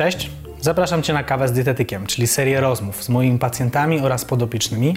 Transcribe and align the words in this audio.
Cześć, 0.00 0.30
zapraszam 0.60 1.02
Cię 1.02 1.12
na 1.12 1.24
kawę 1.24 1.48
z 1.48 1.52
dietetykiem, 1.52 2.06
czyli 2.06 2.26
serię 2.26 2.60
rozmów 2.60 3.04
z 3.04 3.08
moimi 3.08 3.38
pacjentami 3.38 4.00
oraz 4.00 4.24
podopiecznymi. 4.24 4.96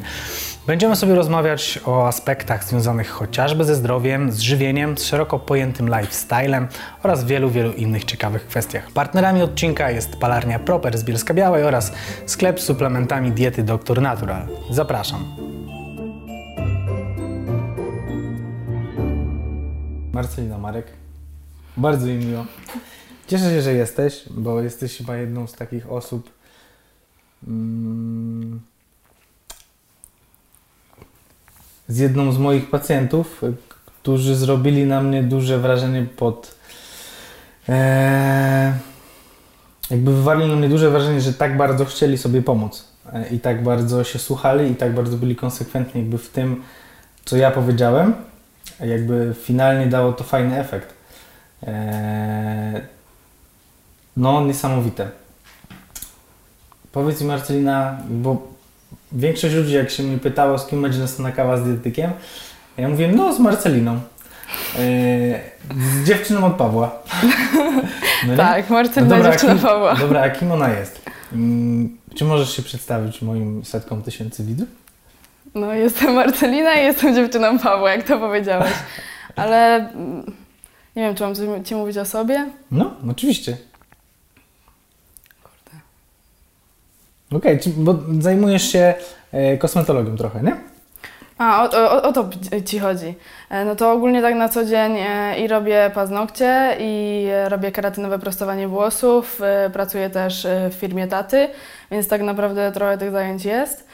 Będziemy 0.68 0.96
sobie 0.96 1.16
rozmawiać 1.16 1.79
o 1.86 2.08
aspektach 2.08 2.64
związanych 2.64 3.09
chociażby 3.09 3.66
ze 3.66 3.75
zdrowiem, 3.75 4.31
z 4.31 4.39
żywieniem, 4.39 4.97
z 4.97 5.03
szeroko 5.03 5.39
pojętym 5.39 5.87
lifestylem 5.87 6.67
oraz 7.03 7.25
wielu, 7.25 7.50
wielu 7.50 7.71
innych 7.71 8.05
ciekawych 8.05 8.47
kwestiach. 8.47 8.91
Partnerami 8.91 9.41
odcinka 9.41 9.91
jest 9.91 10.16
palarnia 10.16 10.59
Proper 10.59 10.97
z 10.97 11.04
Bielska 11.04 11.33
Białej 11.33 11.63
oraz 11.63 11.93
sklep 12.25 12.59
z 12.59 12.63
suplementami 12.63 13.31
diety 13.31 13.63
Dr 13.63 14.01
Natural. 14.01 14.47
Zapraszam. 14.70 15.35
Marcelina 20.13 20.57
Marek, 20.57 20.88
bardzo 21.77 22.05
mi 22.05 22.15
miło. 22.15 22.45
Cieszę 23.27 23.49
się, 23.49 23.61
że 23.61 23.73
jesteś, 23.73 24.23
bo 24.29 24.61
jesteś 24.61 24.97
chyba 24.97 25.17
jedną 25.17 25.47
z 25.47 25.53
takich 25.53 25.91
osób, 25.91 26.29
mm, 27.47 28.59
z 31.87 31.97
jedną 31.97 32.31
z 32.31 32.38
moich 32.38 32.70
pacjentów, 32.70 33.41
którzy 34.02 34.36
zrobili 34.36 34.86
na 34.86 35.02
mnie 35.02 35.23
duże 35.23 35.58
wrażenie 35.59 36.05
pod. 36.17 36.55
E, 37.70 38.73
jakby 39.92 40.14
wywarli 40.14 40.48
na 40.48 40.55
mnie 40.55 40.70
duże 40.70 40.90
wrażenie, 40.90 41.22
że 41.22 41.34
tak 41.34 41.58
bardzo 41.58 41.86
chcieli 41.86 42.17
sobie 42.17 42.42
pomóc 42.42 42.88
e, 43.14 43.30
i 43.30 43.40
tak 43.40 43.64
bardzo 43.64 44.03
się 44.03 44.20
słuchali 44.20 44.72
i 44.72 44.76
tak 44.76 44.94
bardzo 44.94 45.17
byli 45.17 45.36
konsekwentni 45.36 46.02
jakby 46.02 46.17
w 46.17 46.30
tym, 46.30 46.64
co 47.26 47.38
ja 47.38 47.52
powiedziałem. 47.52 48.14
Jakby 48.80 49.36
finalnie 49.44 49.88
dało 49.88 50.14
to 50.14 50.23
fajny 50.23 50.59
efekt. 50.59 50.94
E, 51.64 52.93
no, 54.17 54.45
niesamowite. 54.45 55.09
Powiedz 56.91 57.22
mi 57.22 57.27
Marcelina, 57.27 57.98
bo 58.09 58.48
większość 59.11 59.55
ludzi 59.55 59.73
jak 59.73 59.89
się 59.89 60.03
mnie 60.03 60.17
pytało, 60.17 60.59
z 60.59 60.67
kim 60.67 60.81
będzie 60.81 61.00
następna 61.00 61.31
kawa 61.31 61.58
z 61.58 61.64
dietetykiem, 61.64 62.11
ja 62.78 62.89
mówię, 62.89 63.08
no 63.08 63.33
z 63.33 63.39
Marceliną. 63.39 64.00
Yy, 64.75 64.81
z 66.03 66.08
dziewczyną 66.08 66.45
od 66.45 66.53
Pawła. 66.53 66.92
No 68.28 68.38
tak, 68.38 68.70
Marcelina 68.70 69.17
no 69.17 69.23
dziewczyna 69.23 69.53
kim, 69.53 69.61
Pawła. 69.61 69.95
Dobra, 69.95 70.22
a 70.22 70.30
kim 70.30 70.52
ona 70.52 70.70
jest? 70.70 71.02
Yy, 71.31 72.16
czy 72.16 72.25
możesz 72.25 72.55
się 72.55 72.61
przedstawić 72.61 73.22
moim 73.22 73.66
setkom 73.66 74.02
tysięcy 74.02 74.44
widzów? 74.44 74.67
No, 75.55 75.73
jestem 75.73 76.14
Marcelina 76.14 76.73
i 76.75 76.83
jestem 76.83 77.16
dziewczyną 77.16 77.59
Pawła, 77.59 77.92
jak 77.92 78.08
to 78.08 78.20
powiedziałeś. 78.20 78.73
Ale 79.36 79.75
mm, 79.75 80.25
nie 80.95 81.03
wiem, 81.03 81.16
czy 81.16 81.23
mam 81.23 81.36
coś 81.36 81.48
Ci 81.66 81.75
mówić 81.75 81.98
o 81.98 82.05
sobie? 82.05 82.50
No, 82.72 82.94
oczywiście. 83.11 83.58
Okej, 87.36 87.59
okay, 87.59 87.73
bo 87.78 87.95
zajmujesz 88.20 88.72
się 88.72 88.94
e, 89.31 89.58
kosmetologią 89.58 90.17
trochę, 90.17 90.44
nie? 90.44 90.56
A, 91.38 91.64
o, 91.64 91.70
o, 91.72 92.03
o, 92.03 92.14
to 92.14 92.30
Ci 92.66 92.80
chodzi. 92.80 93.16
E, 93.50 93.66
no 93.66 93.76
to 93.76 93.92
ogólnie 93.92 94.22
tak 94.22 94.36
na 94.36 94.50
co 94.50 94.66
dzień 94.66 94.98
e, 94.98 95.39
i 95.39 95.48
robię 95.48 95.92
paznokcie, 95.94 96.78
i 96.80 97.28
robię 97.48 97.72
keratynowe 97.72 98.20
prostowanie 98.20 98.67
włosów, 98.67 99.42
pracuję 99.73 100.09
też 100.09 100.48
w 100.70 100.73
firmie 100.73 101.08
taty, 101.08 101.48
więc 101.92 102.08
tak 102.08 102.22
naprawdę 102.22 102.72
trochę 102.72 102.98
tych 102.98 103.11
zajęć 103.11 103.45
jest. 103.45 103.88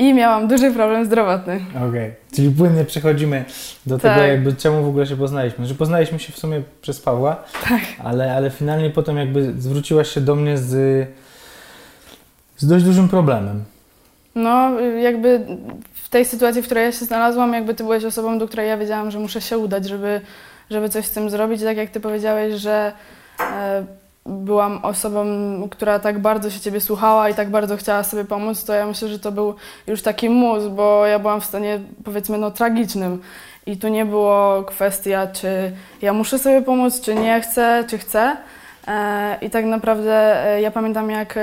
I 0.00 0.14
miałam 0.14 0.48
duży 0.48 0.70
problem 0.70 1.04
zdrowotny. 1.04 1.60
Okej, 1.70 1.88
okay. 1.88 2.14
czyli 2.32 2.50
płynnie 2.50 2.84
przechodzimy 2.84 3.44
do 3.86 3.98
tak. 3.98 4.14
tego, 4.14 4.26
jakby 4.26 4.52
czemu 4.52 4.84
w 4.84 4.88
ogóle 4.88 5.06
się 5.06 5.16
poznaliśmy. 5.16 5.66
Że 5.66 5.74
poznaliśmy 5.74 6.18
się 6.18 6.32
w 6.32 6.38
sumie 6.38 6.62
przez 6.82 7.00
Pawła, 7.00 7.36
tak. 7.68 7.80
ale, 8.04 8.34
ale 8.34 8.50
finalnie 8.50 8.90
potem 8.90 9.16
jakby 9.16 9.52
zwróciłaś 9.58 10.08
się 10.08 10.20
do 10.20 10.34
mnie 10.34 10.58
z, 10.58 11.08
z 12.56 12.66
dość 12.66 12.84
dużym 12.84 13.08
problemem. 13.08 13.64
No, 14.34 14.80
jakby 14.80 15.46
w 15.94 16.08
tej 16.08 16.24
sytuacji, 16.24 16.62
w 16.62 16.64
której 16.64 16.84
ja 16.84 16.92
się 16.92 17.04
znalazłam, 17.04 17.52
jakby 17.52 17.74
ty 17.74 17.84
byłeś 17.84 18.04
osobą, 18.04 18.38
do 18.38 18.48
której 18.48 18.68
ja 18.68 18.76
wiedziałam, 18.76 19.10
że 19.10 19.18
muszę 19.18 19.40
się 19.40 19.58
udać, 19.58 19.88
żeby, 19.88 20.20
żeby 20.70 20.88
coś 20.88 21.04
z 21.04 21.10
tym 21.10 21.30
zrobić. 21.30 21.62
Tak 21.62 21.76
jak 21.76 21.90
ty 21.90 22.00
powiedziałeś, 22.00 22.54
że 22.54 22.92
e, 23.40 23.84
byłam 24.26 24.84
osobą, 24.84 25.24
która 25.70 25.98
tak 25.98 26.18
bardzo 26.18 26.50
się 26.50 26.60
Ciebie 26.60 26.80
słuchała 26.80 27.28
i 27.28 27.34
tak 27.34 27.50
bardzo 27.50 27.76
chciała 27.76 28.04
sobie 28.04 28.24
pomóc, 28.24 28.64
to 28.64 28.74
ja 28.74 28.86
myślę, 28.86 29.08
że 29.08 29.18
to 29.18 29.32
był 29.32 29.54
już 29.86 30.02
taki 30.02 30.30
mus, 30.30 30.68
bo 30.68 31.06
ja 31.06 31.18
byłam 31.18 31.40
w 31.40 31.44
stanie 31.44 31.80
powiedzmy 32.04 32.38
no 32.38 32.50
tragicznym 32.50 33.22
i 33.66 33.76
tu 33.76 33.88
nie 33.88 34.04
było 34.04 34.62
kwestia, 34.62 35.26
czy 35.26 35.72
ja 36.02 36.12
muszę 36.12 36.38
sobie 36.38 36.62
pomóc, 36.62 37.00
czy 37.00 37.14
nie 37.14 37.40
chcę, 37.40 37.84
czy 37.88 37.98
chcę. 37.98 38.36
E, 38.88 39.38
I 39.42 39.50
tak 39.50 39.64
naprawdę 39.64 40.44
e, 40.46 40.60
ja 40.60 40.70
pamiętam, 40.70 41.10
jak 41.10 41.36
e, 41.36 41.40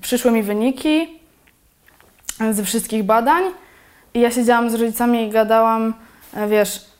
przyszły 0.00 0.30
mi 0.30 0.42
wyniki 0.42 1.20
ze 2.50 2.64
wszystkich 2.64 3.02
badań 3.02 3.44
i 4.14 4.20
ja 4.20 4.30
siedziałam 4.30 4.70
z 4.70 4.74
rodzicami 4.74 5.22
i 5.22 5.30
gadałam, 5.30 5.94
wiesz, 6.48 6.91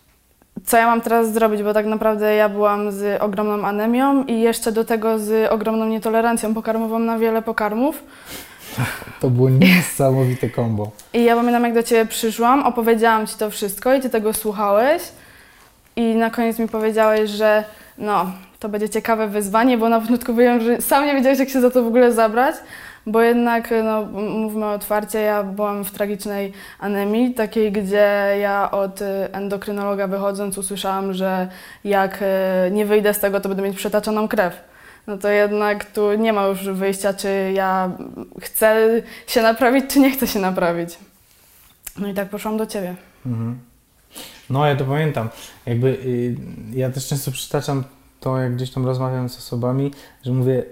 co 0.66 0.76
ja 0.76 0.86
mam 0.86 1.00
teraz 1.00 1.32
zrobić, 1.32 1.62
bo 1.62 1.74
tak 1.74 1.86
naprawdę 1.86 2.34
ja 2.34 2.48
byłam 2.48 2.92
z 2.92 3.22
ogromną 3.22 3.66
anemią 3.66 4.24
i 4.24 4.40
jeszcze 4.40 4.72
do 4.72 4.84
tego 4.84 5.18
z 5.18 5.52
ogromną 5.52 5.86
nietolerancją 5.86 6.54
pokarmową 6.54 6.98
na 6.98 7.18
wiele 7.18 7.42
pokarmów. 7.42 8.02
To 9.20 9.30
było 9.30 9.50
niesamowite 9.50 10.50
kombo. 10.50 10.90
I 11.12 11.24
ja 11.24 11.36
pamiętam, 11.36 11.64
jak 11.64 11.74
do 11.74 11.82
Ciebie 11.82 12.06
przyszłam, 12.06 12.62
opowiedziałam 12.62 13.26
Ci 13.26 13.36
to 13.38 13.50
wszystko 13.50 13.94
i 13.94 14.00
Ty 14.00 14.10
tego 14.10 14.32
słuchałeś 14.32 15.02
i 15.96 16.14
na 16.14 16.30
koniec 16.30 16.58
mi 16.58 16.68
powiedziałeś, 16.68 17.30
że 17.30 17.64
no, 17.98 18.26
to 18.58 18.68
będzie 18.68 18.88
ciekawe 18.88 19.28
wyzwanie, 19.28 19.78
bo 19.78 19.88
na 19.88 20.00
początku 20.00 20.34
wiem, 20.34 20.60
że 20.60 20.80
sam 20.80 21.06
nie 21.06 21.14
wiedziałeś, 21.14 21.38
jak 21.38 21.48
się 21.48 21.60
za 21.60 21.70
to 21.70 21.82
w 21.82 21.86
ogóle 21.86 22.12
zabrać, 22.12 22.54
bo 23.06 23.22
jednak, 23.22 23.74
no, 23.84 24.02
mówmy 24.30 24.66
otwarcie, 24.66 25.20
ja 25.20 25.42
byłam 25.42 25.84
w 25.84 25.90
tragicznej 25.90 26.52
anemii, 26.78 27.34
takiej, 27.34 27.72
gdzie 27.72 28.36
ja 28.40 28.70
od 28.70 29.02
y, 29.02 29.04
endokrynologa 29.32 30.06
wychodząc 30.06 30.58
usłyszałam, 30.58 31.12
że 31.12 31.48
jak 31.84 32.22
y, 32.22 32.70
nie 32.70 32.86
wyjdę 32.86 33.14
z 33.14 33.20
tego, 33.20 33.40
to 33.40 33.48
będę 33.48 33.62
mieć 33.62 33.76
przetaczoną 33.76 34.28
krew. 34.28 34.60
No 35.06 35.18
to 35.18 35.28
jednak 35.28 35.84
tu 35.84 36.12
nie 36.12 36.32
ma 36.32 36.46
już 36.46 36.68
wyjścia, 36.68 37.14
czy 37.14 37.52
ja 37.54 37.90
chcę 38.40 39.02
się 39.26 39.42
naprawić, 39.42 39.84
czy 39.90 40.00
nie 40.00 40.10
chcę 40.10 40.26
się 40.26 40.38
naprawić. 40.38 40.98
No 41.98 42.08
i 42.08 42.14
tak 42.14 42.28
poszłam 42.28 42.56
do 42.56 42.66
Ciebie. 42.66 42.94
Mhm. 43.26 43.58
No, 44.50 44.66
ja 44.66 44.76
to 44.76 44.84
pamiętam. 44.84 45.28
Jakby 45.66 45.88
y, 45.88 46.36
ja 46.74 46.90
też 46.90 47.08
często 47.08 47.30
przytaczam 47.30 47.84
to, 48.20 48.38
jak 48.38 48.54
gdzieś 48.54 48.70
tam 48.70 48.86
rozmawiam 48.86 49.28
z 49.28 49.38
osobami, 49.38 49.90
że 50.24 50.32
mówię, 50.32 50.62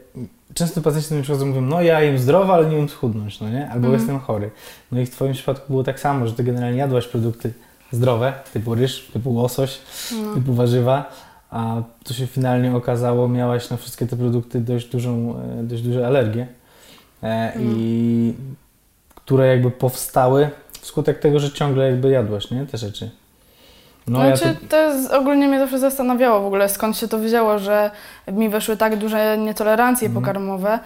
często 0.54 0.80
pacjenci 0.80 1.08
do 1.08 1.14
mnie 1.14 1.22
przychodzą 1.22 1.46
mówią, 1.46 1.60
no 1.60 1.82
ja 1.82 2.00
jem 2.00 2.18
zdrowo, 2.18 2.54
ale 2.54 2.66
nie 2.66 2.76
wiem 2.76 2.88
schudnąć, 2.88 3.40
no 3.40 3.50
nie? 3.50 3.70
Albo 3.70 3.86
mm. 3.86 3.98
jestem 4.00 4.20
chory. 4.20 4.50
No 4.92 5.00
i 5.00 5.06
w 5.06 5.10
Twoim 5.10 5.32
przypadku 5.32 5.66
było 5.68 5.84
tak 5.84 6.00
samo, 6.00 6.26
że 6.26 6.32
Ty 6.32 6.44
generalnie 6.44 6.78
jadłaś 6.78 7.06
produkty 7.06 7.52
zdrowe, 7.92 8.32
typu 8.52 8.74
ryż, 8.74 9.10
typu 9.12 9.34
łosoś, 9.34 9.78
no. 10.24 10.34
typu 10.34 10.54
warzywa, 10.54 11.12
a 11.50 11.82
to 12.04 12.14
się 12.14 12.26
finalnie 12.26 12.76
okazało, 12.76 13.28
miałaś 13.28 13.70
na 13.70 13.76
wszystkie 13.76 14.06
te 14.06 14.16
produkty 14.16 14.60
dość 14.60 14.86
dużą, 14.86 15.34
e, 15.60 15.62
dość 15.62 15.82
duże 15.82 16.06
alergie 16.06 16.46
e, 17.22 17.26
mm. 17.26 17.66
i 17.76 18.34
które 19.14 19.46
jakby 19.46 19.70
powstały 19.70 20.50
wskutek 20.80 21.18
tego, 21.18 21.40
że 21.40 21.50
ciągle 21.50 21.90
jakby 21.90 22.10
jadłaś, 22.10 22.50
nie? 22.50 22.66
Te 22.66 22.78
rzeczy. 22.78 23.10
No, 24.10 24.18
znaczy, 24.18 24.44
ja 24.44 24.54
to... 24.54 24.60
to 24.68 24.76
jest, 24.76 25.12
ogólnie 25.12 25.48
mnie 25.48 25.58
zawsze 25.58 25.78
zastanawiało 25.78 26.40
w 26.40 26.46
ogóle, 26.46 26.68
skąd 26.68 26.96
się 26.96 27.08
to 27.08 27.18
wzięło, 27.18 27.58
że 27.58 27.90
mi 28.32 28.48
weszły 28.48 28.76
tak 28.76 28.96
duże 28.96 29.38
nietolerancje 29.38 30.08
mhm. 30.08 30.24
pokarmowe 30.24 30.78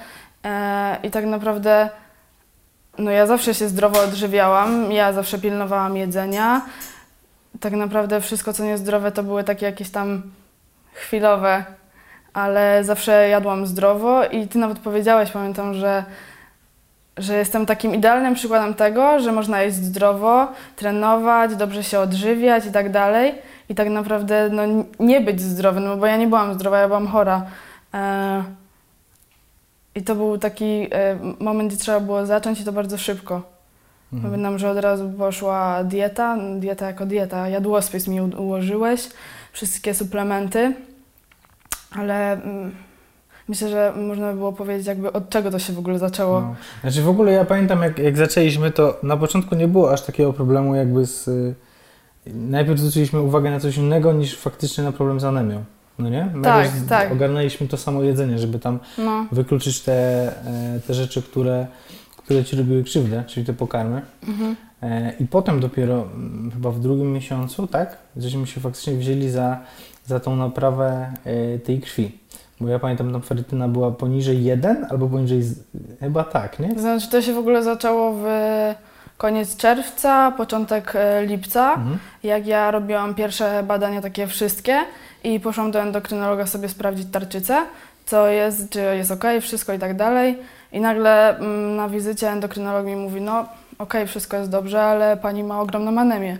e, 0.44 0.96
i 1.02 1.10
tak 1.10 1.24
naprawdę 1.24 1.88
no 2.98 3.10
ja 3.10 3.26
zawsze 3.26 3.54
się 3.54 3.68
zdrowo 3.68 4.02
odżywiałam, 4.02 4.92
ja 4.92 5.12
zawsze 5.12 5.38
pilnowałam 5.38 5.96
jedzenia. 5.96 6.62
Tak 7.60 7.72
naprawdę 7.72 8.20
wszystko, 8.20 8.52
co 8.52 8.64
niezdrowe, 8.64 9.12
to 9.12 9.22
były 9.22 9.44
takie 9.44 9.66
jakieś 9.66 9.90
tam 9.90 10.22
chwilowe, 10.92 11.64
ale 12.32 12.84
zawsze 12.84 13.28
jadłam 13.28 13.66
zdrowo 13.66 14.24
i 14.24 14.48
ty 14.48 14.58
nawet 14.58 14.78
powiedziałeś, 14.78 15.30
pamiętam, 15.30 15.74
że 15.74 16.04
że 17.16 17.36
jestem 17.36 17.66
takim 17.66 17.94
idealnym 17.94 18.34
przykładem 18.34 18.74
tego, 18.74 19.20
że 19.20 19.32
można 19.32 19.62
jeść 19.62 19.76
zdrowo, 19.76 20.52
trenować, 20.76 21.56
dobrze 21.56 21.84
się 21.84 21.98
odżywiać 21.98 22.66
i 22.66 22.72
tak 22.72 22.90
dalej. 22.90 23.34
I 23.68 23.74
tak 23.74 23.88
naprawdę 23.88 24.48
no, 24.52 24.62
nie 25.00 25.20
być 25.20 25.40
zdrowym, 25.40 25.84
no 25.84 25.96
bo 25.96 26.06
ja 26.06 26.16
nie 26.16 26.26
byłam 26.26 26.54
zdrowa, 26.54 26.78
ja 26.78 26.86
byłam 26.86 27.06
chora. 27.06 27.46
E, 27.94 28.44
I 29.94 30.02
to 30.02 30.14
był 30.14 30.38
taki 30.38 30.88
e, 30.92 31.18
moment, 31.40 31.68
gdzie 31.72 31.82
trzeba 31.82 32.00
było 32.00 32.26
zacząć 32.26 32.60
i 32.60 32.64
to 32.64 32.72
bardzo 32.72 32.98
szybko. 32.98 33.42
Mhm. 34.12 34.32
Pamiętam, 34.32 34.58
że 34.58 34.70
od 34.70 34.78
razu 34.78 35.10
poszła 35.18 35.84
dieta, 35.84 36.36
dieta 36.56 36.86
jako 36.86 37.06
dieta. 37.06 37.48
Jadłospis 37.48 38.08
mi 38.08 38.20
ułożyłeś, 38.20 39.08
wszystkie 39.52 39.94
suplementy, 39.94 40.74
ale... 41.90 42.40
Myślę, 43.48 43.68
że 43.68 43.92
można 43.96 44.32
by 44.32 44.38
było 44.38 44.52
powiedzieć, 44.52 44.86
jakby 44.86 45.12
od 45.12 45.28
czego 45.28 45.50
to 45.50 45.58
się 45.58 45.72
w 45.72 45.78
ogóle 45.78 45.98
zaczęło. 45.98 46.40
No. 46.40 46.54
Znaczy 46.80 47.02
w 47.02 47.08
ogóle 47.08 47.32
ja 47.32 47.44
pamiętam, 47.44 47.82
jak, 47.82 47.98
jak 47.98 48.16
zaczęliśmy, 48.16 48.70
to 48.70 48.96
na 49.02 49.16
początku 49.16 49.54
nie 49.54 49.68
było 49.68 49.92
aż 49.92 50.02
takiego 50.02 50.32
problemu 50.32 50.74
jakby 50.74 51.06
z... 51.06 51.28
Y, 51.28 51.54
najpierw 52.26 52.78
zwróciliśmy 52.78 53.20
uwagę 53.20 53.50
na 53.50 53.60
coś 53.60 53.76
innego 53.76 54.12
niż 54.12 54.36
faktycznie 54.36 54.84
na 54.84 54.92
problem 54.92 55.20
z 55.20 55.24
anemią. 55.24 55.64
no 55.98 56.08
nie? 56.08 56.28
Tak, 56.42 56.70
tak. 56.88 57.12
Ogarnęliśmy 57.12 57.68
to 57.68 57.76
samo 57.76 58.02
jedzenie, 58.02 58.38
żeby 58.38 58.58
tam 58.58 58.78
no. 58.98 59.26
wykluczyć 59.32 59.80
te, 59.80 59.92
e, 60.46 60.80
te 60.86 60.94
rzeczy, 60.94 61.22
które, 61.22 61.66
które 62.16 62.44
ci 62.44 62.56
robiły 62.56 62.84
krzywdę, 62.84 63.24
czyli 63.26 63.46
te 63.46 63.52
pokarmy. 63.52 64.02
Mhm. 64.28 64.56
E, 64.82 65.12
I 65.20 65.26
potem 65.26 65.60
dopiero 65.60 66.08
chyba 66.52 66.70
w 66.70 66.80
drugim 66.80 67.12
miesiącu, 67.12 67.66
tak? 67.66 67.98
Żeśmy 68.16 68.46
się 68.46 68.60
faktycznie 68.60 68.96
wzięli 68.96 69.28
za, 69.28 69.60
za 70.06 70.20
tą 70.20 70.36
naprawę 70.36 71.12
e, 71.24 71.58
tej 71.58 71.80
krwi. 71.80 72.18
Bo 72.60 72.68
ja 72.68 72.78
pamiętam, 72.78 73.12
tam 73.12 73.22
ferytyna 73.22 73.68
była 73.68 73.90
poniżej 73.90 74.44
1 74.44 74.86
albo 74.90 75.08
poniżej, 75.08 75.42
chyba 76.00 76.24
tak, 76.24 76.58
nie? 76.58 76.80
Znaczy 76.80 77.10
to 77.10 77.22
się 77.22 77.32
w 77.34 77.38
ogóle 77.38 77.62
zaczęło 77.62 78.12
w 78.12 78.24
koniec 79.16 79.56
czerwca, 79.56 80.32
początek 80.32 80.92
e, 80.96 81.26
lipca, 81.26 81.74
mhm. 81.74 81.98
jak 82.22 82.46
ja 82.46 82.70
robiłam 82.70 83.14
pierwsze 83.14 83.62
badania 83.62 84.02
takie 84.02 84.26
wszystkie 84.26 84.78
i 85.24 85.40
poszłam 85.40 85.70
do 85.70 85.80
endokrynologa 85.80 86.46
sobie 86.46 86.68
sprawdzić 86.68 87.08
tarczycę, 87.12 87.62
co 88.06 88.26
jest, 88.26 88.70
czy 88.70 88.80
jest 88.80 89.10
ok, 89.10 89.24
wszystko 89.40 89.72
i 89.72 89.78
tak 89.78 89.96
dalej. 89.96 90.38
I 90.72 90.80
nagle 90.80 91.38
mm, 91.38 91.76
na 91.76 91.88
wizycie 91.88 92.30
endokrynolog 92.30 92.86
mi 92.86 92.96
mówi, 92.96 93.20
no 93.20 93.44
ok, 93.78 93.94
wszystko 94.06 94.36
jest 94.36 94.50
dobrze, 94.50 94.82
ale 94.82 95.16
pani 95.16 95.44
ma 95.44 95.60
ogromną 95.60 96.00
anemię. 96.00 96.38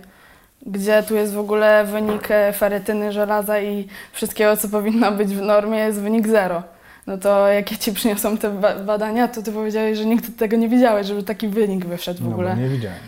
Gdzie 0.65 1.03
tu 1.03 1.15
jest 1.15 1.33
w 1.33 1.39
ogóle 1.39 1.85
wynik 1.85 2.31
e, 2.31 2.53
ferytyny, 2.53 3.11
żelaza 3.11 3.59
i 3.59 3.87
wszystkiego, 4.11 4.57
co 4.57 4.69
powinno 4.69 5.11
być 5.11 5.35
w 5.35 5.41
normie, 5.41 5.77
jest 5.77 6.01
wynik 6.01 6.27
zero 6.27 6.63
no 7.07 7.17
to 7.17 7.47
jak 7.47 7.71
ja 7.71 7.77
ci 7.77 7.93
przyniosłam 7.93 8.37
te 8.37 8.49
badania, 8.85 9.27
to 9.27 9.41
ty 9.41 9.51
powiedziałeś, 9.51 9.97
że 9.97 10.05
nigdy 10.05 10.31
tego 10.31 10.57
nie 10.57 10.69
widziałeś, 10.69 11.07
żeby 11.07 11.23
taki 11.23 11.47
wynik 11.47 11.85
wyszedł 11.85 12.23
w 12.23 12.27
ogóle. 12.27 12.55
No, 12.55 12.61
nie 12.61 12.69
widziałem. 12.69 12.99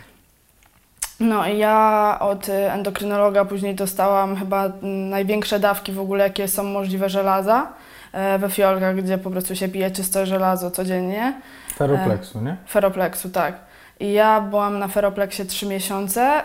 No 1.20 1.48
i 1.48 1.58
ja 1.58 2.18
od 2.20 2.50
endokrynologa 2.50 3.46
później 3.46 3.76
dostałam 3.76 4.36
chyba 4.36 4.72
największe 5.10 5.60
dawki 5.60 5.92
w 5.92 6.00
ogóle, 6.00 6.24
jakie 6.24 6.48
są 6.48 6.64
możliwe 6.64 7.10
żelaza 7.10 7.68
e, 8.14 8.40
we 8.40 8.50
fiolkach, 8.50 8.96
gdzie 8.96 9.18
po 9.18 9.32
prostu 9.32 9.56
się 9.56 9.68
pije 9.68 9.92
czyste 9.92 10.26
żelazo 10.26 10.72
codziennie. 10.72 11.34
Feropleksu, 11.76 12.42
nie? 12.42 12.58
Feropleksu, 12.68 13.30
tak. 13.30 13.56
I 14.00 14.14
ja 14.14 14.42
byłam 14.42 14.80
na 14.80 14.88
feropleksie 14.88 15.46
3 15.46 15.66
miesiące 15.66 16.44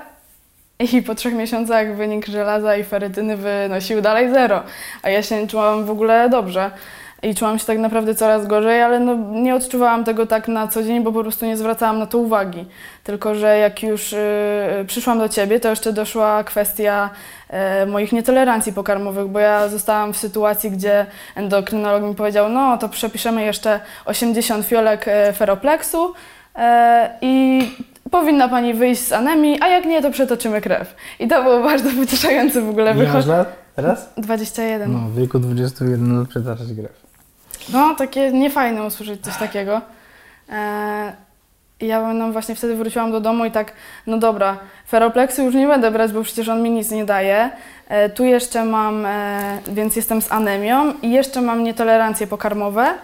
i 0.93 1.03
po 1.03 1.15
trzech 1.15 1.35
miesiącach 1.35 1.97
wynik 1.97 2.27
żelaza 2.27 2.77
i 2.77 2.85
ferytyny 2.85 3.37
wynosił 3.37 4.01
dalej 4.01 4.33
zero, 4.33 4.63
a 5.03 5.11
ja 5.11 5.23
się 5.23 5.43
nie 5.43 5.49
czułam 5.49 5.85
w 5.85 5.91
ogóle 5.91 6.29
dobrze 6.29 6.71
i 7.23 7.35
czułam 7.35 7.59
się 7.59 7.65
tak 7.65 7.79
naprawdę 7.79 8.15
coraz 8.15 8.47
gorzej, 8.47 8.83
ale 8.83 9.01
no, 9.01 9.15
nie 9.15 9.55
odczuwałam 9.55 10.05
tego 10.05 10.27
tak 10.27 10.49
na 10.49 10.69
co 10.69 10.83
dzień, 10.83 11.03
bo 11.03 11.13
po 11.13 11.23
prostu 11.23 11.47
nie 11.47 11.57
zwracałam 11.57 11.99
na 11.99 12.07
to 12.07 12.19
uwagi. 12.19 12.67
Tylko, 13.05 13.35
że 13.35 13.59
jak 13.59 13.83
już 13.83 14.13
y, 14.13 14.17
przyszłam 14.87 15.19
do 15.19 15.29
Ciebie, 15.29 15.61
to 15.61 15.69
jeszcze 15.69 15.93
doszła 15.93 16.45
kwestia 16.45 17.11
y, 17.83 17.87
moich 17.87 18.13
nietolerancji 18.13 18.73
pokarmowych, 18.73 19.27
bo 19.27 19.39
ja 19.39 19.69
zostałam 19.69 20.13
w 20.13 20.17
sytuacji, 20.17 20.71
gdzie 20.71 21.07
endokrynolog 21.35 22.03
mi 22.03 22.15
powiedział, 22.15 22.49
no 22.49 22.79
to 22.79 22.89
przepiszemy 22.89 23.45
jeszcze 23.45 23.81
80 24.05 24.67
fiolek 24.67 25.09
y, 25.09 25.33
feropleksu 25.33 26.09
y, 26.09 26.61
i 27.21 27.63
powinna 28.13 28.49
Pani 28.49 28.75
wyjść 28.75 29.03
z 29.03 29.13
anemii, 29.13 29.59
a 29.61 29.69
jak 29.69 29.85
nie, 29.85 30.03
to 30.03 30.11
przetoczymy 30.11 30.61
krew. 30.61 30.95
I 31.21 31.29
to 31.29 31.43
było 31.43 31.63
bardzo 31.63 31.91
pocieszające 32.01 32.61
w 32.63 32.69
ogóle. 32.69 32.95
Ile 32.95 33.27
lat 33.27 33.57
teraz? 33.77 34.09
21. 34.17 34.93
No, 34.93 34.99
w 34.99 35.15
wieku 35.15 35.39
21 35.39 36.19
lat 36.19 36.29
przetaczać 36.29 36.67
krew. 36.67 37.03
No, 37.73 37.95
takie 37.95 38.33
niefajne 38.33 38.83
usłyszeć 38.83 39.21
coś 39.21 39.37
takiego. 39.37 39.81
E, 40.49 41.13
ja 41.81 42.13
no 42.13 42.33
właśnie 42.33 42.55
wtedy 42.55 42.77
wróciłam 42.77 43.13
do 43.13 43.21
domu 43.21 43.45
i 43.45 43.51
tak, 43.51 43.73
no 44.07 44.19
dobra, 44.19 44.59
feropleksu 44.89 45.43
już 45.43 45.55
nie 45.55 45.67
będę 45.67 45.91
brać, 45.91 46.13
bo 46.13 46.23
przecież 46.23 46.49
on 46.49 46.63
mi 46.63 46.71
nic 46.71 46.91
nie 46.91 47.05
daje. 47.05 47.51
E, 47.89 48.11
tu 48.11 48.25
jeszcze 48.25 48.65
mam, 48.65 49.07
e, 49.07 49.59
więc 49.69 49.97
jestem 49.97 50.23
z 50.23 50.33
anemią 50.33 50.93
i 51.03 51.11
jeszcze 51.11 51.41
mam 51.41 51.65
nietolerancje 51.65 52.27
pokarmowe. 52.27 52.95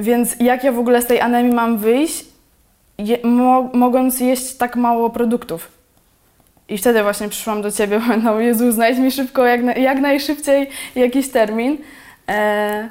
Więc 0.00 0.36
jak 0.40 0.64
ja 0.64 0.72
w 0.72 0.78
ogóle 0.78 1.02
z 1.02 1.06
tej 1.06 1.20
anemii 1.20 1.54
mam 1.54 1.78
wyjść, 1.78 2.24
je, 2.98 3.18
mo, 3.24 3.70
mogąc 3.72 4.20
jeść 4.20 4.56
tak 4.56 4.76
mało 4.76 5.10
produktów? 5.10 5.68
I 6.68 6.78
wtedy 6.78 7.02
właśnie 7.02 7.28
przyszłam 7.28 7.62
do 7.62 7.72
Ciebie, 7.72 8.00
no 8.24 8.40
Jezu, 8.40 8.72
znajdź 8.72 8.98
mi 8.98 9.10
szybko, 9.10 9.46
jak, 9.46 9.62
na, 9.62 9.72
jak 9.72 10.00
najszybciej 10.00 10.68
jakiś 10.94 11.30
termin. 11.30 11.78
E, 12.28 12.88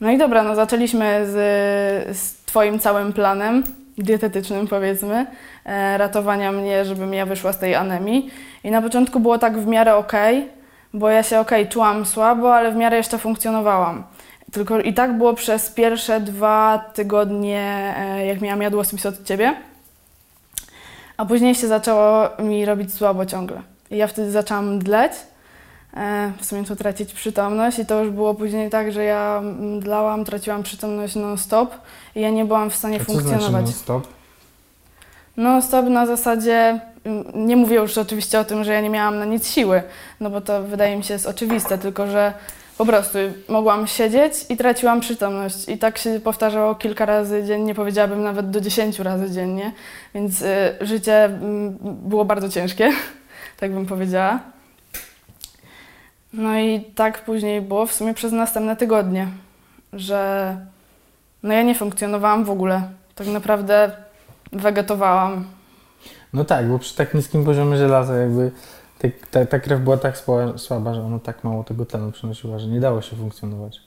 no 0.00 0.10
i 0.10 0.18
dobra, 0.18 0.42
no 0.42 0.54
zaczęliśmy 0.54 1.26
z, 1.26 2.16
z 2.18 2.34
Twoim 2.44 2.78
całym 2.78 3.12
planem 3.12 3.62
dietetycznym, 3.98 4.66
powiedzmy, 4.66 5.26
e, 5.64 5.98
ratowania 5.98 6.52
mnie, 6.52 6.84
żebym 6.84 7.14
ja 7.14 7.26
wyszła 7.26 7.52
z 7.52 7.58
tej 7.58 7.74
anemii. 7.74 8.30
I 8.64 8.70
na 8.70 8.82
początku 8.82 9.20
było 9.20 9.38
tak 9.38 9.58
w 9.58 9.66
miarę 9.66 9.96
ok, 9.96 10.12
bo 10.94 11.10
ja 11.10 11.22
się 11.22 11.40
ok, 11.40 11.50
czułam 11.68 12.06
słabo, 12.06 12.54
ale 12.54 12.72
w 12.72 12.76
miarę 12.76 12.96
jeszcze 12.96 13.18
funkcjonowałam. 13.18 14.04
Tylko 14.56 14.80
i 14.80 14.94
tak 14.94 15.18
było 15.18 15.34
przez 15.34 15.70
pierwsze 15.70 16.20
dwa 16.20 16.78
tygodnie, 16.94 17.94
e, 17.98 18.26
jak 18.26 18.40
miałam 18.40 18.62
jadłospis 18.62 19.06
od 19.06 19.24
Ciebie. 19.24 19.54
A 21.16 21.24
później 21.24 21.54
się 21.54 21.68
zaczęło 21.68 22.28
mi 22.38 22.64
robić 22.64 22.94
słabo 22.94 23.26
ciągle. 23.26 23.62
I 23.90 23.96
ja 23.96 24.06
wtedy 24.06 24.30
zaczęłam 24.30 24.78
dleć 24.78 25.12
E, 25.96 26.32
w 26.40 26.46
sumie 26.46 26.64
to 26.64 26.76
tracić 26.76 27.12
przytomność 27.12 27.78
i 27.78 27.86
to 27.86 28.04
już 28.04 28.12
było 28.12 28.34
później 28.34 28.70
tak, 28.70 28.92
że 28.92 29.04
ja 29.04 29.42
dlałam, 29.80 30.24
traciłam 30.24 30.62
przytomność 30.62 31.14
non-stop 31.14 31.74
i 32.14 32.20
ja 32.20 32.30
nie 32.30 32.44
byłam 32.44 32.70
w 32.70 32.76
stanie 32.76 32.96
A 32.96 32.98
co 32.98 33.04
funkcjonować. 33.04 33.50
Znaczy 33.50 33.62
non-stop? 33.62 34.06
Non-stop 35.36 35.86
na 35.86 36.06
zasadzie, 36.06 36.80
nie 37.34 37.56
mówię 37.56 37.76
już 37.76 37.98
oczywiście 37.98 38.40
o 38.40 38.44
tym, 38.44 38.64
że 38.64 38.72
ja 38.72 38.80
nie 38.80 38.90
miałam 38.90 39.18
na 39.18 39.24
nic 39.24 39.48
siły, 39.48 39.82
no 40.20 40.30
bo 40.30 40.40
to 40.40 40.62
wydaje 40.62 40.96
mi 40.96 41.04
się 41.04 41.14
jest 41.14 41.26
oczywiste, 41.26 41.78
tylko 41.78 42.06
że 42.06 42.32
po 42.78 42.86
prostu 42.86 43.18
mogłam 43.48 43.86
siedzieć 43.86 44.32
i 44.48 44.56
traciłam 44.56 45.00
przytomność. 45.00 45.68
I 45.68 45.78
tak 45.78 45.98
się 45.98 46.20
powtarzało 46.20 46.74
kilka 46.74 47.06
razy 47.06 47.44
dziennie, 47.44 47.74
powiedziałabym 47.74 48.22
nawet 48.22 48.50
do 48.50 48.60
10 48.60 48.98
razy 48.98 49.30
dziennie, 49.30 49.72
więc 50.14 50.42
y, 50.42 50.76
życie 50.80 51.26
y, 51.26 51.30
było 51.82 52.24
bardzo 52.24 52.48
ciężkie, 52.48 52.90
tak 53.60 53.72
bym 53.72 53.86
powiedziała. 53.86 54.40
No 56.32 56.58
i 56.58 56.80
tak 56.94 57.24
później 57.24 57.62
było 57.62 57.86
w 57.86 57.92
sumie 57.92 58.14
przez 58.14 58.32
następne 58.32 58.76
tygodnie, 58.76 59.28
że 59.92 60.56
no 61.42 61.54
ja 61.54 61.62
nie 61.62 61.74
funkcjonowałam 61.74 62.44
w 62.44 62.50
ogóle. 62.50 62.82
Tak 63.14 63.26
naprawdę 63.26 63.90
wegetowałam. 64.52 65.44
No 66.32 66.44
tak, 66.44 66.68
bo 66.68 66.78
przy 66.78 66.96
tak 66.96 67.14
niskim 67.14 67.44
poziomie 67.44 67.76
żelaza 67.76 68.16
jakby 68.16 68.50
ta, 69.30 69.46
ta 69.46 69.58
krew 69.58 69.80
była 69.80 69.96
tak 69.96 70.18
słaba, 70.56 70.94
że 70.94 71.02
ona 71.02 71.18
tak 71.18 71.44
mało 71.44 71.64
tego 71.64 71.84
tlenu 71.86 72.12
przynosiła, 72.12 72.58
że 72.58 72.66
nie 72.66 72.80
dało 72.80 73.02
się 73.02 73.16
funkcjonować. 73.16 73.80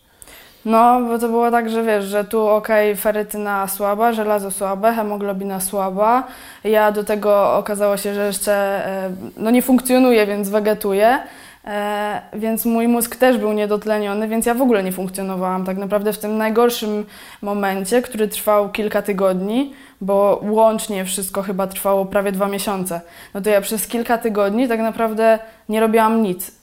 No, 0.65 1.01
bo 1.01 1.19
to 1.19 1.27
było 1.27 1.51
tak, 1.51 1.69
że 1.69 1.83
wiesz, 1.83 2.05
że 2.05 2.23
tu 2.23 2.47
okej, 2.47 2.91
okay, 2.91 3.01
ferytyna 3.01 3.67
słaba, 3.67 4.13
żelazo 4.13 4.51
słabe, 4.51 4.93
hemoglobina 4.93 5.59
słaba. 5.59 6.27
Ja 6.63 6.91
do 6.91 7.03
tego 7.03 7.53
okazało 7.57 7.97
się, 7.97 8.13
że 8.13 8.25
jeszcze 8.25 8.53
e, 8.53 9.11
no 9.37 9.51
nie 9.51 9.61
funkcjonuje, 9.61 10.25
więc 10.25 10.49
wegetuję. 10.49 11.19
E, 11.65 12.21
więc 12.33 12.65
mój 12.65 12.87
mózg 12.87 13.15
też 13.15 13.37
był 13.37 13.53
niedotleniony, 13.53 14.27
więc 14.27 14.45
ja 14.45 14.53
w 14.53 14.61
ogóle 14.61 14.83
nie 14.83 14.91
funkcjonowałam. 14.91 15.65
Tak 15.65 15.77
naprawdę 15.77 16.13
w 16.13 16.17
tym 16.17 16.37
najgorszym 16.37 17.05
momencie, 17.41 18.01
który 18.01 18.27
trwał 18.27 18.69
kilka 18.69 19.01
tygodni, 19.01 19.73
bo 20.01 20.39
łącznie 20.43 21.05
wszystko 21.05 21.41
chyba 21.41 21.67
trwało 21.67 22.05
prawie 22.05 22.31
dwa 22.31 22.47
miesiące, 22.47 23.01
no 23.33 23.41
to 23.41 23.49
ja 23.49 23.61
przez 23.61 23.87
kilka 23.87 24.17
tygodni 24.17 24.67
tak 24.67 24.79
naprawdę 24.79 25.39
nie 25.69 25.79
robiłam 25.79 26.23
nic. 26.23 26.59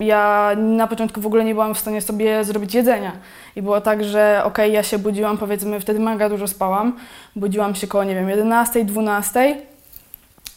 Ja 0.00 0.52
na 0.56 0.86
początku 0.86 1.20
w 1.20 1.26
ogóle 1.26 1.44
nie 1.44 1.54
byłam 1.54 1.74
w 1.74 1.78
stanie 1.78 2.00
sobie 2.00 2.44
zrobić 2.44 2.74
jedzenia. 2.74 3.12
I 3.56 3.62
było 3.62 3.80
tak, 3.80 4.04
że 4.04 4.40
okej, 4.44 4.66
okay, 4.66 4.68
ja 4.68 4.82
się 4.82 4.98
budziłam, 4.98 5.38
powiedzmy, 5.38 5.80
wtedy 5.80 6.00
mega 6.00 6.28
dużo 6.28 6.48
spałam. 6.48 6.96
Budziłam 7.36 7.74
się 7.74 7.86
koło, 7.86 8.04
nie 8.04 8.14
wiem, 8.14 8.28
11, 8.28 8.84
12 8.84 9.56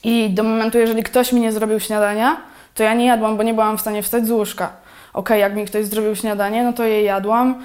i 0.04 0.30
do 0.30 0.44
momentu, 0.44 0.78
jeżeli 0.78 1.04
ktoś 1.04 1.34
mi 1.34 1.42
nie 1.42 1.52
zrobił 1.52 1.80
śniadania, 1.80 2.38
to 2.76 2.84
ja 2.84 2.94
nie 2.94 3.06
jadłam, 3.06 3.38
bo 3.38 3.44
nie 3.44 3.54
byłam 3.54 3.78
w 3.78 3.82
stanie 3.82 4.04
wstać 4.04 4.28
z 4.28 4.32
łóżka. 4.32 4.74
Ok, 5.14 5.30
jak 5.30 5.56
mi 5.56 5.66
ktoś 5.66 5.86
zrobił 5.86 6.16
śniadanie, 6.16 6.64
no 6.64 6.74
to 6.74 6.84
je 6.84 7.04
jadłam. 7.04 7.64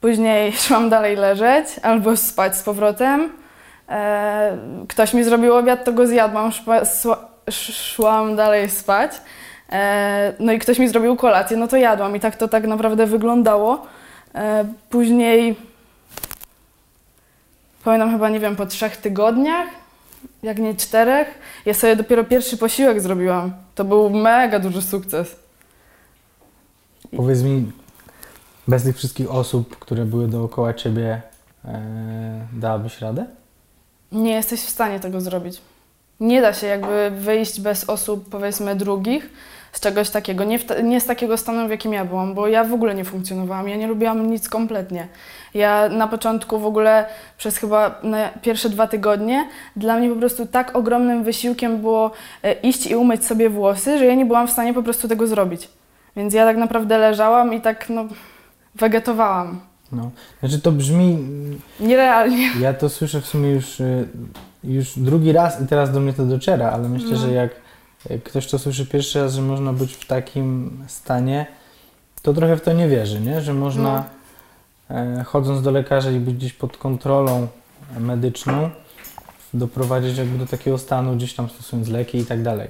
Później 0.00 0.52
szłam 0.66 0.90
dalej 0.90 1.16
leżeć 1.16 1.66
albo 1.82 2.16
spać 2.16 2.56
z 2.56 2.62
powrotem. 2.62 3.32
E, 3.88 4.58
ktoś 4.88 5.14
mi 5.14 5.24
zrobił 5.24 5.54
obiad, 5.54 5.84
to 5.84 5.92
go 5.92 6.06
zjadłam, 6.06 6.50
szłam 7.50 8.36
dalej 8.36 8.70
spać. 8.70 9.12
E, 9.72 10.32
no 10.38 10.52
i 10.52 10.58
ktoś 10.58 10.78
mi 10.78 10.88
zrobił 10.88 11.16
kolację, 11.16 11.56
no 11.56 11.68
to 11.68 11.76
jadłam 11.76 12.16
i 12.16 12.20
tak 12.20 12.36
to 12.36 12.48
tak 12.48 12.66
naprawdę 12.66 13.06
wyglądało. 13.06 13.86
E, 14.34 14.64
później, 14.90 15.56
pamiętam 17.84 18.12
chyba, 18.12 18.28
nie 18.28 18.40
wiem, 18.40 18.56
po 18.56 18.66
trzech 18.66 18.96
tygodniach 18.96 19.66
jak 20.42 20.58
nie 20.58 20.74
czterech. 20.74 21.38
Ja 21.66 21.74
sobie 21.74 21.96
dopiero 21.96 22.24
pierwszy 22.24 22.56
posiłek 22.56 23.00
zrobiłam. 23.00 23.52
To 23.78 23.84
był 23.84 24.10
mega 24.10 24.58
duży 24.58 24.82
sukces. 24.82 25.36
Powiedz 27.16 27.42
mi, 27.42 27.72
bez 28.68 28.82
tych 28.82 28.96
wszystkich 28.96 29.30
osób, 29.30 29.78
które 29.78 30.04
były 30.04 30.28
dookoła 30.28 30.74
ciebie, 30.74 31.22
e, 31.64 32.46
dałabyś 32.52 33.00
radę? 33.00 33.26
Nie 34.12 34.32
jesteś 34.32 34.60
w 34.60 34.68
stanie 34.68 35.00
tego 35.00 35.20
zrobić. 35.20 35.60
Nie 36.20 36.42
da 36.42 36.52
się 36.52 36.66
jakby 36.66 37.10
wyjść 37.10 37.60
bez 37.60 37.84
osób, 37.90 38.28
powiedzmy, 38.30 38.76
drugich, 38.76 39.30
z 39.72 39.80
czegoś 39.80 40.10
takiego, 40.10 40.44
nie, 40.44 40.58
nie 40.82 41.00
z 41.00 41.06
takiego 41.06 41.36
stanu, 41.36 41.66
w 41.66 41.70
jakim 41.70 41.92
ja 41.92 42.04
byłam, 42.04 42.34
bo 42.34 42.48
ja 42.48 42.64
w 42.64 42.72
ogóle 42.72 42.94
nie 42.94 43.04
funkcjonowałam, 43.04 43.68
ja 43.68 43.76
nie 43.76 43.86
lubiłam 43.86 44.30
nic 44.30 44.48
kompletnie. 44.48 45.08
Ja 45.54 45.88
na 45.88 46.08
początku 46.08 46.58
w 46.58 46.66
ogóle 46.66 47.06
przez 47.38 47.56
chyba 47.56 48.00
pierwsze 48.42 48.70
dwa 48.70 48.86
tygodnie 48.86 49.48
dla 49.76 49.96
mnie 49.96 50.08
po 50.08 50.16
prostu 50.16 50.46
tak 50.46 50.76
ogromnym 50.76 51.24
wysiłkiem 51.24 51.78
było 51.78 52.10
e, 52.42 52.52
iść 52.52 52.86
i 52.86 52.96
umyć 52.96 53.24
sobie 53.24 53.50
włosy, 53.50 53.98
że 53.98 54.06
ja 54.06 54.14
nie 54.14 54.26
byłam 54.26 54.48
w 54.48 54.50
stanie 54.50 54.74
po 54.74 54.82
prostu 54.82 55.08
tego 55.08 55.26
zrobić. 55.26 55.68
Więc 56.16 56.34
ja 56.34 56.44
tak 56.44 56.56
naprawdę 56.56 56.98
leżałam 56.98 57.54
i 57.54 57.60
tak 57.60 57.88
no, 57.90 58.04
wegetowałam. 58.74 59.60
No, 59.92 60.10
znaczy 60.40 60.60
to 60.60 60.72
brzmi... 60.72 61.18
Nierealnie. 61.80 62.50
Ja 62.60 62.74
to 62.74 62.88
słyszę 62.88 63.20
w 63.20 63.26
sumie 63.26 63.50
już, 63.50 63.80
e, 63.80 64.04
już 64.64 64.98
drugi 64.98 65.32
raz 65.32 65.62
i 65.62 65.66
teraz 65.66 65.92
do 65.92 66.00
mnie 66.00 66.12
to 66.12 66.24
dociera, 66.24 66.70
ale 66.70 66.88
myślę, 66.88 67.10
no. 67.10 67.16
że 67.16 67.32
jak 67.32 67.50
ktoś 68.24 68.46
to 68.46 68.58
słyszy 68.58 68.86
pierwszy 68.86 69.20
raz, 69.20 69.34
że 69.34 69.42
można 69.42 69.72
być 69.72 69.94
w 69.94 70.06
takim 70.06 70.78
stanie, 70.86 71.46
to 72.22 72.34
trochę 72.34 72.56
w 72.56 72.60
to 72.60 72.72
nie 72.72 72.88
wierzy, 72.88 73.20
nie? 73.20 73.40
Że 73.40 73.54
można... 73.54 73.92
No 73.92 74.18
E, 74.90 75.24
chodząc 75.24 75.62
do 75.62 75.70
lekarza 75.70 76.10
i 76.10 76.20
być 76.20 76.34
gdzieś 76.34 76.52
pod 76.52 76.76
kontrolą 76.76 77.46
medyczną, 78.00 78.70
doprowadzić 79.54 80.18
jakby 80.18 80.38
do 80.38 80.46
takiego 80.46 80.78
stanu, 80.78 81.16
gdzieś 81.16 81.34
tam 81.34 81.48
stosując 81.48 81.88
leki 81.88 82.18
i 82.18 82.26
tak 82.26 82.42
dalej. 82.42 82.68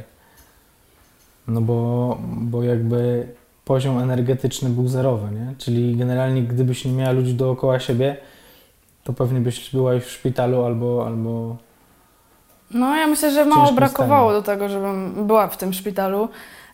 No 1.48 1.60
bo, 1.60 2.18
bo 2.22 2.62
jakby 2.62 3.28
poziom 3.64 3.98
energetyczny 3.98 4.70
był 4.70 4.88
zerowy, 4.88 5.34
nie? 5.34 5.54
Czyli 5.58 5.96
generalnie 5.96 6.42
gdybyś 6.42 6.84
nie 6.84 6.92
miała 6.92 7.12
ludzi 7.12 7.34
dookoła 7.34 7.80
siebie, 7.80 8.16
to 9.04 9.12
pewnie 9.12 9.40
byś 9.40 9.70
była 9.70 9.94
już 9.94 10.04
w 10.04 10.10
szpitalu 10.10 10.64
albo, 10.64 11.06
albo 11.06 11.56
no, 12.70 12.96
ja 12.96 13.06
myślę, 13.06 13.30
że 13.30 13.44
mało 13.44 13.72
brakowało 13.72 14.30
stanie. 14.30 14.40
do 14.40 14.46
tego, 14.46 14.68
żebym 14.68 15.26
była 15.26 15.48
w 15.48 15.56
tym 15.56 15.72
szpitalu. 15.72 16.28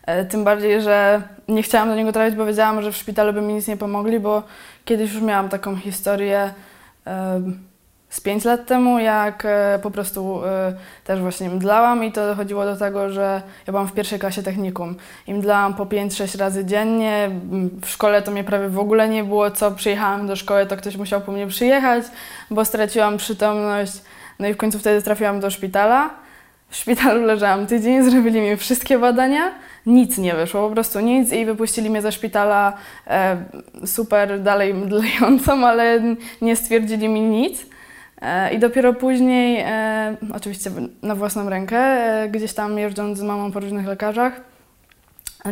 E, 0.05 0.25
tym 0.25 0.43
bardziej, 0.43 0.81
że 0.81 1.21
nie 1.47 1.63
chciałam 1.63 1.89
do 1.89 1.95
niego 1.95 2.11
trafić, 2.11 2.35
bo 2.35 2.45
wiedziałam, 2.45 2.81
że 2.81 2.91
w 2.91 2.97
szpitalu 2.97 3.33
by 3.33 3.41
mi 3.41 3.53
nic 3.53 3.67
nie 3.67 3.77
pomogli, 3.77 4.19
bo 4.19 4.43
kiedyś 4.85 5.13
już 5.13 5.21
miałam 5.21 5.49
taką 5.49 5.75
historię 5.75 6.53
z 8.15 8.21
5 8.21 8.45
lat 8.45 8.65
temu, 8.65 8.99
jak 8.99 9.45
e, 9.45 9.79
po 9.83 9.91
prostu 9.91 10.45
e, 10.45 10.73
też 11.03 11.21
właśnie 11.21 11.49
mdlałam 11.49 12.03
i 12.03 12.11
to 12.11 12.27
dochodziło 12.27 12.65
do 12.65 12.75
tego, 12.75 13.09
że 13.09 13.41
ja 13.67 13.73
byłam 13.73 13.87
w 13.87 13.93
pierwszej 13.93 14.19
klasie 14.19 14.43
technikum 14.43 14.95
i 15.27 15.33
mdlałam 15.33 15.73
po 15.73 15.85
5-6 15.85 16.39
razy 16.39 16.65
dziennie. 16.65 17.29
W 17.81 17.89
szkole 17.89 18.21
to 18.21 18.31
mnie 18.31 18.43
prawie 18.43 18.69
w 18.69 18.79
ogóle 18.79 19.09
nie 19.09 19.23
było, 19.23 19.51
co 19.51 19.71
przyjechałam 19.71 20.27
do 20.27 20.35
szkoły, 20.35 20.65
to 20.65 20.77
ktoś 20.77 20.97
musiał 20.97 21.21
po 21.21 21.31
mnie 21.31 21.47
przyjechać, 21.47 22.03
bo 22.51 22.65
straciłam 22.65 23.17
przytomność. 23.17 23.93
No 24.39 24.47
i 24.47 24.53
w 24.53 24.57
końcu 24.57 24.79
wtedy 24.79 25.01
trafiłam 25.01 25.39
do 25.39 25.49
szpitala. 25.49 26.09
W 26.69 26.75
szpitalu 26.75 27.25
leżałam 27.25 27.67
tydzień, 27.67 28.03
zrobili 28.03 28.41
mi 28.41 28.57
wszystkie 28.57 28.99
badania 28.99 29.51
nic 29.85 30.17
nie 30.17 30.35
wyszło, 30.35 30.67
po 30.67 30.73
prostu 30.73 30.99
nic 30.99 31.33
i 31.33 31.45
wypuścili 31.45 31.89
mnie 31.89 32.01
ze 32.01 32.11
szpitala 32.11 32.73
e, 33.07 33.37
super 33.85 34.41
dalej 34.41 34.73
mdlejącą, 34.73 35.65
ale 35.67 36.01
nie 36.41 36.55
stwierdzili 36.55 37.09
mi 37.09 37.21
nic. 37.21 37.65
E, 38.21 38.53
I 38.53 38.59
dopiero 38.59 38.93
później, 38.93 39.63
e, 39.67 40.15
oczywiście 40.33 40.71
na 41.01 41.15
własną 41.15 41.49
rękę, 41.49 41.77
e, 41.77 42.29
gdzieś 42.29 42.53
tam 42.53 42.77
jeżdżąc 42.77 43.17
z 43.17 43.21
mamą 43.21 43.51
po 43.51 43.59
różnych 43.59 43.87
lekarzach, 43.87 44.41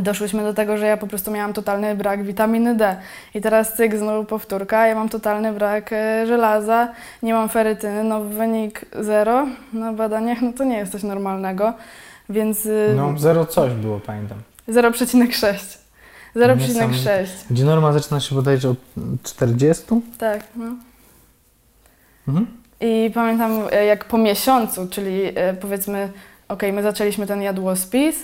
doszłyśmy 0.02 0.44
do 0.44 0.54
tego, 0.54 0.78
że 0.78 0.86
ja 0.86 0.98
po 0.98 1.08
prostu 1.08 1.32
miałam 1.32 1.54
totalny 1.54 1.96
brak 1.96 2.24
witaminy 2.24 2.76
D. 2.76 2.96
I 3.34 3.42
teraz 3.42 3.74
cyk, 3.74 3.96
znowu 3.96 4.26
powtórka, 4.26 4.88
ja 4.88 4.96
mam 4.96 5.10
totalny 5.10 5.54
brak 5.54 5.94
e, 5.94 6.28
żelaza, 6.28 6.92
nie 7.24 7.34
mam 7.34 7.50
ferytyny, 7.50 8.04
no 8.04 8.22
wynik 8.22 8.86
zero 9.00 9.48
na 9.74 9.94
badaniach, 9.94 10.42
no 10.42 10.54
to 10.54 10.64
nie 10.64 10.78
jest 10.78 10.92
coś 10.92 11.04
normalnego. 11.04 11.74
Więc. 12.30 12.66
Y, 12.66 12.94
no, 12.96 13.14
zero 13.18 13.46
coś 13.46 13.74
było, 13.74 14.00
pamiętam. 14.00 14.38
0,6. 14.70 15.78
0,6. 16.36 17.26
Gdzie 17.50 17.66
norma 17.66 17.94
zaczyna 17.94 18.20
się 18.20 18.36
bodajże 18.36 18.70
od 18.70 18.78
40? 19.24 19.84
Tak, 20.18 20.44
no. 20.56 20.66
Mhm. 22.28 22.48
I 22.82 23.12
pamiętam, 23.14 23.52
e, 23.72 23.86
jak 23.86 24.06
po 24.06 24.18
miesiącu, 24.18 24.88
czyli 24.88 25.22
e, 25.36 25.54
powiedzmy, 25.54 26.12
ok, 26.48 26.64
my 26.74 26.84
zaczęliśmy 26.84 27.28
ten 27.28 27.42
jadłospis 27.42 28.16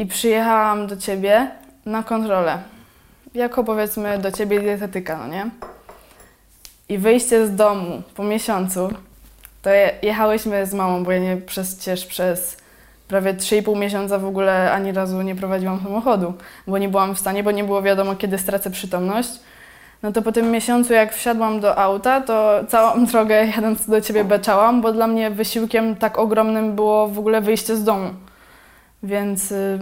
i 0.00 0.06
przyjechałam 0.06 0.86
do 0.86 0.96
ciebie 0.96 1.50
na 1.86 2.02
kontrolę. 2.02 2.58
Jako 3.34 3.64
powiedzmy 3.64 4.18
do 4.18 4.32
ciebie 4.32 4.60
dietetyka, 4.60 5.18
no 5.18 5.26
nie? 5.28 5.50
I 6.88 6.98
wyjście 6.98 7.46
z 7.46 7.56
domu 7.56 8.02
po 8.14 8.24
miesiącu 8.24 8.88
to 9.62 9.70
jechałyśmy 10.02 10.66
z 10.66 10.74
mamą, 10.74 11.04
bo 11.04 11.12
ja 11.12 11.18
nie 11.18 11.36
przecież 11.36 12.06
przez 12.06 12.56
prawie 13.08 13.34
3,5 13.34 13.78
miesiąca 13.78 14.18
w 14.18 14.24
ogóle 14.24 14.72
ani 14.72 14.92
razu 14.92 15.22
nie 15.22 15.36
prowadziłam 15.36 15.80
samochodu, 15.82 16.34
bo 16.66 16.78
nie 16.78 16.88
byłam 16.88 17.14
w 17.14 17.18
stanie, 17.18 17.42
bo 17.42 17.50
nie 17.50 17.64
było 17.64 17.82
wiadomo, 17.82 18.16
kiedy 18.16 18.38
stracę 18.38 18.70
przytomność. 18.70 19.30
No 20.02 20.12
to 20.12 20.22
po 20.22 20.32
tym 20.32 20.50
miesiącu, 20.50 20.92
jak 20.92 21.14
wsiadłam 21.14 21.60
do 21.60 21.78
auta, 21.78 22.20
to 22.20 22.60
całą 22.68 23.04
drogę 23.06 23.46
jadąc 23.46 23.86
do 23.86 24.00
ciebie 24.00 24.24
beczałam, 24.24 24.80
bo 24.80 24.92
dla 24.92 25.06
mnie 25.06 25.30
wysiłkiem 25.30 25.96
tak 25.96 26.18
ogromnym 26.18 26.74
było 26.74 27.08
w 27.08 27.18
ogóle 27.18 27.40
wyjście 27.40 27.76
z 27.76 27.84
domu. 27.84 28.10
Więc, 29.02 29.52
y, 29.52 29.78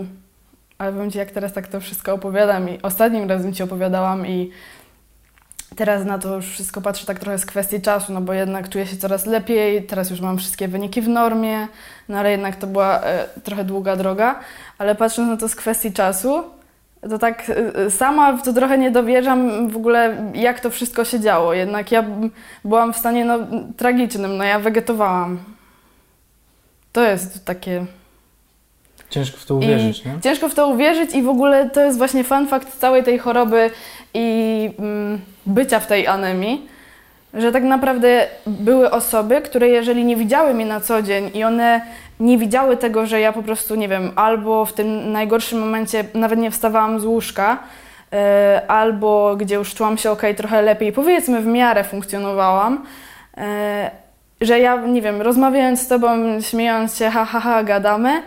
ale 0.78 0.92
powiem 0.92 1.10
Ci, 1.10 1.18
jak 1.18 1.30
teraz 1.30 1.52
tak 1.52 1.68
to 1.68 1.80
wszystko 1.80 2.14
opowiadam 2.14 2.68
i 2.68 2.82
ostatnim 2.82 3.28
razem 3.28 3.54
Ci 3.54 3.62
opowiadałam 3.62 4.26
i 4.26 4.50
Teraz 5.76 6.04
na 6.04 6.18
to 6.18 6.36
już 6.36 6.46
wszystko 6.46 6.80
patrzę 6.80 7.06
tak 7.06 7.18
trochę 7.18 7.38
z 7.38 7.46
kwestii 7.46 7.80
czasu, 7.80 8.12
no 8.12 8.20
bo 8.20 8.32
jednak 8.32 8.68
czuję 8.68 8.86
się 8.86 8.96
coraz 8.96 9.26
lepiej, 9.26 9.82
teraz 9.82 10.10
już 10.10 10.20
mam 10.20 10.38
wszystkie 10.38 10.68
wyniki 10.68 11.02
w 11.02 11.08
normie, 11.08 11.68
no 12.08 12.18
ale 12.18 12.30
jednak 12.30 12.56
to 12.56 12.66
była 12.66 13.00
e, 13.00 13.28
trochę 13.44 13.64
długa 13.64 13.96
droga, 13.96 14.40
ale 14.78 14.94
patrząc 14.94 15.28
na 15.28 15.36
to 15.36 15.48
z 15.48 15.54
kwestii 15.54 15.92
czasu, 15.92 16.42
to 17.10 17.18
tak 17.18 17.50
e, 17.74 17.90
sama 17.90 18.32
w 18.32 18.42
to 18.42 18.52
trochę 18.52 18.78
nie 18.78 18.90
dowierzam 18.90 19.68
w 19.68 19.76
ogóle, 19.76 20.30
jak 20.34 20.60
to 20.60 20.70
wszystko 20.70 21.04
się 21.04 21.20
działo. 21.20 21.54
Jednak 21.54 21.92
ja 21.92 22.04
byłam 22.64 22.92
w 22.92 22.96
stanie 22.96 23.24
no, 23.24 23.38
tragicznym, 23.76 24.36
no 24.36 24.44
ja 24.44 24.58
wegetowałam. 24.58 25.38
To 26.92 27.04
jest 27.04 27.44
takie... 27.44 27.86
Ciężko 29.10 29.38
w 29.38 29.44
to 29.44 29.54
uwierzyć, 29.54 30.04
I 30.04 30.08
nie? 30.08 30.20
Ciężko 30.20 30.48
w 30.48 30.54
to 30.54 30.68
uwierzyć 30.68 31.14
i 31.14 31.22
w 31.22 31.28
ogóle 31.28 31.70
to 31.70 31.80
jest 31.80 31.98
właśnie 31.98 32.24
fun 32.24 32.46
fact 32.46 32.78
całej 32.78 33.04
tej 33.04 33.18
choroby 33.18 33.70
i 34.14 34.70
mm, 34.78 35.20
bycia 35.46 35.80
w 35.80 35.86
tej 35.86 36.06
anemii, 36.06 36.68
że 37.34 37.52
tak 37.52 37.62
naprawdę 37.62 38.26
były 38.46 38.90
osoby, 38.90 39.40
które 39.40 39.68
jeżeli 39.68 40.04
nie 40.04 40.16
widziały 40.16 40.54
mnie 40.54 40.66
na 40.66 40.80
co 40.80 41.02
dzień 41.02 41.30
i 41.34 41.44
one 41.44 41.80
nie 42.20 42.38
widziały 42.38 42.76
tego, 42.76 43.06
że 43.06 43.20
ja 43.20 43.32
po 43.32 43.42
prostu, 43.42 43.74
nie 43.74 43.88
wiem, 43.88 44.10
albo 44.16 44.64
w 44.64 44.72
tym 44.72 45.12
najgorszym 45.12 45.60
momencie 45.60 46.04
nawet 46.14 46.38
nie 46.38 46.50
wstawałam 46.50 47.00
z 47.00 47.04
łóżka, 47.04 47.58
yy, 48.12 48.18
albo 48.68 49.36
gdzie 49.36 49.54
już 49.54 49.74
czułam 49.74 49.98
się 49.98 50.10
ok, 50.10 50.22
trochę 50.36 50.62
lepiej, 50.62 50.92
powiedzmy 50.92 51.40
w 51.40 51.46
miarę 51.46 51.84
funkcjonowałam, 51.84 52.84
yy, 53.36 53.42
że 54.40 54.58
ja, 54.58 54.76
nie 54.76 55.02
wiem, 55.02 55.22
rozmawiając 55.22 55.80
z 55.80 55.88
tobą, 55.88 56.40
śmiejąc 56.40 56.98
się, 56.98 57.10
ha, 57.10 57.24
ha, 57.24 57.40
ha, 57.40 57.64
gadamy, 57.64 58.22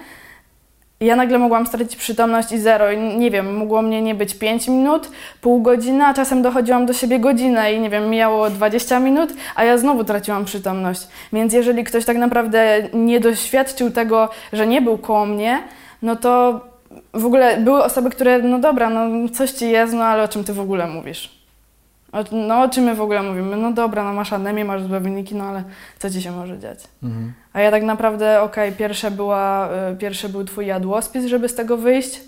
ja 1.01 1.15
nagle 1.15 1.37
mogłam 1.37 1.67
stracić 1.67 1.95
przytomność 1.95 2.51
i 2.51 2.59
zero. 2.59 2.91
I 2.91 2.97
nie 2.97 3.31
wiem, 3.31 3.57
mogło 3.57 3.81
mnie 3.81 4.01
nie 4.01 4.15
być 4.15 4.33
5 4.35 4.67
minut, 4.67 5.11
pół 5.41 5.61
godziny, 5.61 6.05
a 6.05 6.13
czasem 6.13 6.41
dochodziłam 6.41 6.85
do 6.85 6.93
siebie 6.93 7.19
godzinę 7.19 7.73
i 7.73 7.79
nie 7.79 7.89
wiem, 7.89 8.09
mijało 8.09 8.49
20 8.49 8.99
minut, 8.99 9.33
a 9.55 9.63
ja 9.63 9.77
znowu 9.77 10.03
traciłam 10.03 10.45
przytomność. 10.45 11.07
Więc 11.33 11.53
jeżeli 11.53 11.83
ktoś 11.83 12.05
tak 12.05 12.17
naprawdę 12.17 12.83
nie 12.93 13.19
doświadczył 13.19 13.91
tego, 13.91 14.29
że 14.53 14.67
nie 14.67 14.81
był 14.81 14.97
koło 14.97 15.25
mnie, 15.25 15.63
no 16.01 16.15
to 16.15 16.61
w 17.13 17.25
ogóle 17.25 17.57
były 17.57 17.83
osoby, 17.83 18.09
które, 18.09 18.39
no 18.39 18.59
dobra, 18.59 18.89
no 18.89 19.29
coś 19.29 19.51
ci 19.51 19.69
jest, 19.69 19.93
no 19.93 20.03
ale 20.03 20.23
o 20.23 20.27
czym 20.27 20.43
ty 20.43 20.53
w 20.53 20.59
ogóle 20.59 20.87
mówisz? 20.87 21.40
No 22.31 22.61
o 22.61 22.69
czym 22.69 22.83
my 22.83 22.95
w 22.95 23.01
ogóle 23.01 23.23
mówimy? 23.23 23.57
No 23.57 23.71
dobra, 23.73 24.03
no 24.03 24.13
masz 24.13 24.33
anemię, 24.33 24.65
masz 24.65 24.83
złe 24.83 24.99
wyniki, 24.99 25.35
no 25.35 25.43
ale 25.43 25.63
co 25.99 26.09
ci 26.09 26.21
się 26.21 26.31
może 26.31 26.59
dziać? 26.59 26.79
Mhm. 27.03 27.33
A 27.53 27.61
ja 27.61 27.71
tak 27.71 27.83
naprawdę, 27.83 28.41
okej, 28.41 28.69
okay, 28.69 28.77
pierwsze, 28.77 29.11
była, 29.11 29.69
y, 29.91 29.95
pierwszy 29.95 30.29
był 30.29 30.43
twój 30.43 30.65
jadłospis, 30.65 31.25
żeby 31.25 31.49
z 31.49 31.55
tego 31.55 31.77
wyjść. 31.77 32.21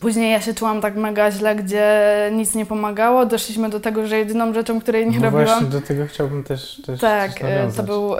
Później 0.00 0.32
ja 0.32 0.40
się 0.40 0.54
czułam 0.54 0.80
tak 0.80 0.96
mega 0.96 1.30
źle, 1.30 1.56
gdzie 1.56 2.10
nic 2.32 2.54
nie 2.54 2.66
pomagało. 2.66 3.26
Doszliśmy 3.26 3.68
do 3.68 3.80
tego, 3.80 4.06
że 4.06 4.18
jedyną 4.18 4.54
rzeczą, 4.54 4.80
której 4.80 5.10
nie 5.10 5.18
no 5.18 5.24
robiłam... 5.24 5.46
właśnie, 5.46 5.66
do 5.66 5.80
tego 5.80 6.06
chciałbym 6.06 6.44
też, 6.44 6.82
też 6.86 7.00
Tak, 7.00 7.30
y, 7.30 7.76
to 7.76 7.82
był 7.82 8.14
y, 8.14 8.18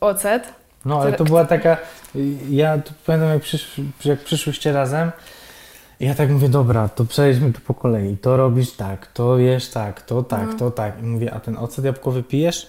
ocet. 0.00 0.48
No, 0.84 1.00
ale 1.00 1.12
to 1.12 1.24
była 1.24 1.44
taka... 1.44 1.76
Ja 2.50 2.78
pamiętam, 3.06 3.30
jak, 3.30 3.42
przysz, 3.42 3.80
jak 4.04 4.18
przyszłyście 4.18 4.72
razem, 4.72 5.10
ja 6.00 6.14
tak 6.14 6.30
mówię, 6.30 6.48
dobra, 6.48 6.88
to 6.88 7.04
przejdźmy 7.04 7.52
tu 7.52 7.60
po 7.60 7.74
kolei. 7.74 8.16
To 8.16 8.36
robisz 8.36 8.72
tak, 8.72 9.06
to 9.06 9.38
jesz 9.38 9.68
tak, 9.68 10.02
to 10.02 10.22
tak, 10.22 10.40
mhm. 10.40 10.58
to 10.58 10.70
tak. 10.70 11.02
I 11.02 11.02
mówię, 11.02 11.34
a 11.34 11.40
ten 11.40 11.56
ocet 11.56 11.84
jabłkowy 11.84 12.22
pijesz? 12.22 12.66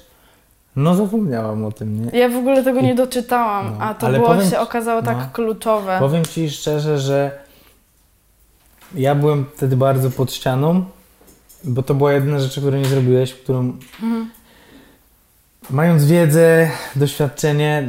No 0.76 0.96
zapomniałam 0.96 1.66
o 1.66 1.72
tym, 1.72 2.06
nie? 2.06 2.20
Ja 2.20 2.30
w 2.30 2.36
ogóle 2.36 2.64
tego 2.64 2.82
nie 2.82 2.96
doczytałam, 2.96 3.76
no, 3.80 3.86
a 3.86 3.94
to 3.94 4.10
było 4.12 4.28
powiem, 4.28 4.50
się 4.50 4.60
okazało 4.60 5.02
tak 5.02 5.18
no, 5.18 5.26
kluczowe. 5.34 5.98
Powiem 6.00 6.26
Ci 6.26 6.50
szczerze, 6.50 7.00
że 7.00 7.32
ja 8.96 9.16
byłem 9.16 9.46
wtedy 9.56 9.78
bardzo 9.78 10.12
pod 10.12 10.34
ścianą, 10.34 10.86
bo 11.64 11.84
to 11.84 11.94
była 11.94 12.14
jedyna 12.14 12.40
rzecz, 12.40 12.60
której 12.60 12.82
nie 12.82 12.88
zrobiłeś, 12.88 13.34
którą 13.34 13.60
mhm. 13.60 14.30
mając 15.70 16.06
wiedzę, 16.06 16.70
doświadczenie, 16.96 17.88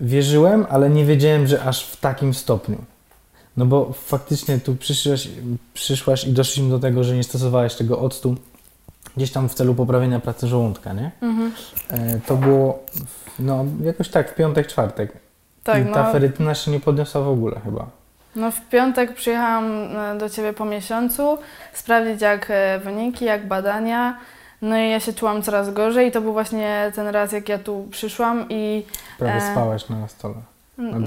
wierzyłem, 0.00 0.66
ale 0.70 0.90
nie 0.90 1.04
wiedziałem, 1.04 1.46
że 1.46 1.62
aż 1.62 1.86
w 1.86 2.00
takim 2.00 2.34
stopniu. 2.34 2.91
No 3.56 3.66
bo 3.66 3.92
faktycznie 3.92 4.58
tu 4.58 4.76
przyszłaś, 4.76 5.28
przyszłaś 5.74 6.24
i 6.24 6.32
doszliśmy 6.32 6.70
do 6.70 6.78
tego, 6.78 7.04
że 7.04 7.16
nie 7.16 7.24
stosowałeś 7.24 7.74
tego 7.74 7.98
octu 7.98 8.36
gdzieś 9.16 9.30
tam 9.30 9.48
w 9.48 9.54
celu 9.54 9.74
poprawienia 9.74 10.20
pracy 10.20 10.46
żołądka, 10.46 10.92
nie? 10.92 11.10
Mhm. 11.22 11.52
E, 11.90 12.20
to 12.26 12.36
było 12.36 12.84
no 13.38 13.64
jakoś 13.84 14.08
tak 14.08 14.30
w 14.30 14.34
piątek, 14.34 14.66
czwartek. 14.66 15.12
Tak, 15.62 15.88
I 15.88 15.92
ta 15.92 16.04
no, 16.04 16.12
ferytyna 16.12 16.54
się 16.54 16.70
nie 16.70 16.80
podniosła 16.80 17.20
w 17.20 17.28
ogóle 17.28 17.60
chyba. 17.64 17.86
No 18.36 18.50
w 18.50 18.60
piątek 18.60 19.14
przyjechałam 19.14 19.96
e, 19.96 20.18
do 20.18 20.30
Ciebie 20.30 20.52
po 20.52 20.64
miesiącu 20.64 21.38
sprawdzić 21.72 22.22
jak 22.22 22.46
e, 22.50 22.78
wyniki, 22.78 23.24
jak 23.24 23.48
badania. 23.48 24.18
No 24.62 24.78
i 24.78 24.90
ja 24.90 25.00
się 25.00 25.12
czułam 25.12 25.42
coraz 25.42 25.72
gorzej 25.72 26.08
i 26.08 26.10
to 26.10 26.20
był 26.20 26.32
właśnie 26.32 26.92
ten 26.94 27.06
raz, 27.06 27.32
jak 27.32 27.48
ja 27.48 27.58
tu 27.58 27.86
przyszłam 27.90 28.46
i... 28.48 28.86
Prawie 29.18 29.34
e, 29.34 29.52
spałaś 29.52 29.88
na 29.88 30.08
stole. 30.08 30.34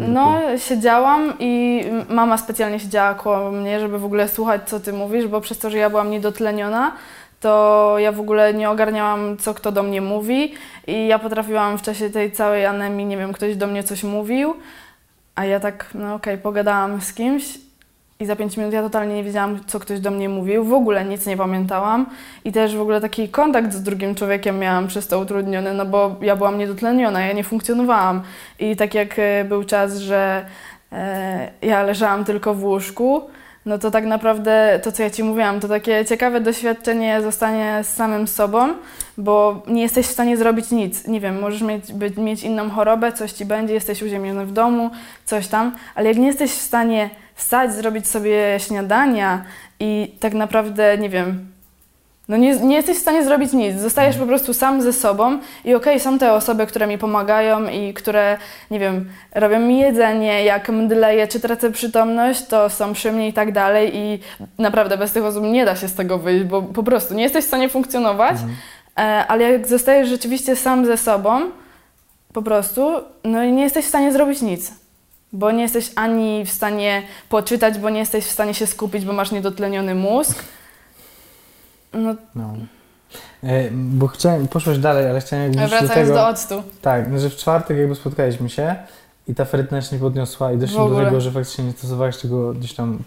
No, 0.08 0.42
siedziałam 0.58 1.34
i 1.40 1.84
mama 2.10 2.38
specjalnie 2.38 2.80
siedziała 2.80 3.14
koło 3.14 3.52
mnie, 3.52 3.80
żeby 3.80 4.00
w 4.00 4.06
ogóle 4.06 4.30
słuchać, 4.30 4.62
co 4.66 4.80
ty 4.80 4.94
mówisz, 4.94 5.28
bo 5.28 5.42
przez 5.42 5.58
to, 5.58 5.70
że 5.70 5.78
ja 5.78 5.90
byłam 5.90 6.12
niedotleniona, 6.12 6.92
to 7.40 7.96
ja 7.98 8.12
w 8.12 8.20
ogóle 8.20 8.54
nie 8.54 8.70
ogarniałam, 8.70 9.38
co 9.38 9.54
kto 9.54 9.72
do 9.72 9.84
mnie 9.84 10.02
mówi. 10.02 10.54
I 10.88 11.08
ja 11.08 11.20
potrafiłam 11.20 11.78
w 11.78 11.82
czasie 11.82 12.10
tej 12.10 12.32
całej 12.32 12.66
anemii, 12.66 13.06
nie 13.06 13.18
wiem, 13.18 13.34
ktoś 13.34 13.56
do 13.56 13.68
mnie 13.68 13.84
coś 13.84 14.04
mówił, 14.04 14.54
a 15.36 15.46
ja 15.46 15.60
tak, 15.60 15.90
no 15.94 16.16
okej, 16.16 16.34
okay, 16.34 16.44
pogadałam 16.44 17.02
z 17.02 17.14
kimś 17.14 17.65
i 18.20 18.26
za 18.26 18.36
pięć 18.36 18.58
minut 18.58 18.74
ja 18.74 18.82
totalnie 18.82 19.16
nie 19.16 19.24
wiedziałam, 19.24 19.60
co 19.68 19.80
ktoś 19.80 20.00
do 20.00 20.12
mnie 20.12 20.30
mówił, 20.30 20.64
w 20.64 20.74
ogóle 20.74 21.06
nic 21.06 21.26
nie 21.26 21.38
pamiętałam. 21.38 22.06
I 22.46 22.52
też 22.52 22.76
w 22.76 22.82
ogóle 22.82 23.02
taki 23.02 23.30
kontakt 23.30 23.74
z 23.74 23.84
drugim 23.84 24.16
człowiekiem 24.16 24.60
miałam 24.60 24.88
przez 24.88 25.08
to 25.08 25.20
utrudniony, 25.20 25.74
no 25.74 25.86
bo 25.86 26.16
ja 26.22 26.36
byłam 26.36 26.58
niedotleniona, 26.58 27.26
ja 27.26 27.34
nie 27.34 27.44
funkcjonowałam. 27.44 28.22
I 28.60 28.76
tak 28.76 28.94
jak 28.94 29.20
e, 29.20 29.46
był 29.46 29.64
czas, 29.64 29.98
że 29.98 30.46
e, 30.92 31.52
ja 31.62 31.84
leżałam 31.84 32.26
tylko 32.26 32.54
w 32.54 32.64
łóżku, 32.64 33.22
no 33.66 33.78
to 33.78 33.92
tak 33.92 34.06
naprawdę 34.06 34.80
to, 34.84 34.92
co 34.92 35.04
ja 35.04 35.10
Ci 35.10 35.24
mówiłam, 35.24 35.60
to 35.60 35.68
takie 35.68 36.06
ciekawe 36.06 36.42
doświadczenie 36.42 37.22
zostanie 37.22 37.80
z 37.84 37.88
samym 37.88 38.28
sobą, 38.28 38.74
bo 39.18 39.64
nie 39.68 39.82
jesteś 39.82 40.06
w 40.06 40.12
stanie 40.12 40.38
zrobić 40.38 40.72
nic. 40.72 41.08
Nie 41.08 41.20
wiem, 41.20 41.40
możesz 41.40 41.62
mieć, 41.62 41.94
być, 41.94 42.18
mieć 42.18 42.44
inną 42.44 42.70
chorobę, 42.70 43.12
coś 43.12 43.32
Ci 43.32 43.46
będzie, 43.46 43.74
jesteś 43.74 44.02
uziemiony 44.02 44.46
w 44.46 44.54
domu, 44.54 44.90
coś 45.26 45.48
tam, 45.48 45.76
ale 45.96 46.08
jak 46.08 46.18
nie 46.18 46.28
jesteś 46.28 46.52
w 46.52 46.62
stanie 46.62 47.10
wstać, 47.36 47.74
zrobić 47.74 48.08
sobie 48.08 48.58
śniadania 48.60 49.46
i 49.80 50.16
tak 50.20 50.34
naprawdę, 50.34 50.98
nie 50.98 51.10
wiem, 51.10 51.56
no 52.28 52.38
nie, 52.38 52.56
nie 52.56 52.76
jesteś 52.76 52.98
w 52.98 53.02
stanie 53.02 53.24
zrobić 53.24 53.54
nic. 53.54 53.80
Zostajesz 53.80 54.18
po 54.18 54.26
prostu 54.26 54.54
sam 54.54 54.82
ze 54.82 54.94
sobą 54.94 55.32
i 55.66 55.76
okej, 55.76 55.76
okay, 55.76 56.00
są 56.00 56.20
te 56.20 56.34
osoby, 56.34 56.68
które 56.68 56.88
mi 56.88 56.98
pomagają 56.98 57.68
i 57.68 57.94
które, 57.94 58.38
nie 58.72 58.80
wiem, 58.80 59.10
robią 59.36 59.60
mi 59.60 59.80
jedzenie, 59.80 60.44
jak 60.44 60.70
mdleję 60.70 61.28
czy 61.28 61.40
tracę 61.40 61.72
przytomność, 61.72 62.46
to 62.46 62.70
są 62.70 62.94
przy 62.94 63.12
mnie 63.12 63.28
i 63.28 63.34
tak 63.34 63.52
dalej 63.52 63.92
i 63.96 64.20
naprawdę 64.58 64.98
bez 64.98 65.12
tych 65.12 65.26
osób 65.26 65.44
nie 65.44 65.66
da 65.66 65.76
się 65.76 65.88
z 65.88 65.96
tego 65.96 66.18
wyjść, 66.18 66.44
bo 66.44 66.62
po 66.62 66.84
prostu 66.84 67.14
nie 67.14 67.24
jesteś 67.24 67.46
w 67.46 67.48
stanie 67.48 67.70
funkcjonować, 67.70 68.32
mhm. 68.32 68.56
E, 68.98 69.28
ale 69.28 69.52
jak 69.52 69.68
zostajesz 69.68 70.10
rzeczywiście 70.10 70.56
sam 70.56 70.86
ze 70.86 70.98
sobą, 70.98 71.42
po 72.34 72.42
prostu, 72.42 72.92
no 73.24 73.44
i 73.44 73.52
nie 73.52 73.64
jesteś 73.64 73.86
w 73.86 73.90
stanie 73.90 74.12
zrobić 74.12 74.42
nic. 74.42 74.85
Bo 75.36 75.52
nie 75.52 75.62
jesteś 75.62 75.92
ani 75.96 76.46
w 76.46 76.52
stanie 76.52 77.04
poczytać, 77.30 77.78
bo 77.78 77.90
nie 77.90 78.00
jesteś 78.00 78.26
w 78.26 78.32
stanie 78.32 78.54
się 78.54 78.68
skupić, 78.68 79.06
bo 79.06 79.14
masz 79.14 79.32
niedotleniony 79.32 79.96
mózg, 79.96 80.44
no. 81.94 82.16
no. 82.36 82.54
E, 83.44 83.70
bo 83.72 84.08
chciałem, 84.08 84.48
poszłaś 84.48 84.78
dalej, 84.78 85.10
ale 85.10 85.22
chciałem 85.22 85.46
jakby 85.46 85.68
Wracając 85.68 85.90
do, 85.90 85.96
tego, 85.96 86.14
do 86.14 86.28
octu. 86.28 86.64
Tak, 86.82 87.12
no, 87.12 87.20
że 87.20 87.30
w 87.30 87.36
czwartek 87.36 87.78
jakby 87.78 87.96
spotkaliśmy 87.96 88.50
się 88.50 88.76
i 89.28 89.36
ta 89.36 89.46
ferytna 89.46 89.82
się 89.82 89.96
nie 89.96 90.02
podniosła 90.02 90.52
i 90.52 90.58
doszliśmy 90.58 90.90
do 90.90 91.06
tego, 91.06 91.22
że 91.22 91.32
faktycznie 91.32 91.64
nie 91.64 91.72
stosowałeś 91.72 92.18
tego 92.18 92.54
gdzieś 92.54 92.74
tam, 92.74 93.00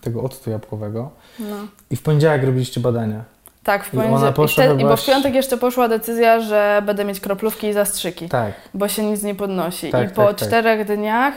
tego 0.00 0.22
octu 0.22 0.50
jabłkowego. 0.50 1.10
No. 1.38 1.56
I 1.90 1.96
w 1.96 2.02
poniedziałek 2.02 2.44
robiliście 2.44 2.80
badania. 2.80 3.24
Tak, 3.64 3.84
w 3.84 3.90
poniedziałek. 3.90 4.78
I, 4.78 4.82
I, 4.82 4.84
bo 4.84 4.96
w 4.96 5.06
piątek 5.06 5.34
jeszcze 5.34 5.58
poszła 5.58 5.88
decyzja, 5.88 6.40
że 6.40 6.82
będę 6.86 7.04
mieć 7.04 7.20
kroplówki 7.20 7.66
i 7.66 7.72
zastrzyki. 7.72 8.28
Tak. 8.28 8.52
Bo 8.74 8.88
się 8.88 9.04
nic 9.04 9.22
nie 9.22 9.34
podnosi. 9.34 9.90
Tak, 9.90 10.10
I 10.10 10.14
po 10.14 10.26
tak, 10.26 10.38
tak. 10.38 10.48
czterech 10.48 10.86
tak. 10.86 10.96
dniach 10.96 11.34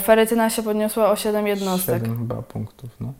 ferytyna 0.00 0.50
się 0.50 0.62
podniosła 0.62 1.10
o 1.10 1.16
7 1.16 1.46
jednostek. 1.46 2.02
7 2.02 2.18
chyba 2.18 2.42
punktów, 2.42 2.90
no. 3.00 3.12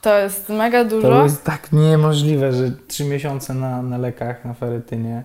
To 0.00 0.18
jest 0.18 0.48
mega 0.48 0.84
dużo. 0.84 1.08
To 1.08 1.24
jest 1.24 1.44
tak 1.44 1.72
niemożliwe, 1.72 2.52
że 2.52 2.72
trzy 2.88 3.04
miesiące 3.04 3.54
na, 3.54 3.82
na 3.82 3.98
lekach, 3.98 4.44
na 4.44 4.54
ferytynie, 4.54 5.22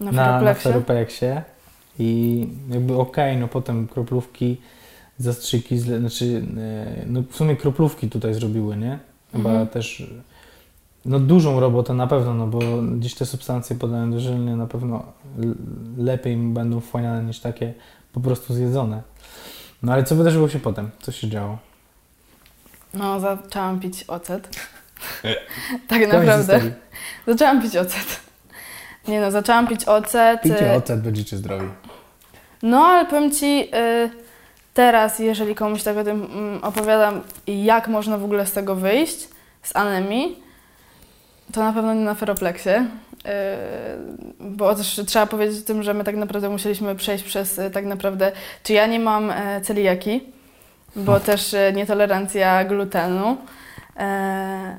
na, 0.00 0.12
na, 0.12 0.54
i 1.98 2.46
jakby 2.70 2.98
okej, 2.98 3.30
okay, 3.30 3.40
no 3.40 3.48
potem 3.48 3.88
kroplówki, 3.88 4.60
zastrzyki, 5.18 5.78
znaczy 5.78 6.42
e, 6.58 7.04
no 7.06 7.22
w 7.30 7.36
sumie 7.36 7.56
kroplówki 7.56 8.08
tutaj 8.08 8.34
zrobiły, 8.34 8.76
nie? 8.76 8.98
Chyba 9.32 9.50
mhm. 9.50 9.68
też 9.68 10.12
no 11.04 11.20
dużą 11.20 11.60
robotę 11.60 11.94
na 11.94 12.06
pewno, 12.06 12.34
no 12.34 12.46
bo 12.46 12.58
gdzieś 12.82 13.14
te 13.14 13.26
substancje 13.26 13.76
podają 13.76 14.10
dożylnie 14.10 14.56
na 14.56 14.66
pewno 14.66 15.04
lepiej 15.98 16.36
będą 16.36 16.80
wchłaniane 16.80 17.22
niż 17.22 17.40
takie 17.40 17.74
po 18.12 18.20
prostu 18.20 18.54
zjedzone. 18.54 19.02
No 19.82 19.92
ale 19.92 20.04
co 20.04 20.14
wydarzyło 20.14 20.48
się 20.48 20.58
potem? 20.58 20.90
Co 21.00 21.12
się 21.12 21.28
działo? 21.28 21.58
No, 22.94 23.20
zaczęłam 23.20 23.80
pić 23.80 24.04
ocet. 24.08 24.48
E, 25.24 25.34
tak 25.88 26.12
naprawdę. 26.12 26.60
Zaczęłam 27.26 27.62
pić 27.62 27.76
ocet. 27.76 28.20
Nie 29.08 29.20
no, 29.20 29.30
zaczęłam 29.30 29.66
pić 29.66 29.84
ocet. 29.84 30.42
Pijcie 30.42 30.72
y, 30.72 30.76
ocet, 30.76 31.00
będziecie 31.00 31.36
zdrowi. 31.36 31.68
No, 32.62 32.86
ale 32.86 33.06
powiem 33.06 33.30
Ci, 33.30 33.68
y, 33.74 34.10
teraz, 34.74 35.18
jeżeli 35.18 35.54
komuś 35.54 35.82
tak 35.82 35.96
o 35.96 36.04
tym 36.04 36.24
mm, 36.24 36.64
opowiadam, 36.64 37.22
jak 37.46 37.88
można 37.88 38.18
w 38.18 38.24
ogóle 38.24 38.46
z 38.46 38.52
tego 38.52 38.74
wyjść, 38.74 39.28
z 39.62 39.76
anemii, 39.76 40.42
to 41.52 41.60
na 41.60 41.72
pewno 41.72 41.94
nie 41.94 42.04
na 42.04 42.14
feropleksie. 42.14 42.70
Y, 43.28 43.30
bo 44.40 44.74
też 44.74 45.00
trzeba 45.06 45.26
powiedzieć 45.26 45.62
o 45.64 45.66
tym, 45.66 45.82
że 45.82 45.94
my 45.94 46.04
tak 46.04 46.16
naprawdę 46.16 46.48
musieliśmy 46.48 46.94
przejść 46.94 47.24
przez 47.24 47.60
tak 47.72 47.84
naprawdę, 47.84 48.32
czy 48.62 48.72
ja 48.72 48.86
nie 48.86 49.00
mam 49.00 49.30
e, 49.30 49.60
celiaki, 49.60 50.22
bo 50.96 51.12
no. 51.12 51.20
też 51.20 51.54
e, 51.54 51.72
nietolerancja 51.72 52.64
glutenu. 52.64 53.36
E, 53.96 54.78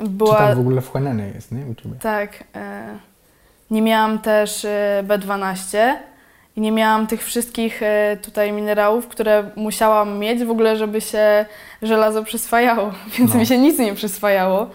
była... 0.00 0.36
Czy 0.36 0.42
tam 0.42 0.54
w 0.56 0.60
ogóle 0.60 0.80
wchłanianie 0.80 1.28
jest, 1.34 1.52
nie? 1.52 1.66
U 1.66 1.74
Ciebie? 1.74 1.94
Tak. 2.00 2.44
E, 2.54 2.98
nie 3.70 3.82
miałam 3.82 4.18
też 4.18 4.64
e, 4.64 5.04
B12 5.06 5.78
i 6.56 6.60
nie 6.60 6.72
miałam 6.72 7.06
tych 7.06 7.24
wszystkich 7.24 7.82
e, 7.82 8.16
tutaj 8.22 8.52
minerałów, 8.52 9.08
które 9.08 9.50
musiałam 9.56 10.18
mieć 10.18 10.44
w 10.44 10.50
ogóle, 10.50 10.76
żeby 10.76 11.00
się 11.00 11.46
żelazo 11.82 12.24
przyswajało, 12.24 12.92
więc 13.18 13.34
no. 13.34 13.40
mi 13.40 13.46
się 13.46 13.58
nic 13.58 13.78
nie 13.78 13.94
przyswajało. 13.94 14.70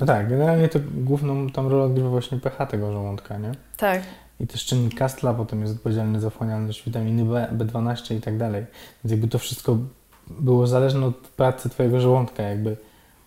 No 0.00 0.06
tak, 0.06 0.28
generalnie 0.28 0.68
to 0.68 0.78
główną 0.94 1.50
tam 1.50 1.68
rolę 1.68 1.84
odgrywa 1.84 2.08
właśnie 2.08 2.38
pH 2.38 2.66
tego 2.66 2.92
żołądka, 2.92 3.38
nie? 3.38 3.52
Tak 3.76 4.02
i 4.40 4.46
też 4.46 4.64
czynnik 4.64 4.94
Kastla 4.94 5.34
potem 5.34 5.60
jest 5.60 5.74
odpowiedzialny 5.74 6.20
za 6.20 6.30
wchłanialność 6.30 6.84
witaminy 6.84 7.24
B, 7.24 7.48
B12 7.52 8.14
i 8.14 8.20
tak 8.20 8.36
dalej. 8.36 8.64
Więc 9.04 9.10
jakby 9.10 9.28
to 9.28 9.38
wszystko 9.38 9.76
było 10.26 10.66
zależne 10.66 11.06
od 11.06 11.16
pracy 11.16 11.70
Twojego 11.70 12.00
żołądka, 12.00 12.42
jakby 12.42 12.76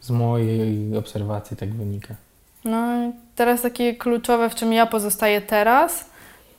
z 0.02 0.10
mojej 0.10 0.98
obserwacji 0.98 1.58
tak 1.58 1.74
wynika. 1.74 2.16
No 2.66 3.04
i 3.04 3.12
teraz 3.36 3.62
takie 3.62 3.96
kluczowe, 3.96 4.50
w 4.50 4.56
czym 4.56 4.74
ja 4.74 4.86
pozostaję 4.86 5.42
teraz, 5.42 6.06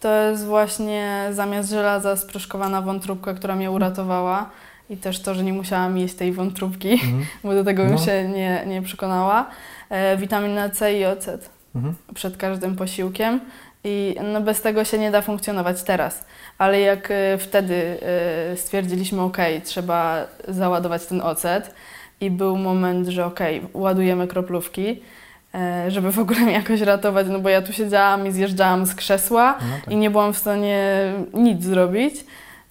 to 0.01 0.14
jest 0.14 0.45
właśnie 0.45 1.29
zamiast 1.33 1.71
żelaza 1.71 2.17
sproszkowana 2.17 2.83
wątróbka, 2.83 3.35
która 3.35 3.57
mnie 3.57 3.71
uratowała 3.71 4.51
i 4.90 4.97
też 4.97 5.20
to, 5.23 5.35
że 5.35 5.44
nie 5.44 5.53
musiałam 5.53 5.99
jeść 5.99 6.14
tej 6.14 6.33
wątróbki, 6.33 6.92
mhm. 6.92 7.27
bo 7.44 7.55
do 7.55 7.64
tego 7.64 7.83
bym 7.83 7.92
no. 7.92 7.99
się 7.99 8.29
nie, 8.29 8.64
nie 8.66 8.83
przekonała. 8.83 9.47
E, 9.90 10.16
witamina 10.16 10.70
C 10.70 10.99
i 10.99 11.05
ocet 11.05 11.51
mhm. 11.75 11.94
przed 12.14 12.37
każdym 12.37 12.77
posiłkiem. 12.77 13.40
I 13.85 14.16
no 14.33 14.40
bez 14.40 14.62
tego 14.62 14.85
się 14.85 14.99
nie 14.99 15.11
da 15.11 15.23
funkcjonować 15.23 15.83
teraz. 15.83 16.25
Ale 16.59 16.81
jak 16.81 17.11
y, 17.11 17.14
wtedy 17.38 17.99
y, 18.53 18.57
stwierdziliśmy, 18.57 19.23
ok, 19.23 19.38
trzeba 19.64 20.27
załadować 20.49 21.07
ten 21.07 21.20
ocet 21.20 21.75
i 22.20 22.31
był 22.31 22.57
moment, 22.57 23.09
że 23.09 23.27
ok, 23.27 23.40
ładujemy 23.75 24.29
kroplówki, 24.29 25.03
y, 25.87 25.90
żeby 25.90 26.12
w 26.12 26.18
ogóle 26.18 26.40
mnie 26.40 26.53
jakoś 26.62 26.81
ratować, 26.81 27.27
no 27.31 27.38
bo 27.40 27.49
ja 27.49 27.62
tu 27.62 27.73
siedziałam 27.73 28.27
i 28.27 28.33
zjeżdżałam 28.33 28.87
z 28.87 28.94
krzesła 28.94 29.59
no 29.61 29.77
tak. 29.85 29.92
i 29.92 29.97
nie 29.97 30.11
byłam 30.11 30.33
w 30.33 30.38
stanie 30.38 31.12
nic 31.35 31.62
zrobić, 31.62 32.14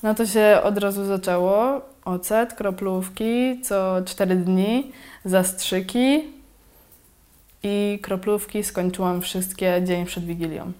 no 0.04 0.15
to 0.15 0.26
się 0.26 0.60
od 0.63 0.78
razu 0.78 1.06
zaczęło. 1.06 1.82
Ocet, 2.05 2.53
kroplówki 2.53 3.61
co 3.61 4.01
4 4.05 4.35
dni, 4.35 4.91
zastrzyki 5.25 6.23
i 7.63 7.99
kroplówki 8.01 8.63
skończyłam 8.63 9.21
wszystkie 9.21 9.81
dzień 9.85 10.05
przed 10.05 10.25
Wigilią. 10.25 10.71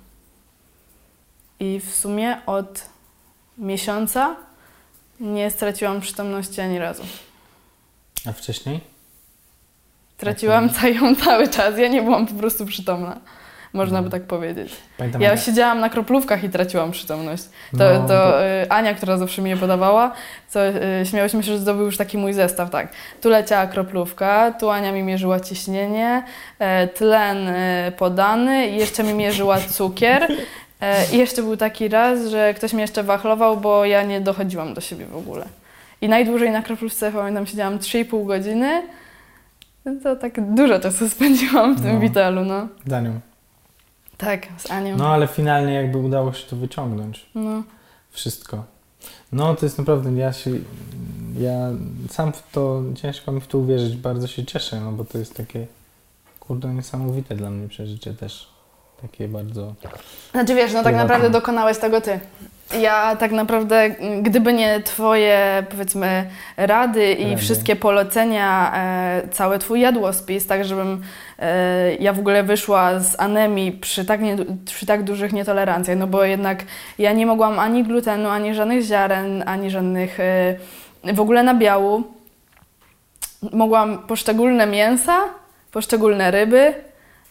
I 1.60 1.80
w 1.80 1.96
sumie 1.96 2.38
od 2.46 2.86
miesiąca 3.58 4.36
nie 5.20 5.52
straciłam 5.52 6.02
przytomności 6.02 6.62
ani 6.62 6.80
razu. 6.80 7.04
A 8.26 8.32
wcześniej? 8.32 8.80
Traciłam 10.18 10.70
cały, 10.70 11.16
cały 11.16 11.48
czas. 11.48 11.78
Ja 11.78 11.88
nie 11.88 12.02
byłam 12.02 12.28
po 12.28 12.34
prostu 12.34 12.66
przytomna. 12.66 13.20
Można 13.74 13.98
no. 13.98 14.04
by 14.04 14.10
tak 14.10 14.24
powiedzieć. 14.24 14.76
Pamiętam, 14.98 15.22
ja 15.22 15.38
siedziałam 15.38 15.80
na 15.80 15.90
kroplówkach 15.90 16.44
i 16.44 16.50
traciłam 16.50 16.92
przytomność. 16.92 17.44
To, 17.44 17.78
no, 17.78 18.02
to, 18.02 18.08
to... 18.08 18.46
Y, 18.46 18.72
Ania, 18.72 18.94
która 18.94 19.18
zawsze 19.18 19.42
mi 19.42 19.50
je 19.50 19.58
podawała, 19.58 20.12
co 20.50 20.68
y, 20.68 20.74
śmiałyśmy 21.06 21.44
się, 21.44 21.58
że 21.58 21.66
to 21.66 21.74
był 21.74 21.86
już 21.86 21.98
taki 21.98 22.18
mój 22.18 22.34
zestaw, 22.34 22.70
tak. 22.70 22.88
Tu 23.22 23.30
leciała 23.30 23.68
kroplówka, 23.68 24.52
tu 24.60 24.70
Ania 24.70 24.92
mi 24.92 25.04
mierzyła 25.04 25.40
ciśnienie, 25.40 26.24
e, 26.60 26.88
tlen 26.88 27.48
e, 27.48 27.92
podany 27.98 28.68
i 28.68 28.76
jeszcze 28.76 29.04
mi 29.04 29.14
mierzyła 29.14 29.60
cukier. 29.60 30.28
E, 30.82 31.06
I 31.12 31.18
jeszcze 31.18 31.44
był 31.44 31.58
taki 31.58 31.88
raz, 31.88 32.28
że 32.28 32.54
ktoś 32.54 32.74
mnie 32.74 32.82
jeszcze 32.82 33.04
wachlował, 33.04 33.58
bo 33.58 33.86
ja 33.86 34.04
nie 34.04 34.22
dochodziłam 34.22 34.74
do 34.74 34.82
siebie 34.82 35.06
w 35.06 35.18
ogóle. 35.18 35.46
I 36.02 36.10
najdłużej 36.10 36.52
na 36.52 36.62
kroplówce, 36.62 37.12
pamiętam, 37.12 37.46
siedziałam 37.46 37.80
3,5 37.80 38.26
godziny. 38.26 38.82
To 40.04 40.16
tak 40.16 40.54
dużo 40.54 40.80
czasu 40.80 41.10
spędziłam 41.16 41.76
w 41.76 41.82
tym 41.82 41.94
no. 41.94 42.00
Witalu, 42.00 42.46
no. 42.46 42.68
Za 42.88 43.02
nią. 43.02 43.20
Tak, 44.18 44.48
z 44.58 44.72
Anią. 44.72 44.98
No 44.98 45.08
ale 45.08 45.28
finalnie 45.28 45.74
jakby 45.74 45.98
udało 45.98 46.34
się 46.34 46.48
to 46.48 46.56
wyciągnąć. 46.56 47.26
No. 47.36 47.64
Wszystko. 48.12 48.64
No 49.32 49.56
to 49.56 49.66
jest 49.66 49.78
naprawdę, 49.78 50.12
ja 50.12 50.34
się, 50.34 50.52
ja 51.40 51.70
sam 52.10 52.34
w 52.34 52.52
to, 52.52 52.84
ciężko 52.96 53.32
mi 53.32 53.42
w 53.42 53.48
to 53.48 53.58
uwierzyć, 53.58 53.98
bardzo 53.98 54.28
się 54.28 54.46
cieszę, 54.46 54.82
no 54.82 54.92
bo 54.92 55.06
to 55.06 55.18
jest 55.18 55.38
takie, 55.38 55.68
kurde, 56.40 56.74
niesamowite 56.74 57.36
dla 57.36 57.50
mnie 57.50 57.68
przeżycie 57.68 58.14
też. 58.14 58.54
Takie 59.02 59.28
bardzo... 59.28 59.74
Znaczy 60.32 60.56
wiesz, 60.56 60.74
no 60.74 60.84
tak 60.84 60.96
naprawdę 60.96 61.30
dokonałeś 61.30 61.78
tego 61.78 62.02
Ty. 62.02 62.20
Ja 62.82 63.16
tak 63.16 63.32
naprawdę, 63.32 63.90
gdyby 64.22 64.54
nie 64.54 64.82
Twoje, 64.82 65.66
powiedzmy, 65.70 66.26
rady 66.58 67.14
i 67.14 67.24
rady. 67.24 67.38
wszystkie 67.38 67.76
polecenia, 67.76 68.74
e, 68.76 69.22
cały 69.32 69.60
Twój 69.60 69.82
jadłospis, 69.82 70.48
tak 70.48 70.66
żebym 70.66 71.02
e, 71.40 71.96
ja 71.96 72.14
w 72.14 72.20
ogóle 72.20 72.44
wyszła 72.44 73.00
z 73.00 73.20
anemii 73.20 73.72
przy 73.72 74.06
tak, 74.06 74.22
nie, 74.22 74.38
przy 74.66 74.86
tak 74.86 75.04
dużych 75.04 75.34
nietolerancjach, 75.34 75.98
no 75.98 76.08
bo 76.08 76.24
jednak 76.24 76.64
ja 77.00 77.14
nie 77.14 77.26
mogłam 77.26 77.60
ani 77.60 77.84
glutenu, 77.84 78.30
ani 78.30 78.56
żadnych 78.56 78.84
ziaren, 78.84 79.44
ani 79.46 79.70
żadnych 79.70 80.20
e, 80.20 80.56
w 81.14 81.20
ogóle 81.20 81.44
nabiału. 81.44 82.04
Mogłam 83.52 83.98
poszczególne 83.98 84.68
mięsa, 84.68 85.18
poszczególne 85.72 86.32
ryby, 86.32 86.74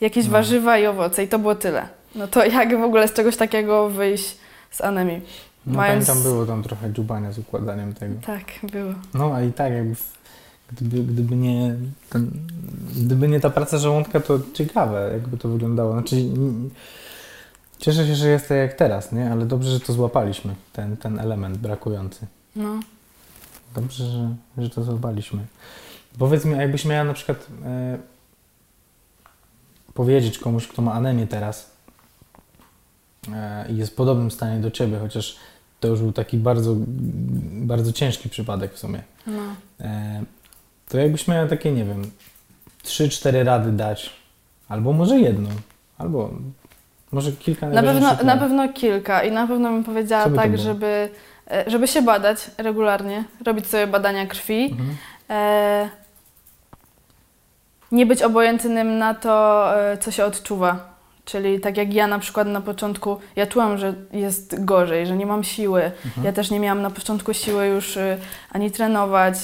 jakieś 0.01 0.27
no. 0.27 0.33
warzywa 0.33 0.79
i 0.79 0.87
owoce 0.87 1.25
i 1.25 1.29
to 1.29 1.39
było 1.39 1.55
tyle. 1.55 1.83
No 2.15 2.29
to 2.29 2.45
jak 2.45 2.81
w 2.81 2.83
ogóle 2.83 3.09
z 3.09 3.13
czegoś 3.13 3.37
takiego 3.37 3.89
wyjść 3.89 4.42
z 4.73 4.81
anemii? 4.81 5.21
No 5.67 5.77
Mając... 5.77 6.07
pamiętam, 6.07 6.33
było 6.33 6.47
tam 6.47 6.63
trochę 6.63 6.93
dziubania 6.93 7.33
z 7.33 7.39
układaniem 7.39 7.95
tego. 7.95 8.15
Tak, 8.27 8.45
było. 8.73 8.93
No 9.15 9.35
a 9.35 9.43
i 9.43 9.53
tak 9.53 9.73
jakby 9.73 9.95
gdyby, 10.73 11.13
gdyby, 11.13 11.37
nie, 11.37 11.77
ten, 12.11 12.31
gdyby 12.97 13.29
nie 13.29 13.41
ta 13.41 13.51
praca 13.51 13.79
żołądka, 13.79 14.21
to 14.21 14.39
ciekawe 14.55 15.11
jakby 15.13 15.37
to 15.37 15.49
wyglądało. 15.49 15.93
Znaczy 15.93 16.17
cieszę 17.79 18.07
się, 18.07 18.15
że 18.15 18.29
jest 18.29 18.49
tak 18.49 18.59
jak 18.59 18.75
teraz, 18.75 19.13
nie? 19.13 19.33
Ale 19.33 19.47
dobrze, 19.47 19.71
że 19.71 19.81
to 19.81 19.93
złapaliśmy, 19.93 20.55
ten, 20.73 20.97
ten 20.97 21.19
element 21.19 21.59
brakujący. 21.59 22.27
No. 22.57 22.81
Dobrze, 23.75 24.05
że, 24.05 24.35
że 24.59 24.71
to 24.71 24.83
złapaliśmy. 24.83 25.47
Powiedz 26.19 26.45
mi, 26.45 26.57
jakbyś 26.57 26.85
miała 26.85 27.05
na 27.05 27.15
przykład 27.15 27.47
e, 27.65 27.99
powiedzieć 29.95 30.39
komuś, 30.39 30.67
kto 30.67 30.83
ma 30.83 30.93
anemię 30.93 31.27
teraz 31.27 31.71
i 33.69 33.77
jest 33.77 33.93
w 33.93 33.95
podobnym 33.95 34.31
stanie 34.31 34.61
do 34.61 34.71
ciebie, 34.71 34.99
chociaż 34.99 35.37
to 35.81 35.89
już 35.89 36.01
był 36.01 36.13
taki 36.13 36.37
bardzo, 36.37 36.75
bardzo 37.53 37.93
ciężki 37.93 38.29
przypadek 38.29 38.75
w 38.75 38.79
sumie. 38.79 39.03
No. 39.27 39.43
E, 39.81 40.23
to 40.89 40.99
jakbyś 40.99 41.29
miała 41.29 41.47
takie, 41.49 41.73
nie 41.73 41.85
wiem, 41.85 42.11
trzy, 42.83 43.09
cztery 43.09 43.45
rady 43.45 43.73
dać, 43.73 44.11
albo 44.69 44.93
może 44.93 45.21
jedną, 45.21 45.49
albo 45.99 46.31
może 47.13 47.33
kilka. 47.33 47.69
Na 47.69 47.83
pewno, 47.83 48.17
na 48.25 48.37
pewno 48.37 48.73
kilka 48.73 49.23
i 49.23 49.33
na 49.33 49.47
pewno 49.47 49.71
bym 49.71 49.85
powiedziała 49.85 50.31
tak, 50.31 50.59
żeby, 50.59 51.09
e, 51.51 51.71
żeby 51.71 51.89
się 51.89 52.03
badać 52.03 52.51
regularnie, 52.59 53.25
robić 53.45 53.67
sobie 53.67 53.87
badania 53.87 54.27
krwi. 54.27 54.65
Mhm. 54.65 54.97
E, 55.31 55.89
nie 57.93 58.07
być 58.07 58.23
obojętnym 58.23 58.99
na 58.99 59.15
to, 59.15 59.67
e, 59.81 59.99
co 59.99 60.11
się 60.11 60.25
odczuwa. 60.25 60.92
Czyli 61.25 61.61
tak 61.61 61.77
jak 61.77 61.95
ja 61.95 62.07
na 62.07 62.19
przykład 62.19 62.49
na 62.49 62.61
początku, 62.61 63.17
ja 63.37 63.47
czułam, 63.47 63.79
że 63.79 63.95
jest 64.13 64.65
gorzej, 64.65 65.07
że 65.07 65.17
nie 65.17 65.27
mam 65.27 65.45
siły. 65.45 65.83
Mhm. 65.83 66.27
Ja 66.27 66.33
też 66.33 66.51
nie 66.51 66.61
miałam 66.61 66.83
na 66.83 66.91
początku 66.91 67.35
siły 67.35 67.67
już 67.67 67.97
e, 67.97 68.19
ani 68.53 68.71
trenować, 68.71 69.35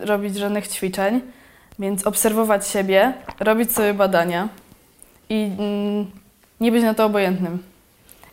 robić 0.00 0.36
żadnych 0.36 0.68
ćwiczeń. 0.68 1.20
Więc 1.78 2.06
obserwować 2.06 2.68
siebie, 2.68 3.12
robić 3.40 3.72
sobie 3.72 3.94
badania 3.94 4.48
i 5.28 5.50
mm, 5.58 6.10
nie 6.60 6.72
być 6.72 6.82
na 6.82 6.94
to 6.94 7.04
obojętnym. 7.04 7.62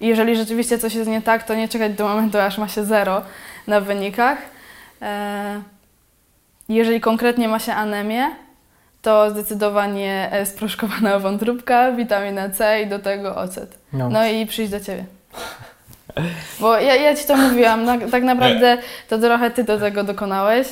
I 0.01 0.07
jeżeli 0.07 0.35
rzeczywiście 0.35 0.77
coś 0.77 0.95
jest 0.95 1.09
nie 1.09 1.21
tak, 1.21 1.43
to 1.43 1.55
nie 1.55 1.67
czekać 1.67 1.93
do 1.93 2.07
momentu, 2.07 2.37
aż 2.37 2.57
ma 2.57 2.67
się 2.67 2.85
zero 2.85 3.21
na 3.67 3.81
wynikach. 3.81 4.37
E, 5.01 5.61
jeżeli 6.69 7.01
konkretnie 7.01 7.47
ma 7.47 7.59
się 7.59 7.73
anemię, 7.73 8.31
to 9.01 9.29
zdecydowanie 9.29 10.29
e, 10.31 10.45
sproszkowana 10.45 11.19
wątróbka, 11.25 11.91
witamina 11.91 12.49
C 12.49 12.81
i 12.81 12.87
do 12.87 12.99
tego 12.99 13.35
ocet. 13.35 13.77
No, 13.93 14.09
no 14.09 14.27
i 14.27 14.45
przyjść 14.45 14.71
do 14.71 14.79
Ciebie. 14.79 15.05
Bo 16.59 16.79
ja, 16.79 16.95
ja 16.95 17.15
Ci 17.15 17.27
to 17.27 17.37
mówiłam, 17.37 17.85
tak 18.11 18.23
naprawdę 18.23 18.77
to 19.09 19.17
trochę 19.17 19.51
Ty 19.51 19.63
do 19.63 19.79
tego 19.79 20.03
dokonałeś 20.03 20.67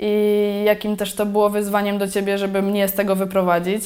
i 0.00 0.62
jakim 0.64 0.96
też 0.96 1.14
to 1.14 1.26
było 1.26 1.50
wyzwaniem 1.50 1.98
do 1.98 2.08
Ciebie, 2.08 2.38
żeby 2.38 2.62
mnie 2.62 2.88
z 2.88 2.92
tego 2.92 3.16
wyprowadzić. 3.16 3.84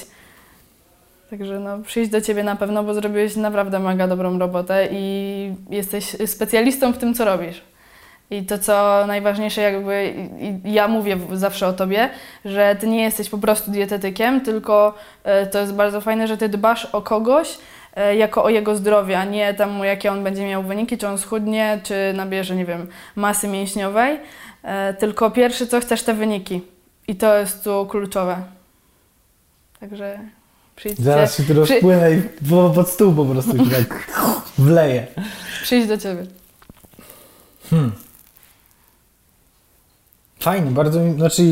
Także 1.30 1.61
no, 1.61 1.78
przyjść 1.78 2.11
do 2.11 2.20
Ciebie 2.20 2.42
na 2.42 2.56
pewno, 2.56 2.84
bo 2.84 2.94
zrobiłeś 2.94 3.37
naprawdę 3.37 3.78
mega 3.78 4.08
dobrą 4.08 4.38
robotę 4.38 4.88
i 4.92 5.54
jesteś 5.70 6.04
specjalistą 6.26 6.92
w 6.92 6.98
tym, 6.98 7.14
co 7.14 7.24
robisz. 7.24 7.62
I 8.30 8.42
to, 8.46 8.58
co 8.58 9.04
najważniejsze, 9.06 9.60
jakby 9.60 10.14
ja 10.64 10.88
mówię 10.88 11.18
zawsze 11.32 11.66
o 11.66 11.72
tobie, 11.72 12.10
że 12.44 12.76
ty 12.80 12.86
nie 12.86 13.02
jesteś 13.02 13.28
po 13.28 13.38
prostu 13.38 13.70
dietetykiem, 13.70 14.40
tylko 14.40 14.94
e, 15.24 15.46
to 15.46 15.60
jest 15.60 15.74
bardzo 15.74 16.00
fajne, 16.00 16.28
że 16.28 16.36
ty 16.36 16.48
dbasz 16.48 16.84
o 16.84 17.02
kogoś 17.02 17.58
e, 17.96 18.16
jako 18.16 18.44
o 18.44 18.48
jego 18.48 18.76
zdrowie, 18.76 19.18
a 19.18 19.24
nie 19.24 19.54
tam, 19.54 19.84
jakie 19.84 20.12
on 20.12 20.24
będzie 20.24 20.46
miał 20.46 20.62
wyniki, 20.62 20.98
czy 20.98 21.08
on 21.08 21.18
schudnie, 21.18 21.80
czy 21.82 22.12
nabierze, 22.16 22.56
nie 22.56 22.64
wiem, 22.64 22.86
masy 23.16 23.48
mięśniowej. 23.48 24.20
E, 24.62 24.94
tylko 24.94 25.30
pierwszy, 25.30 25.66
co 25.66 25.80
chcesz, 25.80 26.02
te 26.02 26.14
wyniki. 26.14 26.60
I 27.08 27.16
to 27.16 27.38
jest 27.38 27.64
tu 27.64 27.86
kluczowe. 27.86 28.42
Także 29.80 30.18
przyjdźcie. 30.76 31.02
Zaraz 31.02 31.36
się 31.36 31.42
tu 31.42 31.54
rozpłynę 31.54 32.12
i 32.12 32.22
pod 32.74 32.88
stół 32.88 33.14
po 33.14 33.24
prostu 33.24 33.64
się 33.64 33.70
tak 33.70 34.06
wleje. 34.58 35.06
Przyjdź 35.62 35.86
do 35.86 35.98
ciebie. 35.98 36.26
Hmm. 37.70 38.08
Fajnie, 40.40 40.70
bardzo 40.70 41.01
mi, 41.01 41.14
znaczy 41.14 41.42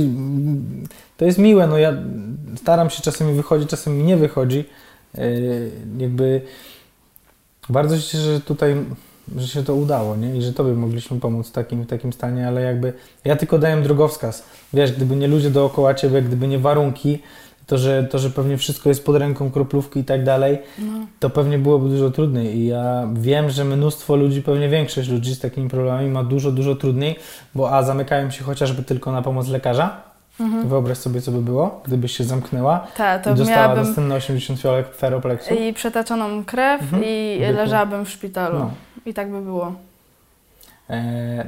to 1.16 1.24
jest 1.24 1.38
miłe, 1.38 1.66
no 1.66 1.78
ja 1.78 1.92
staram 2.56 2.90
się, 2.90 3.02
czasem 3.02 3.28
mi 3.28 3.34
wychodzi, 3.34 3.66
czasem 3.66 3.98
mi 3.98 4.04
nie 4.04 4.16
wychodzi. 4.16 4.64
Yy, 5.14 5.70
jakby 5.98 6.40
bardzo 7.68 7.96
się 7.96 8.02
cieszę, 8.02 8.34
że 8.34 8.40
tutaj, 8.40 8.76
że 9.36 9.48
się 9.48 9.64
to 9.64 9.74
udało, 9.74 10.16
nie? 10.16 10.36
I 10.36 10.42
że 10.42 10.52
Tobie 10.52 10.72
mogliśmy 10.72 11.20
pomóc 11.20 11.48
w 11.48 11.52
takim, 11.52 11.82
w 11.82 11.86
takim 11.86 12.12
stanie, 12.12 12.48
ale 12.48 12.62
jakby 12.62 12.92
ja 13.24 13.36
tylko 13.36 13.58
dałem 13.58 13.82
drogowskaz. 13.82 14.44
Wiesz, 14.72 14.92
gdyby 14.92 15.16
nie 15.16 15.28
ludzie 15.28 15.50
dookoła 15.50 15.94
Ciebie, 15.94 16.22
gdyby 16.22 16.48
nie 16.48 16.58
warunki, 16.58 17.22
to 17.66 17.78
że, 17.78 18.04
to, 18.04 18.18
że 18.18 18.30
pewnie 18.30 18.56
wszystko 18.56 18.88
jest 18.88 19.04
pod 19.04 19.16
ręką, 19.16 19.50
kroplówki 19.50 20.00
i 20.00 20.04
tak 20.04 20.24
dalej, 20.24 20.58
no. 20.78 21.06
to 21.20 21.30
pewnie 21.30 21.58
byłoby 21.58 21.88
dużo 21.88 22.10
trudniej. 22.10 22.56
I 22.56 22.66
ja 22.66 23.08
wiem, 23.14 23.50
że 23.50 23.64
mnóstwo 23.64 24.16
ludzi, 24.16 24.42
pewnie 24.42 24.68
większość 24.68 25.08
ludzi 25.08 25.34
z 25.34 25.40
takimi 25.40 25.68
problemami 25.68 26.08
ma 26.08 26.24
dużo, 26.24 26.52
dużo 26.52 26.74
trudniej, 26.74 27.16
bo 27.54 27.72
a 27.72 27.82
zamykają 27.82 28.30
się 28.30 28.44
chociażby 28.44 28.82
tylko 28.82 29.12
na 29.12 29.22
pomoc 29.22 29.48
lekarza. 29.48 30.00
Mhm. 30.40 30.68
Wyobraź 30.68 30.98
sobie, 30.98 31.20
co 31.20 31.32
by 31.32 31.42
było, 31.42 31.80
gdybyś 31.84 32.16
się 32.16 32.24
zamknęła 32.24 32.86
Ta, 32.96 33.18
to 33.18 33.30
i 33.30 33.34
dostała 33.34 33.74
następne 33.74 34.14
80 34.14 34.60
fiolek 34.60 34.94
feropleksu. 34.94 35.54
I 35.54 35.72
przetaczoną 35.72 36.44
krew 36.44 36.82
mhm. 36.82 37.04
i 37.04 37.38
Byku. 37.40 37.52
leżałabym 37.52 38.04
w 38.04 38.10
szpitalu. 38.10 38.58
No. 38.58 38.70
I 39.06 39.14
tak 39.14 39.30
by 39.30 39.42
było. 39.42 39.72
E, 40.90 41.46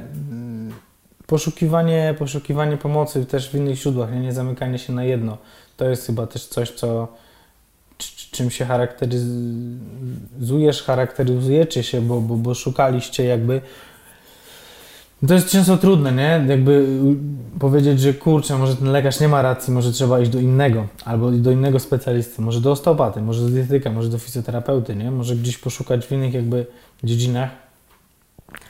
poszukiwanie, 1.27 2.15
poszukiwanie 2.19 2.77
pomocy 2.77 3.25
też 3.25 3.49
w 3.49 3.55
innych 3.55 3.75
źródłach, 3.75 4.11
nie, 4.11 4.19
nie 4.19 4.33
zamykanie 4.33 4.79
się 4.79 4.93
na 4.93 5.03
jedno 5.03 5.37
to 5.79 5.89
jest 5.89 6.05
chyba 6.05 6.27
też 6.27 6.45
coś, 6.45 6.71
co 6.71 7.07
czym 8.31 8.51
się 8.51 8.65
charakteryzujesz, 8.65 10.83
charakteryzujecie 10.83 11.83
się, 11.83 12.01
bo, 12.01 12.21
bo, 12.21 12.35
bo 12.35 12.53
szukaliście 12.53 13.23
jakby 13.23 13.61
to 15.27 15.33
jest 15.33 15.49
często 15.49 15.77
trudne, 15.77 16.11
nie? 16.11 16.45
Jakby 16.47 16.85
powiedzieć, 17.59 17.99
że 17.99 18.13
kurczę, 18.13 18.57
może 18.57 18.75
ten 18.75 18.91
lekarz 18.91 19.19
nie 19.19 19.27
ma 19.27 19.41
racji, 19.41 19.73
może 19.73 19.91
trzeba 19.91 20.19
iść 20.19 20.31
do 20.31 20.39
innego, 20.39 20.87
albo 21.05 21.31
do 21.31 21.51
innego 21.51 21.79
specjalisty, 21.79 22.41
może 22.41 22.61
do 22.61 22.71
osteopaty, 22.71 23.21
może 23.21 23.41
do 23.41 23.49
dietetyka, 23.49 23.91
może 23.91 24.09
do 24.09 24.17
fizjoterapeuty, 24.17 24.95
nie? 24.95 25.11
Może 25.11 25.35
gdzieś 25.35 25.57
poszukać 25.57 26.05
w 26.05 26.11
innych 26.11 26.33
jakby 26.33 26.65
dziedzinach. 27.03 27.49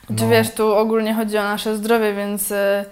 No. 0.09 0.15
Czy 0.15 0.27
wiesz, 0.27 0.51
tu 0.51 0.73
ogólnie 0.73 1.13
chodzi 1.13 1.37
o 1.37 1.43
nasze 1.43 1.77
zdrowie, 1.77 2.13
więc 2.13 2.51
y, 2.51 2.85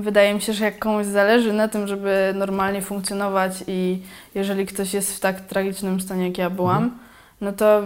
wydaje 0.00 0.34
mi 0.34 0.40
się, 0.40 0.52
że 0.52 0.64
jak 0.64 0.78
komuś 0.78 1.06
zależy 1.06 1.52
na 1.52 1.68
tym, 1.68 1.86
żeby 1.86 2.32
normalnie 2.34 2.82
funkcjonować 2.82 3.52
i 3.66 4.02
jeżeli 4.34 4.66
ktoś 4.66 4.94
jest 4.94 5.16
w 5.16 5.20
tak 5.20 5.40
tragicznym 5.40 6.00
stanie, 6.00 6.26
jak 6.28 6.38
ja 6.38 6.50
byłam, 6.50 6.82
mhm. 6.82 7.00
no 7.40 7.52
to 7.52 7.82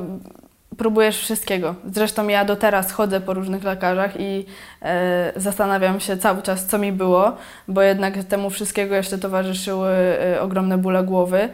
próbujesz 0.77 1.19
wszystkiego. 1.19 1.75
Zresztą 1.93 2.29
ja 2.29 2.45
do 2.45 2.57
teraz 2.57 2.93
chodzę 2.93 3.21
po 3.21 3.35
różnych 3.35 3.65
lekarzach 3.65 4.21
i 4.21 4.47
e, 4.83 5.33
zastanawiam 5.37 6.01
się 6.01 6.17
cały 6.17 6.43
czas, 6.43 6.67
co 6.67 6.79
mi 6.79 6.93
było, 6.93 7.37
bo 7.69 7.83
jednak 7.83 8.25
temu 8.25 8.51
wszystkiego 8.51 8.95
jeszcze 8.95 9.19
towarzyszyły 9.19 9.89
e, 9.91 10.41
ogromne 10.41 10.79
bóle 10.79 11.05
głowy, 11.05 11.49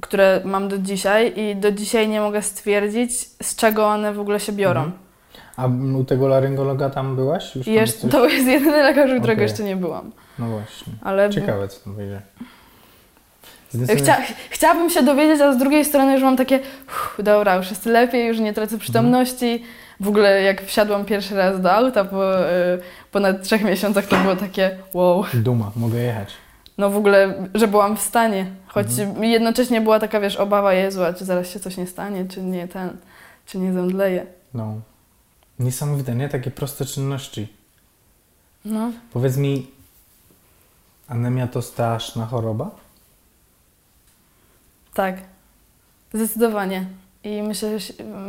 które 0.00 0.40
mam 0.44 0.68
do 0.68 0.78
dzisiaj 0.78 1.32
i 1.36 1.56
do 1.56 1.72
dzisiaj 1.72 2.08
nie 2.08 2.20
mogę 2.20 2.42
stwierdzić, 2.42 3.12
z 3.42 3.56
czego 3.56 3.86
one 3.86 4.12
w 4.12 4.20
ogóle 4.20 4.40
się 4.40 4.52
biorą. 4.52 4.80
Mhm. 4.80 5.09
A 5.60 5.66
u 5.98 6.04
tego 6.04 6.28
laryngologa 6.28 6.90
tam 6.90 7.16
byłaś? 7.16 7.56
Już 7.56 7.66
jeszcze, 7.66 8.00
coś... 8.00 8.10
To 8.10 8.28
jest 8.28 8.46
jedyny 8.46 8.82
lekarz, 8.82 9.10
u 9.10 9.18
którego 9.18 9.32
okay. 9.32 9.42
jeszcze 9.42 9.62
nie 9.62 9.76
byłam. 9.76 10.12
No 10.38 10.48
właśnie. 10.48 10.92
Ale... 11.02 11.30
Ciekawe, 11.30 11.68
co 11.68 11.84
tam 11.84 11.94
wyjdzie. 11.94 12.20
Chcia, 13.96 14.16
chciałabym 14.50 14.90
się 14.90 15.02
dowiedzieć, 15.02 15.40
a 15.40 15.52
z 15.52 15.58
drugiej 15.58 15.84
strony 15.84 16.12
już 16.12 16.22
mam 16.22 16.36
takie, 16.36 16.60
uff, 16.88 17.16
dobra, 17.18 17.56
już 17.56 17.70
jest 17.70 17.86
lepiej, 17.86 18.28
już 18.28 18.38
nie 18.38 18.52
tracę 18.52 18.78
przytomności. 18.78 19.64
W 20.00 20.08
ogóle 20.08 20.42
jak 20.42 20.62
wsiadłam 20.62 21.04
pierwszy 21.04 21.36
raz 21.36 21.60
do 21.60 21.72
auta 21.72 22.04
po 22.04 22.40
y, 22.40 22.50
ponad 23.12 23.42
trzech 23.42 23.64
miesiącach, 23.64 24.06
to 24.06 24.16
było 24.16 24.36
takie 24.36 24.70
wow. 24.94 25.24
Duma, 25.34 25.70
mogę 25.76 25.98
jechać. 25.98 26.28
No 26.78 26.90
w 26.90 26.96
ogóle, 26.96 27.34
że 27.54 27.68
byłam 27.68 27.96
w 27.96 28.00
stanie, 28.00 28.46
choć 28.66 28.86
mhm. 28.98 29.24
jednocześnie 29.24 29.80
była 29.80 30.00
taka, 30.00 30.20
wiesz, 30.20 30.36
obawa, 30.36 30.72
Jezu, 30.72 31.00
czy 31.18 31.24
zaraz 31.24 31.50
się 31.50 31.60
coś 31.60 31.76
nie 31.76 31.86
stanie, 31.86 32.24
czy 32.24 32.42
nie 32.42 32.68
ten, 32.68 32.90
czy 33.46 33.58
nie 33.58 33.72
zemdleję. 33.72 34.26
No. 34.54 34.74
Niesamowite, 35.60 36.14
nie? 36.14 36.28
Takie 36.28 36.50
proste 36.50 36.84
czynności. 36.84 37.48
No. 38.64 38.92
Powiedz 39.12 39.36
mi, 39.36 39.70
anemia 41.08 41.46
to 41.46 41.62
straszna 41.62 42.26
choroba? 42.26 42.70
Tak, 44.94 45.16
zdecydowanie. 46.14 46.86
I 47.24 47.42
myślę, 47.42 47.78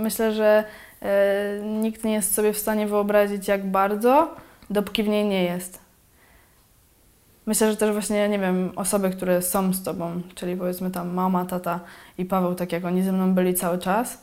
myślę 0.02 0.32
że 0.32 0.64
e, 1.02 1.62
nikt 1.82 2.04
nie 2.04 2.14
jest 2.14 2.34
sobie 2.34 2.54
w 2.54 2.58
stanie 2.58 2.88
wyobrazić, 2.88 3.48
jak 3.48 3.72
bardzo, 3.72 4.36
dopóki 4.70 5.04
w 5.04 5.08
niej 5.08 5.26
nie 5.26 5.44
jest. 5.44 5.80
Myślę, 7.46 7.72
że 7.72 7.78
też 7.78 7.92
właśnie, 7.92 8.30
nie 8.30 8.40
wiem, 8.40 8.72
osoby, 8.76 9.10
które 9.10 9.42
są 9.42 9.74
z 9.74 9.84
tobą, 9.84 10.22
czyli 10.36 10.56
powiedzmy 10.56 10.92
tam 10.92 11.14
mama, 11.14 11.46
tata 11.46 11.80
i 12.18 12.26
Paweł, 12.26 12.56
tak 12.56 12.72
jak 12.72 12.86
oni 12.86 13.04
ze 13.04 13.12
mną 13.12 13.34
byli 13.34 13.54
cały 13.54 13.80
czas, 13.80 14.18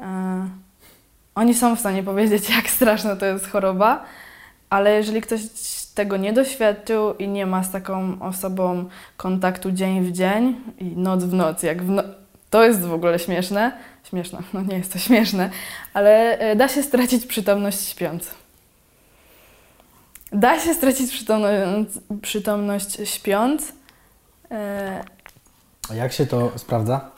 e, 0.00 0.48
oni 1.38 1.54
są 1.54 1.76
w 1.76 1.80
stanie 1.80 2.02
powiedzieć, 2.02 2.50
jak 2.56 2.70
straszna 2.70 3.16
to 3.16 3.26
jest 3.26 3.50
choroba, 3.50 4.04
ale 4.70 4.96
jeżeli 4.96 5.20
ktoś 5.20 5.40
tego 5.94 6.16
nie 6.16 6.32
doświadczył 6.32 7.14
i 7.14 7.28
nie 7.28 7.46
ma 7.46 7.64
z 7.64 7.70
taką 7.70 8.20
osobą 8.20 8.88
kontaktu 9.16 9.72
dzień 9.72 10.04
w 10.04 10.12
dzień 10.12 10.60
i 10.78 10.84
noc 10.84 11.24
w 11.24 11.32
noc, 11.32 11.62
jak 11.62 11.82
w 11.82 11.88
no 11.90 12.02
to 12.50 12.64
jest 12.64 12.80
w 12.80 12.92
ogóle 12.92 13.18
śmieszne. 13.18 13.72
Śmieszne, 14.04 14.38
no 14.52 14.62
nie 14.62 14.76
jest 14.78 14.92
to 14.92 14.98
śmieszne, 14.98 15.50
ale 15.94 16.38
e, 16.38 16.56
da 16.56 16.68
się 16.68 16.82
stracić 16.82 17.26
przytomność 17.26 17.88
śpiąc. 17.88 18.30
Da 20.32 20.60
się 20.60 20.74
stracić 20.74 21.12
przytomność, 21.12 21.90
przytomność 22.22 22.98
śpiąc. 23.04 23.72
E, 24.50 25.04
A 25.90 25.94
jak 25.94 26.12
się 26.12 26.26
to 26.26 26.52
sprawdza? 26.56 27.10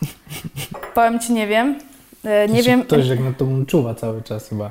Powiem 0.94 1.20
Ci, 1.20 1.32
nie 1.32 1.46
wiem. 1.46 1.89
E, 2.24 2.48
nie 2.48 2.62
wiem. 2.62 2.82
Ktoś 2.82 3.08
jak 3.08 3.20
na 3.20 3.32
to 3.32 3.46
czuwa 3.66 3.94
cały 3.94 4.22
czas 4.22 4.48
chyba. 4.48 4.70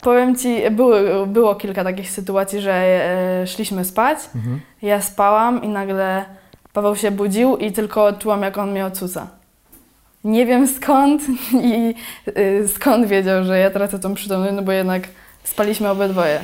Powiem 0.00 0.36
Ci, 0.36 0.70
było, 0.70 1.26
było 1.26 1.54
kilka 1.54 1.84
takich 1.84 2.10
sytuacji, 2.10 2.60
że 2.60 2.72
e, 2.72 3.46
szliśmy 3.46 3.84
spać, 3.84 4.18
mhm. 4.34 4.60
ja 4.82 5.02
spałam 5.02 5.62
i 5.62 5.68
nagle 5.68 6.24
Paweł 6.72 6.96
się 6.96 7.10
budził 7.10 7.56
i 7.56 7.72
tylko 7.72 8.12
czułam, 8.12 8.42
jak 8.42 8.58
on 8.58 8.72
miał 8.72 8.90
cusa. 8.90 9.26
Nie 10.24 10.46
wiem 10.46 10.68
skąd 10.68 11.22
i 11.64 11.94
e, 12.34 12.68
skąd 12.68 13.06
wiedział, 13.06 13.44
że 13.44 13.58
ja 13.58 13.70
tracę 13.70 13.98
tą 13.98 14.14
przytomność, 14.14 14.54
no 14.56 14.62
bo 14.62 14.72
jednak 14.72 15.08
spaliśmy 15.44 15.88
obydwoje. 15.88 16.40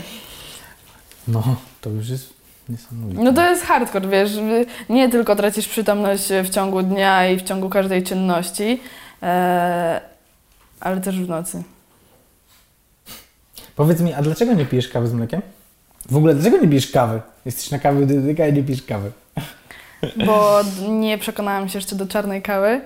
No, 1.29 1.43
to 1.81 1.91
już 1.91 2.09
jest 2.09 2.35
niesamowite. 2.69 3.23
No 3.23 3.33
to 3.33 3.51
jest 3.51 3.63
hardcore, 3.63 4.09
wiesz, 4.09 4.31
nie 4.89 5.09
tylko 5.09 5.37
tracisz 5.37 5.69
przytomność 5.69 6.29
w 6.45 6.49
ciągu 6.51 6.83
dnia 6.83 7.29
i 7.29 7.39
w 7.39 7.43
ciągu 7.43 7.69
każdej 7.69 8.03
czynności, 8.03 8.65
e, 8.65 8.79
ale 10.81 11.01
też 11.03 11.21
w 11.21 11.29
nocy. 11.29 11.63
Powiedz 13.77 14.01
mi, 14.01 14.15
a 14.15 14.23
dlaczego 14.23 14.55
nie 14.55 14.67
pijesz 14.67 14.89
kawy 14.89 15.09
z 15.09 15.13
mlekiem? 15.13 15.43
W 16.11 16.17
ogóle, 16.17 16.35
dlaczego 16.35 16.59
nie 16.59 16.69
pijesz 16.69 16.91
kawy? 16.91 17.21
Jesteś 17.45 17.71
na 17.71 17.79
kawie 17.79 18.07
dietetyka 18.07 18.47
i 18.47 18.53
nie 18.53 18.63
pijesz 18.63 18.83
kawy. 18.83 19.13
Bo 20.27 20.61
nie 20.89 21.19
przekonałam 21.19 21.69
się 21.69 21.79
jeszcze 21.79 21.97
do 21.97 22.07
czarnej 22.07 22.43
kawy. 22.43 22.81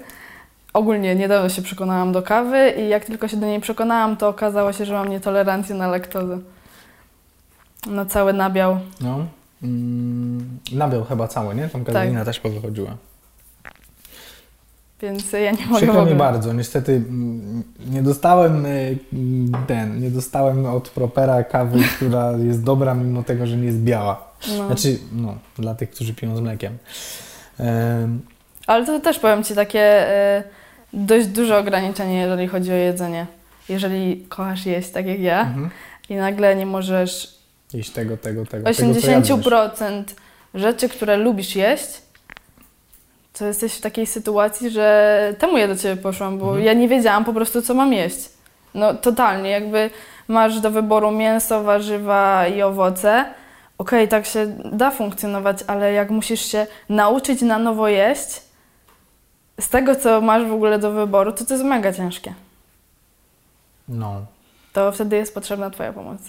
Ogólnie 0.72 1.14
niedawno 1.14 1.48
się 1.48 1.62
przekonałam 1.62 2.12
do 2.12 2.22
kawy 2.22 2.74
i 2.78 2.88
jak 2.88 3.04
tylko 3.04 3.28
się 3.28 3.36
do 3.36 3.46
niej 3.46 3.60
przekonałam, 3.60 4.16
to 4.16 4.28
okazało 4.28 4.72
się, 4.72 4.84
że 4.84 4.92
mam 4.92 5.08
nietolerancję 5.08 5.74
na 5.74 5.88
laktozę. 5.88 6.38
Na 7.86 8.06
cały 8.06 8.32
nabiał. 8.32 8.78
No. 9.00 9.26
Mm, 9.62 10.58
nabiał 10.72 11.04
chyba 11.04 11.28
cały, 11.28 11.54
nie? 11.54 11.68
Tam 11.68 11.84
kazeina 11.84 12.18
tak. 12.18 12.26
też 12.26 12.40
powychodziła 12.40 12.96
więc 15.02 15.32
ja 15.32 15.50
nie 15.50 15.66
mogę 15.66 15.76
Przykro 15.76 16.06
mi 16.06 16.14
bardzo, 16.14 16.52
niestety 16.52 16.92
mm, 16.92 17.62
nie 17.90 18.02
dostałem 18.02 18.66
y, 18.66 18.98
ten, 19.66 20.00
nie 20.00 20.10
dostałem 20.10 20.66
od 20.66 20.88
propera 20.88 21.44
kawy, 21.44 21.78
która 21.96 22.32
jest 22.32 22.62
dobra 22.62 22.94
mimo 22.94 23.22
tego, 23.22 23.46
że 23.46 23.56
nie 23.56 23.66
jest 23.66 23.78
biała. 23.78 24.32
No. 24.58 24.66
Znaczy, 24.66 24.98
no, 25.12 25.34
dla 25.58 25.74
tych, 25.74 25.90
którzy 25.90 26.14
piją 26.14 26.36
z 26.36 26.40
mlekiem. 26.40 26.78
Ale 28.66 28.86
to 28.86 29.00
też 29.00 29.18
powiem 29.18 29.44
Ci 29.44 29.54
takie 29.54 30.06
y, 30.38 30.42
dość 30.92 31.26
duże 31.26 31.58
ograniczenie, 31.58 32.20
jeżeli 32.20 32.48
chodzi 32.48 32.72
o 32.72 32.74
jedzenie. 32.74 33.26
Jeżeli 33.68 34.26
kochasz 34.28 34.66
jeść 34.66 34.90
tak 34.90 35.06
jak 35.06 35.20
ja 35.20 35.40
mhm. 35.40 35.70
i 36.08 36.14
nagle 36.14 36.56
nie 36.56 36.66
możesz... 36.66 37.38
Jeść 37.74 37.90
tego, 37.90 38.16
tego, 38.16 38.46
tego. 38.46 38.70
80% 38.70 40.04
tego, 40.04 40.22
rzeczy, 40.54 40.88
które 40.88 41.16
lubisz 41.16 41.56
jeść, 41.56 42.02
to 43.42 43.46
jesteś 43.46 43.74
w 43.74 43.80
takiej 43.80 44.06
sytuacji, 44.06 44.70
że 44.70 45.34
temu 45.38 45.58
ja 45.58 45.68
do 45.68 45.76
Ciebie 45.76 46.02
poszłam, 46.02 46.38
bo 46.38 46.46
mhm. 46.46 46.64
ja 46.64 46.72
nie 46.72 46.88
wiedziałam 46.88 47.24
po 47.24 47.32
prostu, 47.32 47.62
co 47.62 47.74
mam 47.74 47.92
jeść. 47.92 48.28
No 48.74 48.94
totalnie, 48.94 49.50
jakby 49.50 49.90
masz 50.28 50.60
do 50.60 50.70
wyboru 50.70 51.10
mięso, 51.10 51.62
warzywa 51.62 52.46
i 52.46 52.62
owoce. 52.62 53.24
Okej, 53.78 53.98
okay, 53.98 54.08
tak 54.08 54.26
się 54.26 54.46
da 54.72 54.90
funkcjonować, 54.90 55.58
ale 55.66 55.92
jak 55.92 56.10
musisz 56.10 56.40
się 56.40 56.66
nauczyć 56.88 57.42
na 57.42 57.58
nowo 57.58 57.88
jeść, 57.88 58.42
z 59.60 59.68
tego, 59.68 59.96
co 59.96 60.20
masz 60.20 60.44
w 60.44 60.52
ogóle 60.52 60.78
do 60.78 60.92
wyboru, 60.92 61.32
to 61.32 61.44
to 61.44 61.54
jest 61.54 61.66
mega 61.66 61.92
ciężkie. 61.92 62.34
No. 63.88 64.26
To 64.72 64.92
wtedy 64.92 65.16
jest 65.16 65.34
potrzebna 65.34 65.70
Twoja 65.70 65.92
pomoc. 65.92 66.20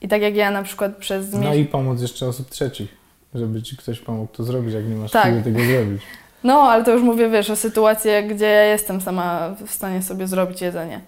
I 0.00 0.08
tak 0.08 0.22
jak 0.22 0.34
ja 0.34 0.50
na 0.50 0.62
przykład 0.62 0.96
przez... 0.96 1.32
No 1.32 1.54
i 1.54 1.64
pomoc 1.64 2.02
jeszcze 2.02 2.26
osób 2.26 2.50
trzecich 2.50 3.03
żeby 3.34 3.62
ci 3.62 3.76
ktoś 3.76 4.00
pomógł 4.00 4.32
to 4.32 4.44
zrobić, 4.44 4.74
jak 4.74 4.88
nie 4.88 4.96
masz 4.96 5.10
tak. 5.10 5.26
siły 5.26 5.42
tego 5.42 5.60
zrobić. 5.60 6.02
No, 6.44 6.54
ale 6.54 6.84
to 6.84 6.92
już 6.92 7.02
mówię, 7.02 7.30
wiesz, 7.30 7.50
o 7.50 7.56
sytuacjach, 7.56 8.26
gdzie 8.26 8.46
ja 8.46 8.64
jestem 8.64 9.00
sama 9.00 9.54
w 9.66 9.70
stanie 9.70 10.02
sobie 10.02 10.26
zrobić 10.26 10.60
jedzenie. 10.60 11.00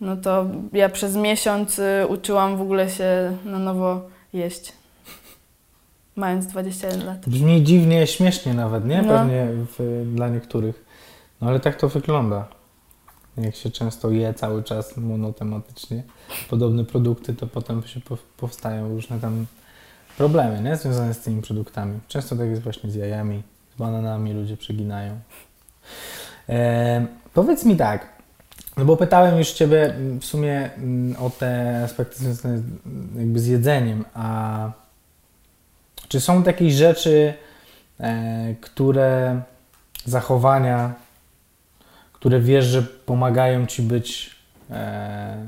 No 0.00 0.16
to 0.16 0.46
ja 0.72 0.88
przez 0.88 1.16
miesiąc 1.16 1.78
y, 1.78 2.06
uczyłam 2.08 2.56
w 2.56 2.60
ogóle 2.60 2.90
się 2.90 3.36
na 3.44 3.58
nowo 3.58 4.02
jeść. 4.32 4.72
Mając 6.16 6.46
21 6.46 7.06
lat. 7.06 7.28
Brzmi 7.28 7.64
dziwnie, 7.64 8.06
śmiesznie 8.06 8.54
nawet, 8.54 8.84
nie? 8.84 9.02
No. 9.02 9.18
Pewnie 9.18 9.46
w, 9.78 10.06
dla 10.14 10.28
niektórych. 10.28 10.84
No 11.40 11.48
ale 11.48 11.60
tak 11.60 11.76
to 11.76 11.88
wygląda. 11.88 12.48
Jak 13.36 13.56
się 13.56 13.70
często 13.70 14.10
je 14.10 14.34
cały 14.34 14.62
czas 14.62 14.96
monotematycznie 14.96 16.02
podobne 16.50 16.84
produkty, 16.84 17.34
to 17.34 17.46
potem 17.46 17.82
się 17.82 18.00
powstają 18.36 18.88
różne 18.88 19.20
tam 19.20 19.46
problemy 20.18 20.62
nie? 20.62 20.76
związane 20.76 21.14
z 21.14 21.18
tymi 21.18 21.42
produktami. 21.42 22.00
Często 22.08 22.36
tak 22.36 22.48
jest 22.48 22.62
właśnie 22.62 22.90
z 22.90 22.94
jajami, 22.94 23.42
z 23.74 23.78
bananami 23.78 24.32
ludzie 24.32 24.56
przeginają. 24.56 25.20
E, 26.48 27.06
powiedz 27.34 27.64
mi 27.64 27.76
tak, 27.76 28.08
no 28.76 28.84
bo 28.84 28.96
pytałem 28.96 29.38
już 29.38 29.52
Ciebie 29.52 29.94
w 30.20 30.24
sumie 30.24 30.70
mm, 30.76 31.16
o 31.16 31.30
te 31.30 31.80
aspekty 31.84 32.18
związane 32.18 32.62
jakby 33.16 33.40
z 33.40 33.46
jedzeniem, 33.46 34.04
a 34.14 34.70
czy 36.08 36.20
są 36.20 36.42
takie 36.42 36.70
rzeczy, 36.70 37.34
e, 38.00 38.54
które, 38.60 39.42
zachowania, 40.04 40.94
które 42.12 42.40
wiesz, 42.40 42.64
że 42.64 42.82
pomagają 42.82 43.66
Ci 43.66 43.82
być, 43.82 44.36
e, 44.70 45.46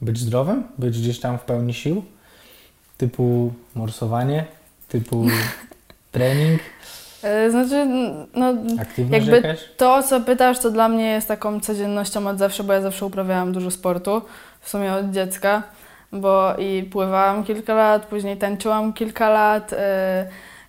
być 0.00 0.18
zdrowym, 0.18 0.64
być 0.78 1.00
gdzieś 1.00 1.20
tam 1.20 1.38
w 1.38 1.42
pełni 1.42 1.74
sił? 1.74 2.04
Typu 2.96 3.52
morsowanie, 3.74 4.44
typu 4.88 5.26
trening? 6.12 6.60
E, 7.22 7.50
znaczy, 7.50 7.86
no, 8.34 8.54
Aktywność 8.80 9.26
jakby 9.26 9.48
jakaś? 9.48 9.60
to, 9.76 10.02
co 10.02 10.20
pytasz, 10.20 10.58
to 10.58 10.70
dla 10.70 10.88
mnie 10.88 11.04
jest 11.10 11.28
taką 11.28 11.60
codziennością 11.60 12.26
od 12.26 12.38
zawsze, 12.38 12.64
bo 12.64 12.72
ja 12.72 12.80
zawsze 12.80 13.06
uprawiałam 13.06 13.52
dużo 13.52 13.70
sportu, 13.70 14.22
w 14.60 14.68
sumie 14.68 14.92
od 14.92 15.10
dziecka. 15.10 15.62
bo 16.12 16.54
i 16.58 16.82
pływałam 16.82 17.44
kilka 17.44 17.74
lat, 17.74 18.06
później 18.06 18.36
tańczyłam 18.36 18.92
kilka 18.92 19.30
lat, 19.30 19.72
y, 19.72 19.76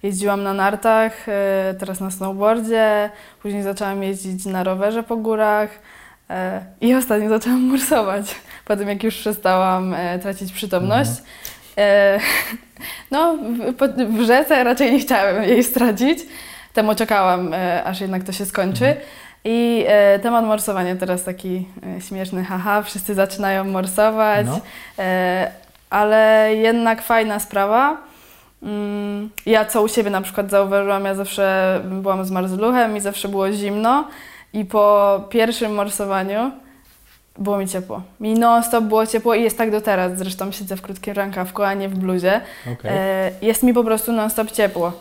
jeździłam 0.03 0.43
na 0.43 0.53
nartach, 0.53 1.29
y, 1.29 1.31
teraz 1.79 1.99
na 1.99 2.11
snowboardzie, 2.11 3.09
później 3.41 3.63
zaczęłam 3.63 4.03
jeździć 4.03 4.45
na 4.45 4.63
rowerze 4.63 5.03
po 5.03 5.17
górach 5.17 5.69
y, 5.71 6.33
i 6.81 6.95
ostatnio 6.95 7.29
zaczęłam 7.29 7.61
morsować, 7.71 8.35
po 8.65 8.75
tym 8.77 8.89
jak 8.89 9.03
już 9.03 9.15
przestałam 9.17 9.95
tracić 10.21 10.51
przytomność. 10.53 11.09
Mhm. 11.09 11.27
No, 13.11 13.37
w, 14.09 14.21
rzece 14.25 14.63
raczej 14.63 14.91
nie 14.91 14.99
chciałam 14.99 15.43
jej 15.43 15.63
stracić, 15.63 16.19
temu 16.73 16.95
czekałam, 16.95 17.51
aż 17.85 18.01
jednak 18.01 18.23
to 18.23 18.31
się 18.31 18.45
skończy. 18.45 18.85
Mhm. 18.85 19.05
I 19.45 19.85
e, 19.87 20.19
temat 20.19 20.45
morsowania 20.45 20.95
teraz 20.95 21.23
taki 21.23 21.67
e, 21.97 22.01
śmieszny, 22.01 22.43
haha, 22.43 22.81
wszyscy 22.81 23.13
zaczynają 23.13 23.63
morsować, 23.63 24.45
no. 24.45 24.59
e, 24.99 25.51
ale 25.89 26.49
jednak 26.55 27.01
fajna 27.01 27.39
sprawa. 27.39 27.97
Mm, 28.63 29.29
ja 29.45 29.65
co 29.65 29.81
u 29.81 29.87
siebie 29.87 30.09
na 30.09 30.21
przykład 30.21 30.49
zauważyłam, 30.49 31.05
ja 31.05 31.15
zawsze 31.15 31.81
byłam 31.83 32.25
z 32.25 32.31
marzluchem 32.31 32.97
i 32.97 33.01
zawsze 33.01 33.27
było 33.27 33.51
zimno 33.51 34.07
i 34.53 34.65
po 34.65 35.19
pierwszym 35.29 35.73
morsowaniu 35.73 36.51
było 37.37 37.57
mi 37.57 37.67
ciepło. 37.67 38.01
Mi 38.19 38.33
non-stop 38.33 38.83
było 38.83 39.07
ciepło 39.07 39.35
i 39.35 39.43
jest 39.43 39.57
tak 39.57 39.71
do 39.71 39.81
teraz. 39.81 40.17
Zresztą 40.17 40.51
siedzę 40.51 40.77
w 40.77 40.81
krótkim 40.81 41.13
rękawku, 41.13 41.63
a 41.63 41.73
nie 41.73 41.89
w 41.89 41.97
bluzie. 41.97 42.41
Okay. 42.73 42.91
E, 42.91 43.31
jest 43.41 43.63
mi 43.63 43.73
po 43.73 43.83
prostu 43.83 44.11
non-stop 44.11 44.51
ciepło. 44.51 44.91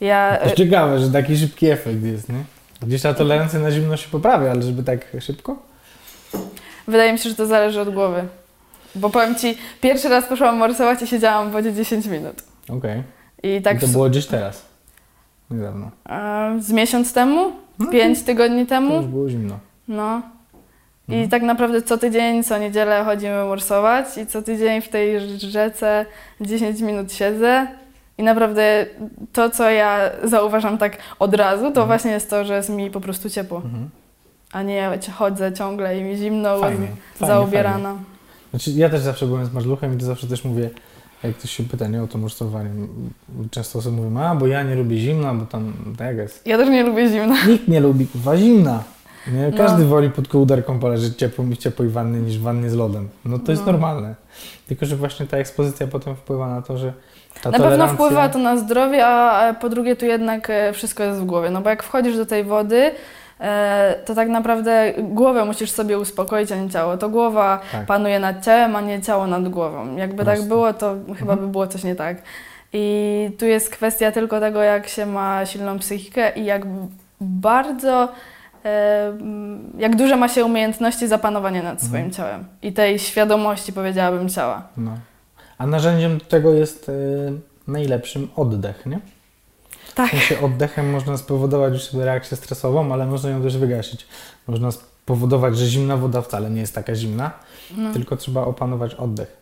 Ja, 0.00 0.38
to 0.44 0.50
ciekawe, 0.50 0.98
że 0.98 1.10
taki 1.10 1.36
szybki 1.36 1.66
efekt 1.66 2.02
jest, 2.02 2.28
nie? 2.28 2.44
Gdzieś 2.82 3.02
ta 3.02 3.14
tolerancja 3.14 3.58
na 3.58 3.70
zimno 3.70 3.96
się 3.96 4.08
poprawia, 4.10 4.50
ale 4.50 4.62
żeby 4.62 4.82
tak 4.82 5.06
szybko? 5.20 5.56
Wydaje 6.88 7.12
mi 7.12 7.18
się, 7.18 7.28
że 7.28 7.34
to 7.34 7.46
zależy 7.46 7.80
od 7.80 7.94
głowy. 7.94 8.24
Bo 8.94 9.10
powiem 9.10 9.34
Ci, 9.34 9.58
pierwszy 9.80 10.08
raz 10.08 10.24
poszłam 10.24 10.56
morsować 10.56 11.02
i 11.02 11.06
siedziałam 11.06 11.50
w 11.50 11.52
wodzie 11.52 11.72
10 11.72 12.06
minut. 12.06 12.42
Okej. 12.68 12.76
Okay. 12.76 13.02
I, 13.42 13.62
tak 13.62 13.76
I 13.76 13.80
to 13.80 13.86
było 13.86 14.10
gdzieś 14.10 14.26
teraz? 14.26 14.62
Niedawno. 15.50 15.90
z 16.60 16.72
miesiąc 16.72 17.12
temu? 17.12 17.52
No, 17.78 17.86
Pięć 17.86 18.22
tygodni 18.22 18.66
temu? 18.66 18.90
To 18.90 18.96
już 18.96 19.06
było 19.06 19.28
zimno. 19.28 19.58
No. 19.88 20.22
I 21.08 21.12
mhm. 21.12 21.30
tak 21.30 21.42
naprawdę 21.42 21.82
co 21.82 21.98
tydzień, 21.98 22.44
co 22.44 22.58
niedzielę 22.58 23.04
chodzimy 23.04 23.44
morsować 23.44 24.18
i 24.18 24.26
co 24.26 24.42
tydzień 24.42 24.82
w 24.82 24.88
tej 24.88 25.38
rzece 25.38 26.06
10 26.40 26.80
minut 26.80 27.12
siedzę 27.12 27.66
i 28.18 28.22
naprawdę 28.22 28.86
to, 29.32 29.50
co 29.50 29.70
ja 29.70 30.10
zauważam 30.24 30.78
tak 30.78 30.98
od 31.18 31.34
razu, 31.34 31.62
to 31.62 31.68
mhm. 31.68 31.86
właśnie 31.86 32.10
jest 32.10 32.30
to, 32.30 32.44
że 32.44 32.56
jest 32.56 32.70
mi 32.70 32.90
po 32.90 33.00
prostu 33.00 33.30
ciepło. 33.30 33.58
Mhm. 33.58 33.90
A 34.52 34.62
nie 34.62 34.98
chodzę 35.14 35.52
ciągle 35.52 35.98
i 35.98 36.02
mi 36.02 36.16
zimno, 36.16 36.60
fajnie, 36.60 36.88
zaubierana. 37.20 37.88
Fajnie. 37.88 38.04
Znaczy, 38.50 38.70
ja 38.70 38.88
też 38.88 39.00
zawsze 39.00 39.26
byłem 39.26 39.46
z 39.46 39.52
marzluchem 39.52 39.94
i 39.94 39.98
to 39.98 40.04
zawsze 40.04 40.26
też 40.26 40.44
mówię, 40.44 40.70
jak 41.22 41.36
ktoś 41.36 41.50
się 41.50 41.62
pyta 41.62 41.88
nie, 41.88 42.02
o 42.02 42.06
to 42.06 42.18
morsowanie, 42.18 42.70
często 43.50 43.78
osoby 43.78 43.96
mówią, 43.96 44.20
a 44.20 44.34
bo 44.34 44.46
ja 44.46 44.62
nie 44.62 44.74
lubię 44.74 44.98
zimna, 44.98 45.34
bo 45.34 45.46
tam 45.46 45.72
tak 45.98 46.16
jest. 46.16 46.46
Ja 46.46 46.58
też 46.58 46.68
nie 46.68 46.82
lubię 46.82 47.08
zimna. 47.08 47.46
Nikt 47.46 47.68
nie 47.68 47.80
lubi 47.80 48.06
kurwa 48.06 48.36
zimna. 48.36 48.82
Nie? 49.32 49.48
No. 49.48 49.56
Każdy 49.56 49.82
no. 49.82 49.88
woli 49.88 50.10
pod 50.10 50.28
kołderką 50.28 50.78
poleżeć 50.78 51.16
ciepło 51.16 51.44
i 51.44 51.56
ciepłej 51.56 51.88
wanny 51.88 52.20
niż 52.20 52.38
w 52.38 52.42
wannie 52.42 52.70
z 52.70 52.74
lodem. 52.74 53.08
No 53.24 53.38
to 53.38 53.52
jest 53.52 53.66
no. 53.66 53.72
normalne. 53.72 54.14
Tylko, 54.66 54.86
że 54.86 54.96
właśnie 54.96 55.26
ta 55.26 55.36
ekspozycja 55.36 55.86
potem 55.86 56.16
wpływa 56.16 56.48
na 56.48 56.62
to, 56.62 56.78
że 56.78 56.92
ta 57.42 57.50
na 57.50 57.58
pewno 57.58 57.88
wpływa 57.88 58.28
to 58.28 58.38
na 58.38 58.56
zdrowie, 58.56 59.06
a 59.06 59.54
po 59.54 59.68
drugie 59.68 59.96
tu 59.96 60.06
jednak 60.06 60.50
e, 60.50 60.72
wszystko 60.72 61.02
jest 61.02 61.20
w 61.20 61.24
głowie. 61.24 61.50
No 61.50 61.60
bo 61.60 61.70
jak 61.70 61.82
wchodzisz 61.82 62.16
do 62.16 62.26
tej 62.26 62.44
wody, 62.44 62.90
e, 63.40 63.94
to 64.04 64.14
tak 64.14 64.28
naprawdę 64.28 64.92
głowę 64.98 65.44
musisz 65.44 65.70
sobie 65.70 65.98
uspokoić, 65.98 66.52
a 66.52 66.56
nie 66.56 66.70
ciało. 66.70 66.96
To 66.96 67.08
głowa 67.08 67.60
tak. 67.72 67.86
panuje 67.86 68.18
nad 68.18 68.44
ciałem, 68.44 68.76
a 68.76 68.80
nie 68.80 69.02
ciało 69.02 69.26
nad 69.26 69.48
głową. 69.48 69.96
Jakby 69.96 70.24
tak 70.24 70.42
było, 70.42 70.72
to 70.72 70.94
chyba 71.06 71.32
mhm. 71.32 71.38
by 71.38 71.48
było 71.48 71.66
coś 71.66 71.84
nie 71.84 71.94
tak. 71.94 72.16
I 72.72 73.30
tu 73.38 73.46
jest 73.46 73.70
kwestia 73.70 74.12
tylko 74.12 74.40
tego, 74.40 74.62
jak 74.62 74.88
się 74.88 75.06
ma 75.06 75.46
silną 75.46 75.78
psychikę 75.78 76.32
i 76.36 76.44
jak 76.44 76.62
bardzo, 77.20 78.08
jak 79.78 79.96
duże 79.96 80.16
ma 80.16 80.28
się 80.28 80.44
umiejętności 80.44 81.08
zapanowania 81.08 81.62
nad 81.62 81.82
mhm. 81.82 81.88
swoim 81.88 82.10
ciałem 82.10 82.44
i 82.62 82.72
tej 82.72 82.98
świadomości, 82.98 83.72
powiedziałabym, 83.72 84.28
ciała. 84.28 84.68
No. 84.76 84.98
A 85.58 85.66
narzędziem 85.66 86.18
do 86.18 86.24
tego 86.24 86.54
jest 86.54 86.88
y, 86.88 86.92
najlepszym 87.68 88.28
oddech, 88.36 88.86
nie? 88.86 89.00
Tak. 89.94 90.08
W 90.08 90.10
sensie 90.10 90.40
oddechem 90.40 90.90
można 90.90 91.16
spowodować 91.16 91.72
już 91.72 91.92
reakcję 91.92 92.36
stresową, 92.36 92.92
ale 92.92 93.06
można 93.06 93.30
ją 93.30 93.42
też 93.42 93.58
wygasić. 93.58 94.06
Można 94.46 94.70
spowodować, 94.70 95.58
że 95.58 95.66
zimna 95.66 95.96
woda 95.96 96.22
wcale 96.22 96.50
nie 96.50 96.60
jest 96.60 96.74
taka 96.74 96.94
zimna, 96.94 97.30
no. 97.76 97.92
tylko 97.92 98.16
trzeba 98.16 98.44
opanować 98.44 98.94
oddech. 98.94 99.36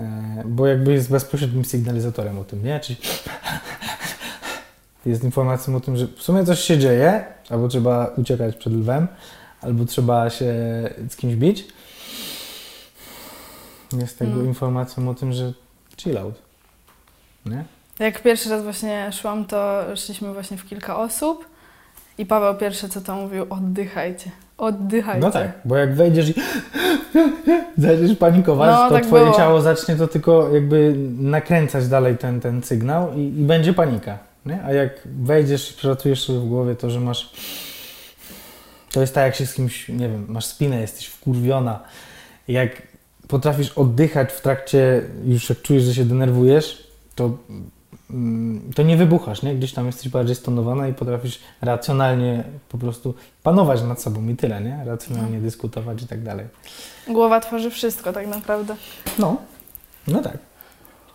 E, 0.00 0.42
bo 0.46 0.66
jakby 0.66 0.92
jest 0.92 1.10
bezpośrednim 1.10 1.64
sygnalizatorem 1.64 2.38
o 2.38 2.44
tym, 2.44 2.64
nie? 2.64 2.80
Czyli 2.80 2.98
jest 5.06 5.24
informacją 5.24 5.76
o 5.76 5.80
tym, 5.80 5.96
że 5.96 6.06
w 6.06 6.22
sumie 6.22 6.44
coś 6.44 6.60
się 6.60 6.78
dzieje, 6.78 7.24
albo 7.50 7.68
trzeba 7.68 8.10
uciekać 8.16 8.56
przed 8.56 8.72
lwem, 8.72 9.08
albo 9.60 9.84
trzeba 9.84 10.30
się 10.30 10.54
z 11.08 11.16
kimś 11.16 11.34
bić 11.34 11.68
jest 13.92 14.18
tego 14.18 14.36
no. 14.36 14.44
informacją 14.44 15.08
o 15.08 15.14
tym, 15.14 15.32
że 15.32 15.52
chill 15.96 16.18
out. 16.18 16.34
Nie? 17.46 17.64
Jak 17.98 18.22
pierwszy 18.22 18.50
raz 18.50 18.62
właśnie 18.62 19.10
szłam, 19.12 19.44
to 19.44 19.84
szliśmy 19.96 20.32
właśnie 20.32 20.56
w 20.56 20.66
kilka 20.66 20.98
osób 20.98 21.48
i 22.18 22.26
Paweł 22.26 22.54
pierwsze 22.54 22.88
co 22.88 23.00
to 23.00 23.16
mówił, 23.16 23.46
oddychajcie, 23.50 24.30
oddychajcie. 24.58 25.20
No 25.20 25.30
tak, 25.30 25.52
bo 25.64 25.76
jak 25.76 25.94
wejdziesz 25.94 26.28
i 26.28 26.34
zaczniesz 27.78 28.16
panikować, 28.16 28.70
no, 28.70 28.88
to 28.88 28.94
tak 28.94 29.06
twoje 29.06 29.24
było. 29.24 29.36
ciało 29.36 29.60
zacznie 29.60 29.96
to 29.96 30.08
tylko 30.08 30.54
jakby 30.54 30.94
nakręcać 31.18 31.88
dalej 31.88 32.18
ten, 32.18 32.40
ten 32.40 32.62
sygnał 32.62 33.14
i, 33.14 33.20
i 33.20 33.44
będzie 33.44 33.74
panika. 33.74 34.18
Nie? 34.48 34.64
A 34.64 34.72
jak 34.72 35.08
wejdziesz 35.22 35.70
i 35.70 35.74
pracujesz 35.74 36.24
sobie 36.24 36.38
w 36.38 36.48
głowie 36.48 36.74
to, 36.74 36.90
że 36.90 37.00
masz 37.00 37.30
to 38.92 39.00
jest 39.00 39.14
tak, 39.14 39.24
jak 39.24 39.34
się 39.34 39.46
z 39.46 39.54
kimś, 39.54 39.88
nie 39.88 40.08
wiem, 40.08 40.26
masz 40.28 40.46
spinę, 40.46 40.80
jesteś 40.80 41.06
wkurwiona. 41.06 41.80
Jak 42.48 42.82
potrafisz 43.28 43.72
oddychać 43.72 44.32
w 44.32 44.40
trakcie, 44.40 45.02
już 45.24 45.48
jak 45.48 45.62
czujesz, 45.62 45.82
że 45.82 45.94
się 45.94 46.04
denerwujesz, 46.04 46.88
to, 47.14 47.38
mm, 48.10 48.72
to 48.74 48.82
nie 48.82 48.96
wybuchasz, 48.96 49.42
nie? 49.42 49.54
Gdzieś 49.54 49.72
tam 49.72 49.86
jesteś 49.86 50.08
bardziej 50.08 50.36
stonowana 50.36 50.88
i 50.88 50.94
potrafisz 50.94 51.40
racjonalnie 51.60 52.44
po 52.68 52.78
prostu 52.78 53.14
panować 53.42 53.82
nad 53.82 54.02
sobą 54.02 54.28
i 54.28 54.36
tyle, 54.36 54.60
nie? 54.60 54.82
Racjonalnie 54.84 55.36
no. 55.36 55.42
dyskutować 55.42 56.02
i 56.02 56.06
tak 56.06 56.22
dalej. 56.22 56.46
Głowa 57.08 57.40
tworzy 57.40 57.70
wszystko 57.70 58.12
tak 58.12 58.26
naprawdę. 58.26 58.76
No, 59.18 59.36
no 60.06 60.22
tak. 60.22 60.38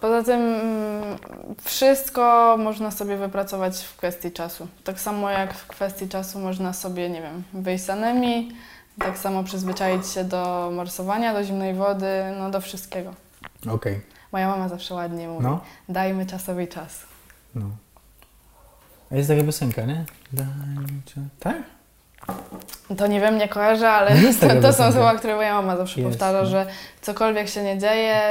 Poza 0.04 0.24
tym 0.24 0.42
mm, 0.42 1.18
wszystko 1.62 2.56
można 2.60 2.92
sobie 2.92 3.18
wypracować 3.18 3.84
w 3.84 3.98
kwestii 3.98 4.32
czasu. 4.32 4.68
Tak 4.84 5.00
samo 5.00 5.30
jak 5.30 5.54
w 5.54 5.68
kwestii 5.68 6.10
czasu 6.10 6.40
można 6.40 6.74
sobie, 6.74 7.10
nie 7.10 7.22
wiem, 7.22 7.44
wyjść 7.54 7.84
z 7.84 7.90
anemi, 7.90 8.52
tak 9.00 9.18
samo 9.18 9.44
przyzwyczaić 9.44 10.08
się 10.08 10.24
do 10.24 10.72
morsowania, 10.74 11.34
do 11.34 11.44
zimnej 11.44 11.74
wody, 11.74 12.08
no 12.40 12.52
do 12.52 12.62
wszystkiego. 12.62 13.14
Okej. 13.62 13.74
Okay. 13.74 14.02
Moja 14.32 14.48
mama 14.48 14.70
zawsze 14.70 14.94
ładnie 14.94 15.28
mówi, 15.28 15.44
no. 15.44 15.62
dajmy 15.90 16.26
czasowi 16.26 16.68
czas. 16.68 17.00
No. 17.56 17.70
A 19.12 19.16
jest 19.16 19.30
taka 19.30 19.44
piosenka, 19.44 19.82
nie? 19.86 20.06
Dajmy 20.34 20.88
czas. 21.06 21.24
Tak? 21.40 21.64
To 22.98 23.08
nie 23.08 23.22
wiem, 23.22 23.38
nie 23.38 23.48
kojarzę, 23.48 23.90
ale 23.90 24.12
to, 24.42 24.62
to 24.62 24.74
są 24.74 24.92
słowa, 24.92 25.16
które 25.16 25.36
moja 25.36 25.54
mama 25.54 25.78
zawsze 25.78 26.02
jest, 26.02 26.12
powtarza, 26.12 26.40
no. 26.40 26.46
że 26.46 26.66
cokolwiek 27.02 27.50
się 27.50 27.64
nie 27.64 27.78
dzieje, 27.78 28.22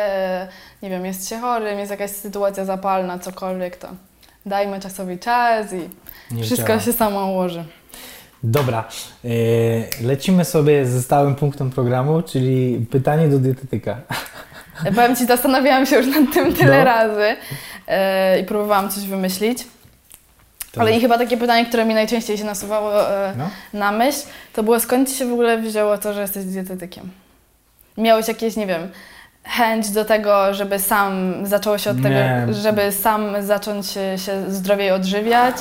nie 0.83 0.90
wiem, 0.90 1.07
jest 1.07 1.28
się 1.28 1.38
chorym, 1.38 1.78
jest 1.78 1.90
jakaś 1.90 2.11
sytuacja 2.11 2.64
zapalna, 2.64 3.18
cokolwiek, 3.18 3.76
to 3.76 3.88
dajmy 4.46 4.81
czasowi 4.81 5.18
czas 5.18 5.72
i 5.72 5.88
nie 6.35 6.42
wszystko 6.42 6.68
działa. 6.68 6.81
się 6.81 6.92
samo 6.92 7.26
ułoży. 7.26 7.64
Dobra, 8.42 8.88
e, 9.24 9.28
lecimy 10.07 10.44
sobie 10.44 10.87
ze 10.87 11.02
stałym 11.02 11.35
punktem 11.35 11.70
programu, 11.70 12.22
czyli 12.22 12.87
pytanie 12.90 13.28
do 13.28 13.38
dietetyka. 13.38 14.00
Powiem 14.94 15.16
Ci, 15.16 15.26
zastanawiałam 15.26 15.87
się 15.87 15.96
już 15.96 16.07
nad 16.07 16.35
tym 16.35 16.55
tyle 16.55 16.78
no. 16.78 16.85
razy 16.85 17.37
e, 17.88 18.40
i 18.40 18.44
próbowałam 18.44 18.90
coś 18.90 19.05
wymyślić. 19.05 19.59
To 20.73 20.81
Ale 20.81 20.97
i 20.97 21.01
chyba 21.01 21.19
takie 21.19 21.37
pytanie, 21.37 21.67
które 21.67 21.85
mi 21.85 21.95
najczęściej 21.95 22.39
się 22.39 22.45
nasuwało 22.45 23.11
e, 23.11 23.35
no. 23.39 23.51
na 23.73 23.93
myśl, 23.93 24.19
to 24.53 24.63
było 24.63 24.81
skąd 24.81 25.11
Ci 25.11 25.17
się 25.17 25.27
w 25.27 25.33
ogóle 25.33 25.59
wzięło 25.59 25.99
to, 25.99 26.13
że 26.13 26.21
jesteś 26.21 26.45
dietetykiem? 26.45 27.11
Miałeś 27.99 28.29
jakieś, 28.29 28.57
nie 28.57 28.67
wiem, 28.67 28.89
chęć 29.45 29.91
do 29.91 30.05
tego, 30.05 30.55
żeby 30.55 30.79
sam, 30.79 31.35
zaczęło 31.47 31.79
się 31.79 31.91
od 31.91 31.97
nie. 31.97 32.03
tego, 32.03 32.55
żeby 32.55 32.93
sam 32.93 33.43
zacząć 33.43 33.87
się 34.16 34.51
zdrowiej 34.51 34.91
odżywiać? 34.91 35.57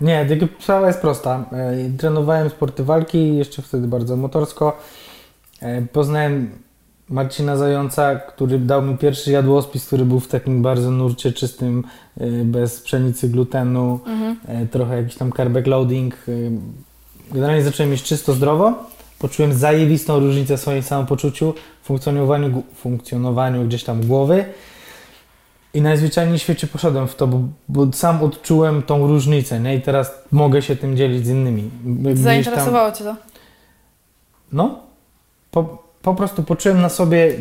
Nie, 0.00 0.26
sprawa 0.60 0.86
jest 0.86 1.00
prosta. 1.00 1.44
E, 1.52 1.98
trenowałem 1.98 2.50
sporty 2.50 2.84
walki, 2.84 3.36
jeszcze 3.36 3.62
wtedy 3.62 3.88
bardzo 3.88 4.16
motorsko. 4.16 4.78
E, 5.62 5.82
poznałem 5.82 6.50
Marcina 7.10 7.56
Zająca, 7.56 8.16
który 8.16 8.58
dał 8.58 8.82
mi 8.82 8.98
pierwszy 8.98 9.30
jadłospis, 9.30 9.86
który 9.86 10.04
był 10.04 10.20
w 10.20 10.28
takim 10.28 10.62
bardzo 10.62 10.90
nurcie 10.90 11.32
czystym, 11.32 11.84
e, 12.20 12.26
bez 12.44 12.80
pszenicy, 12.80 13.28
glutenu, 13.28 14.00
mhm. 14.06 14.68
trochę 14.68 14.96
jakiś 14.96 15.14
tam 15.16 15.32
carb 15.32 15.66
loading. 15.66 16.14
Generalnie 17.32 17.62
zacząłem 17.62 17.92
jeść 17.92 18.04
czysto 18.04 18.32
zdrowo 18.32 18.90
poczułem 19.20 19.52
zajewistą 19.52 20.18
różnicę 20.20 20.56
w 20.56 20.60
swoim 20.60 20.82
samopoczuciu, 20.82 21.54
funkcjonowaniu, 21.82 22.62
funkcjonowaniu 22.74 23.64
gdzieś 23.64 23.84
tam 23.84 24.06
głowy 24.06 24.44
i 25.74 25.82
najzwyczajniej 25.82 26.38
w 26.38 26.42
świecie 26.42 26.66
poszedłem 26.66 27.08
w 27.08 27.14
to, 27.14 27.26
bo, 27.26 27.40
bo, 27.68 27.92
sam 27.92 28.22
odczułem 28.22 28.82
tą 28.82 29.06
różnicę, 29.06 29.60
nie? 29.60 29.76
I 29.76 29.80
teraz 29.80 30.12
mogę 30.32 30.62
się 30.62 30.76
tym 30.76 30.96
dzielić 30.96 31.26
z 31.26 31.28
innymi. 31.28 31.70
Zainteresowało 32.14 32.90
tam... 32.90 32.98
Cię 32.98 33.04
to? 33.04 33.16
No, 34.52 34.78
po, 35.50 35.89
po 36.02 36.14
prostu 36.14 36.42
poczułem 36.42 36.80
na 36.80 36.88
sobie 36.88 37.34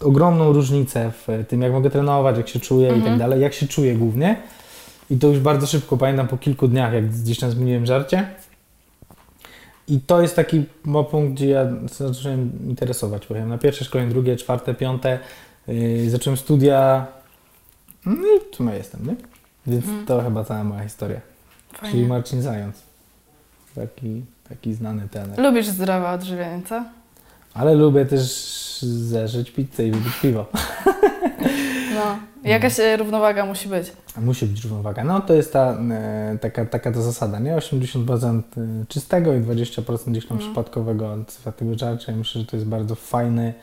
ogromną 0.00 0.52
różnicę 0.52 1.12
w 1.26 1.44
tym, 1.48 1.62
jak 1.62 1.72
mogę 1.72 1.90
trenować, 1.90 2.36
jak 2.36 2.48
się 2.48 2.60
czuję 2.60 2.86
mhm. 2.86 3.00
i 3.00 3.04
tak 3.04 3.12
mhm. 3.12 3.30
dalej, 3.30 3.42
jak 3.42 3.54
się 3.54 3.68
czuję 3.68 3.94
głównie. 3.94 4.42
I 5.10 5.18
to 5.18 5.28
już 5.28 5.38
bardzo 5.38 5.66
szybko, 5.66 5.96
pamiętam 5.96 6.28
po 6.28 6.38
kilku 6.38 6.68
dniach, 6.68 6.92
jak 6.92 7.10
gdzieś 7.10 7.38
tam 7.38 7.50
zmieniłem 7.50 7.86
żarcie. 7.86 8.28
I 9.88 10.00
to 10.00 10.22
jest 10.22 10.36
taki 10.36 10.64
punkt, 11.10 11.32
gdzie 11.32 11.48
ja 11.48 11.66
zacząłem 11.98 12.52
interesować. 12.68 13.26
Powiem, 13.26 13.48
na 13.48 13.58
pierwsze 13.58 13.84
szkolenie, 13.84 14.10
drugie, 14.10 14.36
czwarte, 14.36 14.74
piąte, 14.74 15.18
yy, 15.66 16.10
zacząłem 16.10 16.36
studia. 16.36 17.06
No 18.06 18.12
i 18.12 18.56
sumie 18.56 18.72
jestem, 18.74 19.06
nie? 19.06 19.16
Więc 19.66 19.84
mhm. 19.84 20.06
to 20.06 20.22
chyba 20.22 20.44
cała 20.44 20.64
moja 20.64 20.82
historia. 20.82 21.20
Fajnie. 21.72 21.92
Czyli 21.92 22.06
Marcin 22.06 22.42
Zając. 22.42 22.82
Taki, 23.74 24.22
taki 24.48 24.74
znany 24.74 25.08
tener. 25.08 25.38
Lubisz 25.38 25.66
zdrowe 25.66 26.10
odżywienie, 26.10 26.62
co? 26.68 26.84
Ale 27.54 27.74
lubię 27.74 28.06
też 28.06 28.20
zeżyć 28.82 29.50
pizzę 29.50 29.86
i 29.86 29.90
wypić 29.90 30.20
piwo. 30.22 30.46
No, 31.94 32.18
jakaś 32.44 32.78
no. 32.78 32.96
równowaga 32.96 33.46
musi 33.46 33.68
być. 33.68 33.92
Musi 34.20 34.46
być 34.46 34.64
równowaga. 34.64 35.04
No 35.04 35.20
to 35.20 35.34
jest 35.34 35.52
ta, 35.52 35.78
e, 35.90 36.38
taka, 36.40 36.66
taka 36.66 36.92
ta 36.92 37.02
zasada, 37.02 37.38
nie? 37.38 37.56
80% 37.56 38.38
e, 38.38 38.86
czystego 38.88 39.34
i 39.34 39.40
20% 39.40 40.10
gdzieś 40.10 40.26
tam 40.26 40.36
mm. 40.36 40.48
przypadkowego 40.48 41.16
tego 41.56 41.78
żarcia. 41.78 42.12
I 42.12 42.16
myślę, 42.16 42.40
że 42.40 42.46
to 42.46 42.56
jest 42.56 42.68
bardzo 42.68 42.94
fajny 42.94 43.54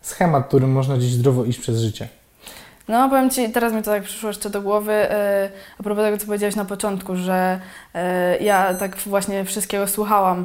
schemat, 0.00 0.46
którym 0.46 0.72
można 0.72 0.96
gdzieś 0.96 1.12
zdrowo 1.12 1.44
iść 1.44 1.58
przez 1.58 1.80
życie. 1.80 2.08
No, 2.88 3.08
powiem 3.08 3.30
Ci, 3.30 3.52
teraz 3.52 3.72
mi 3.72 3.82
to 3.82 3.90
tak 3.90 4.02
przyszło 4.02 4.28
jeszcze 4.28 4.50
do 4.50 4.62
głowy, 4.62 4.92
yy, 4.92 5.50
a 5.78 5.82
propos 5.82 6.04
tego, 6.04 6.18
co 6.18 6.26
powiedziałeś 6.26 6.56
na 6.56 6.64
początku, 6.64 7.16
że 7.16 7.60
yy, 7.94 8.00
ja 8.44 8.74
tak 8.74 8.96
właśnie 8.96 9.44
wszystkiego 9.44 9.88
słuchałam 9.88 10.44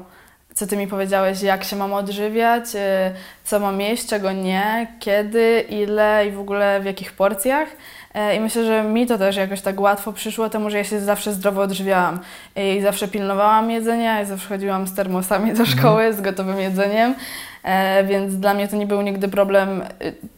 co 0.60 0.68
ty 0.68 0.78
mi 0.78 0.88
powiedziałeś, 0.88 1.42
jak 1.42 1.64
się 1.64 1.76
mam 1.76 1.94
odżywiać, 1.94 2.66
y, 2.76 2.80
co 3.44 3.60
mam 3.60 3.82
jeść, 3.82 4.08
czego 4.08 4.32
nie, 4.32 4.88
kiedy, 5.00 5.66
ile 5.70 6.28
i 6.28 6.32
w 6.32 6.40
ogóle 6.40 6.80
w 6.82 6.86
jakich 6.86 7.14
porcjach. 7.14 7.68
E, 8.14 8.36
I 8.36 8.40
myślę, 8.40 8.66
że 8.66 8.84
mi 8.84 9.08
to 9.08 9.18
też 9.18 9.36
jakoś 9.36 9.62
tak 9.62 9.80
łatwo 9.80 10.14
przyszło, 10.14 10.50
temu, 10.50 10.70
że 10.70 10.78
ja 10.78 10.84
się 10.84 11.00
zawsze 11.00 11.34
zdrowo 11.34 11.62
odżywiałam 11.62 12.20
i 12.56 12.82
zawsze 12.82 13.08
pilnowałam 13.08 13.72
jedzenia 13.72 14.22
i 14.22 14.26
zawsze 14.26 14.48
chodziłam 14.50 14.88
z 14.88 14.96
termosami 14.96 15.46
do 15.46 15.60
mhm. 15.60 15.80
szkoły 15.80 16.14
z 16.14 16.22
gotowym 16.22 16.60
jedzeniem. 16.60 17.16
E, 17.64 18.04
więc 18.04 18.36
dla 18.36 18.54
mnie 18.54 18.68
to 18.68 18.76
nie 18.76 18.88
był 18.88 19.02
nigdy 19.02 19.28
problem. 19.28 19.84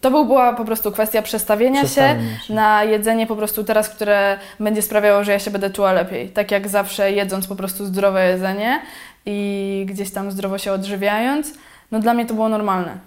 To 0.02 0.12
był, 0.12 0.26
była 0.26 0.54
po 0.54 0.66
prostu 0.66 0.92
kwestia 0.92 1.22
przestawienia 1.22 1.82
się, 1.82 1.88
się 1.88 2.54
na 2.54 2.84
jedzenie 2.84 3.28
po 3.28 3.36
prostu 3.36 3.64
teraz, 3.64 3.90
które 3.90 4.38
będzie 4.60 4.82
sprawiało, 4.82 5.24
że 5.24 5.32
ja 5.32 5.40
się 5.40 5.52
będę 5.52 5.70
czuła 5.70 5.94
lepiej. 5.94 6.30
Tak 6.30 6.52
jak 6.52 6.68
zawsze 6.68 7.12
jedząc 7.12 7.48
po 7.48 7.56
prostu 7.56 7.86
zdrowe 7.86 8.30
jedzenie, 8.30 8.82
i 9.26 9.86
gdzieś 9.90 10.12
tam 10.12 10.32
zdrowo 10.32 10.58
się 10.58 10.72
odżywiając, 10.72 11.54
no 11.92 12.00
dla 12.00 12.14
mnie 12.14 12.26
to 12.26 12.34
było 12.34 12.50
normalne. 12.50 12.98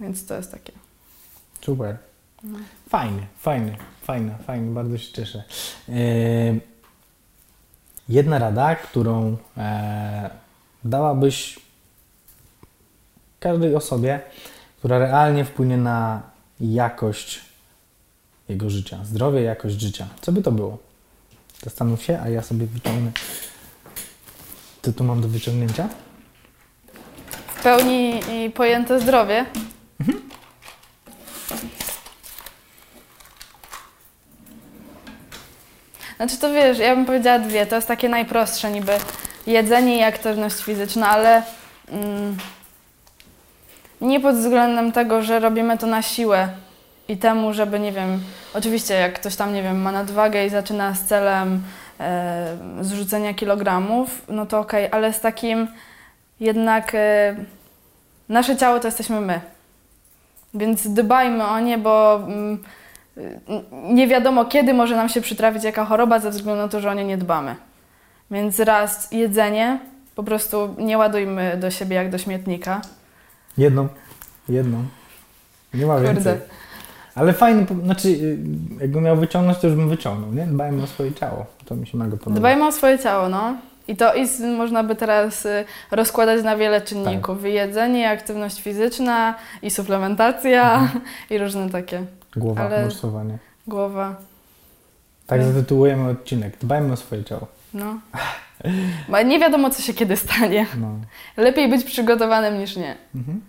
Więc 0.00 0.26
to 0.26 0.34
jest 0.34 0.52
takie. 0.52 0.72
Super. 1.60 1.96
No. 2.42 2.58
Fajnie, 2.88 3.26
fajnie, 3.38 3.76
fajnie, 4.02 4.34
fajnie, 4.46 4.74
bardzo 4.74 4.98
się 4.98 5.12
cieszę. 5.12 5.44
Yy, 5.88 6.60
jedna 8.08 8.38
rada, 8.38 8.74
którą 8.74 9.36
e, 9.56 10.30
dałabyś 10.84 11.60
każdej 13.40 13.74
osobie, 13.74 14.20
która 14.78 14.98
realnie 14.98 15.44
wpłynie 15.44 15.76
na 15.76 16.22
jakość 16.60 17.40
jego 18.48 18.70
życia, 18.70 19.04
zdrowie, 19.04 19.42
jakość 19.42 19.80
życia. 19.80 20.08
Co 20.20 20.32
by 20.32 20.42
to 20.42 20.52
było? 20.52 20.78
Zastanów 21.64 22.02
się, 22.02 22.20
a 22.20 22.28
ja 22.28 22.42
sobie 22.42 22.66
wyciągnę 22.66 23.12
co 24.86 24.92
tu 24.92 25.04
mam 25.04 25.20
do 25.20 25.28
wyciągnięcia? 25.28 25.88
W 27.46 27.62
pełni 27.62 28.20
pojęte 28.54 29.00
zdrowie. 29.00 29.44
Mhm. 30.00 30.22
Znaczy 36.16 36.38
to 36.38 36.52
wiesz, 36.52 36.78
ja 36.78 36.96
bym 36.96 37.06
powiedziała 37.06 37.38
dwie, 37.38 37.66
to 37.66 37.76
jest 37.76 37.88
takie 37.88 38.08
najprostsze 38.08 38.70
niby 38.70 38.92
jedzenie 39.46 39.98
i 39.98 40.02
aktywność 40.02 40.62
fizyczna, 40.62 41.08
ale 41.08 41.42
mm, 41.88 42.36
nie 44.00 44.20
pod 44.20 44.36
względem 44.36 44.92
tego, 44.92 45.22
że 45.22 45.40
robimy 45.40 45.78
to 45.78 45.86
na 45.86 46.02
siłę 46.02 46.48
i 47.08 47.16
temu, 47.16 47.54
żeby, 47.54 47.80
nie 47.80 47.92
wiem, 47.92 48.20
oczywiście 48.54 48.94
jak 48.94 49.20
ktoś 49.20 49.36
tam, 49.36 49.54
nie 49.54 49.62
wiem, 49.62 49.82
ma 49.82 49.92
nadwagę 49.92 50.46
i 50.46 50.50
zaczyna 50.50 50.94
z 50.94 51.04
celem 51.04 51.62
zrzucenia 52.80 53.34
kilogramów, 53.34 54.22
no 54.28 54.46
to 54.46 54.58
okej, 54.58 54.86
okay, 54.86 54.98
ale 54.98 55.12
z 55.12 55.20
takim 55.20 55.68
jednak 56.40 56.94
e, 56.94 57.36
nasze 58.28 58.56
ciało 58.56 58.80
to 58.80 58.88
jesteśmy 58.88 59.20
my. 59.20 59.40
Więc 60.54 60.88
dbajmy 60.88 61.44
o 61.44 61.60
nie, 61.60 61.78
bo 61.78 62.20
mm, 62.26 62.64
nie 63.72 64.08
wiadomo 64.08 64.44
kiedy 64.44 64.74
może 64.74 64.96
nam 64.96 65.08
się 65.08 65.20
przytrafić 65.20 65.64
jaka 65.64 65.84
choroba 65.84 66.18
ze 66.18 66.30
względu 66.30 66.62
na 66.62 66.68
to, 66.68 66.80
że 66.80 66.90
o 66.90 66.94
nie 66.94 67.04
nie 67.04 67.18
dbamy. 67.18 67.56
Więc 68.30 68.60
raz 68.60 69.12
jedzenie, 69.12 69.78
po 70.14 70.22
prostu 70.22 70.74
nie 70.78 70.98
ładujmy 70.98 71.56
do 71.56 71.70
siebie 71.70 71.96
jak 71.96 72.10
do 72.10 72.18
śmietnika. 72.18 72.80
Jedną, 73.58 73.88
jedną. 74.48 74.84
Nie 75.74 75.86
ma 75.86 75.94
Kurde. 75.94 76.14
więcej. 76.14 76.38
Ale 77.14 77.32
fajnie, 77.32 77.66
znaczy 77.84 78.08
y, 78.08 78.38
jakbym 78.80 79.04
miał 79.04 79.16
wyciągnąć, 79.16 79.58
to 79.58 79.66
już 79.66 79.76
bym 79.76 79.88
wyciągnął, 79.88 80.32
nie? 80.32 80.46
Dbajmy 80.46 80.82
o 80.82 80.86
swoje 80.86 81.12
ciało. 81.12 81.46
To 81.66 81.76
mi 81.76 81.86
się 81.86 81.98
mega 81.98 82.16
podoba. 82.16 82.36
Dbajmy 82.36 82.66
o 82.66 82.72
swoje 82.72 82.98
ciało, 82.98 83.28
no. 83.28 83.56
I 83.88 83.96
to 83.96 84.14
i 84.14 84.26
można 84.56 84.84
by 84.84 84.96
teraz 84.96 85.46
y, 85.46 85.64
rozkładać 85.90 86.44
na 86.44 86.56
wiele 86.56 86.80
czynników. 86.80 87.38
Tak. 87.38 87.50
I 87.50 87.54
jedzenie, 87.54 88.10
aktywność 88.10 88.62
fizyczna, 88.62 89.34
i 89.62 89.70
suplementacja, 89.70 90.74
mhm. 90.74 91.00
i 91.30 91.38
różne 91.38 91.70
takie. 91.70 92.04
Głowa, 92.36 92.62
Ale... 92.62 92.88
Głowa. 93.66 94.16
Tak 95.26 95.42
zatytułujemy 95.42 96.10
odcinek. 96.10 96.58
Dbajmy 96.58 96.92
o 96.92 96.96
swoje 96.96 97.24
ciało. 97.24 97.46
No. 97.74 97.98
Bo 99.08 99.22
nie 99.22 99.38
wiadomo, 99.38 99.70
co 99.70 99.82
się 99.82 99.94
kiedy 99.94 100.16
stanie. 100.16 100.66
No. 100.80 100.90
Lepiej 101.36 101.68
być 101.68 101.84
przygotowanym 101.84 102.58
niż 102.58 102.76
nie. 102.76 102.96
Mhm. 103.14 103.40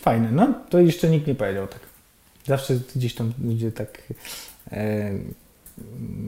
Fajne. 0.00 0.32
No, 0.32 0.48
to 0.70 0.78
jeszcze 0.78 1.08
nikt 1.08 1.26
nie 1.26 1.34
powiedział 1.34 1.66
tak. 1.66 1.80
Zawsze 2.44 2.74
gdzieś 2.96 3.14
tam 3.14 3.32
ludzie 3.44 3.72
tak 3.72 4.02
e, 4.72 5.10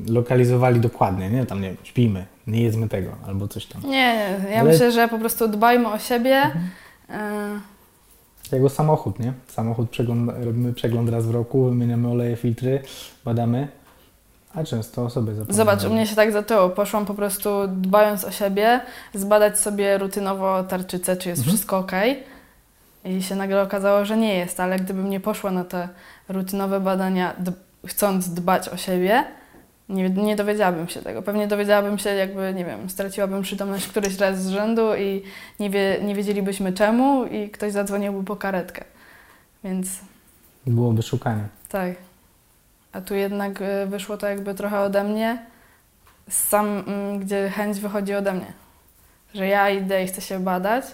lokalizowali 0.09 0.81
dokładnie, 0.81 1.31
nie? 1.31 1.47
Tam 1.47 1.61
nie 1.61 1.75
śpimy, 1.83 2.27
nie 2.47 2.63
jedzmy 2.63 2.89
tego, 2.89 3.11
albo 3.27 3.49
coś 3.49 3.67
tam. 3.67 3.83
Nie, 3.83 3.89
nie. 3.91 4.51
ja 4.51 4.61
Ale... 4.61 4.73
myślę, 4.73 4.93
że 4.93 5.09
po 5.09 5.19
prostu 5.19 5.49
dbajmy 5.49 5.89
o 5.89 5.99
siebie. 5.99 6.37
Mhm. 6.37 6.71
E... 7.11 8.57
Jako 8.57 8.69
samochód, 8.69 9.19
nie? 9.19 9.33
Samochód 9.47 9.91
przegląd, 9.91 10.31
robimy 10.41 10.73
przegląd 10.73 11.11
raz 11.11 11.27
w 11.27 11.31
roku, 11.31 11.65
wymieniamy 11.65 12.09
oleje, 12.09 12.37
filtry, 12.37 12.83
badamy, 13.25 13.69
a 14.55 14.65
często 14.65 15.05
osoby 15.05 15.35
zapominają. 15.35 15.57
Zobacz, 15.57 15.85
u 15.85 15.95
mnie 15.95 16.07
się 16.07 16.17
tak 16.17 16.33
zaczęło. 16.33 16.69
Poszłam 16.69 17.07
po 17.07 17.15
prostu 17.15 17.51
dbając 17.69 18.25
o 18.25 18.31
siebie, 18.31 18.81
zbadać 19.15 19.59
sobie 19.59 19.99
rutynowo 19.99 20.65
tarczycę, 20.65 21.17
czy 21.17 21.29
jest 21.29 21.41
mhm. 21.41 21.57
wszystko 21.57 21.79
ok. 21.79 21.93
I 23.05 23.23
się 23.23 23.35
nagle 23.35 23.63
okazało, 23.63 24.05
że 24.05 24.17
nie 24.17 24.35
jest, 24.35 24.61
ale 24.61 24.79
gdybym 24.79 25.11
nie 25.11 25.21
poszła 25.21 25.51
na 25.51 25.65
te 25.65 25.89
rutynowe 26.29 26.81
badania, 26.81 27.35
chcąc 27.87 28.29
dbać 28.29 28.69
o 28.69 28.77
siebie, 28.77 29.25
nie, 29.89 30.11
nie 30.11 30.37
dowiedziałabym 30.37 30.89
się 30.89 31.03
tego. 31.03 31.23
Pewnie 31.23 31.47
dowiedziałabym 31.47 31.99
się, 31.99 32.11
jakby, 32.11 32.55
nie 32.55 32.65
wiem, 32.65 32.91
straciłabym 32.91 33.43
przytomność 33.43 33.87
któryś 33.89 34.19
raz 34.19 34.43
z 34.43 34.49
rzędu 34.49 34.95
i 34.95 35.23
nie, 35.61 35.71
wie, 35.71 35.99
nie 36.03 36.15
wiedzielibyśmy 36.15 36.73
czemu 36.73 37.27
i 37.27 37.51
ktoś 37.51 37.73
zadzwoniłby 37.73 38.25
po 38.25 38.37
karetkę. 38.37 38.85
Więc... 39.65 39.89
Byłoby 40.67 41.03
szukanie. 41.03 41.49
Tak. 41.69 41.95
A 42.93 43.01
tu 43.01 43.15
jednak 43.15 43.61
y, 43.61 43.87
wyszło 43.87 44.17
to 44.17 44.27
jakby 44.27 44.55
trochę 44.55 44.81
ode 44.81 45.05
mnie, 45.05 45.47
sam, 46.29 46.67
mm, 46.87 47.19
gdzie 47.19 47.51
chęć 47.51 47.81
wychodzi 47.81 48.15
ode 48.15 48.33
mnie. 48.33 48.53
Że 49.35 49.47
ja 49.47 49.71
idę 49.71 50.05
i 50.05 50.07
chcę 50.07 50.21
się 50.21 50.41
badać, 50.41 50.85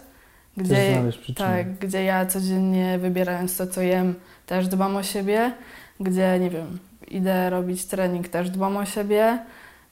gdzie, 0.56 1.02
tak, 1.36 1.74
gdzie 1.74 2.04
ja 2.04 2.26
codziennie 2.26 2.98
wybierając 2.98 3.56
to, 3.56 3.66
co 3.66 3.80
jem, 3.80 4.14
też 4.46 4.68
dbam 4.68 4.96
o 4.96 5.02
siebie, 5.02 5.52
gdzie, 6.00 6.38
nie 6.40 6.50
wiem, 6.50 6.78
idę 7.10 7.50
robić 7.50 7.84
trening, 7.84 8.28
też 8.28 8.50
dbam 8.50 8.76
o 8.76 8.84
siebie, 8.84 9.38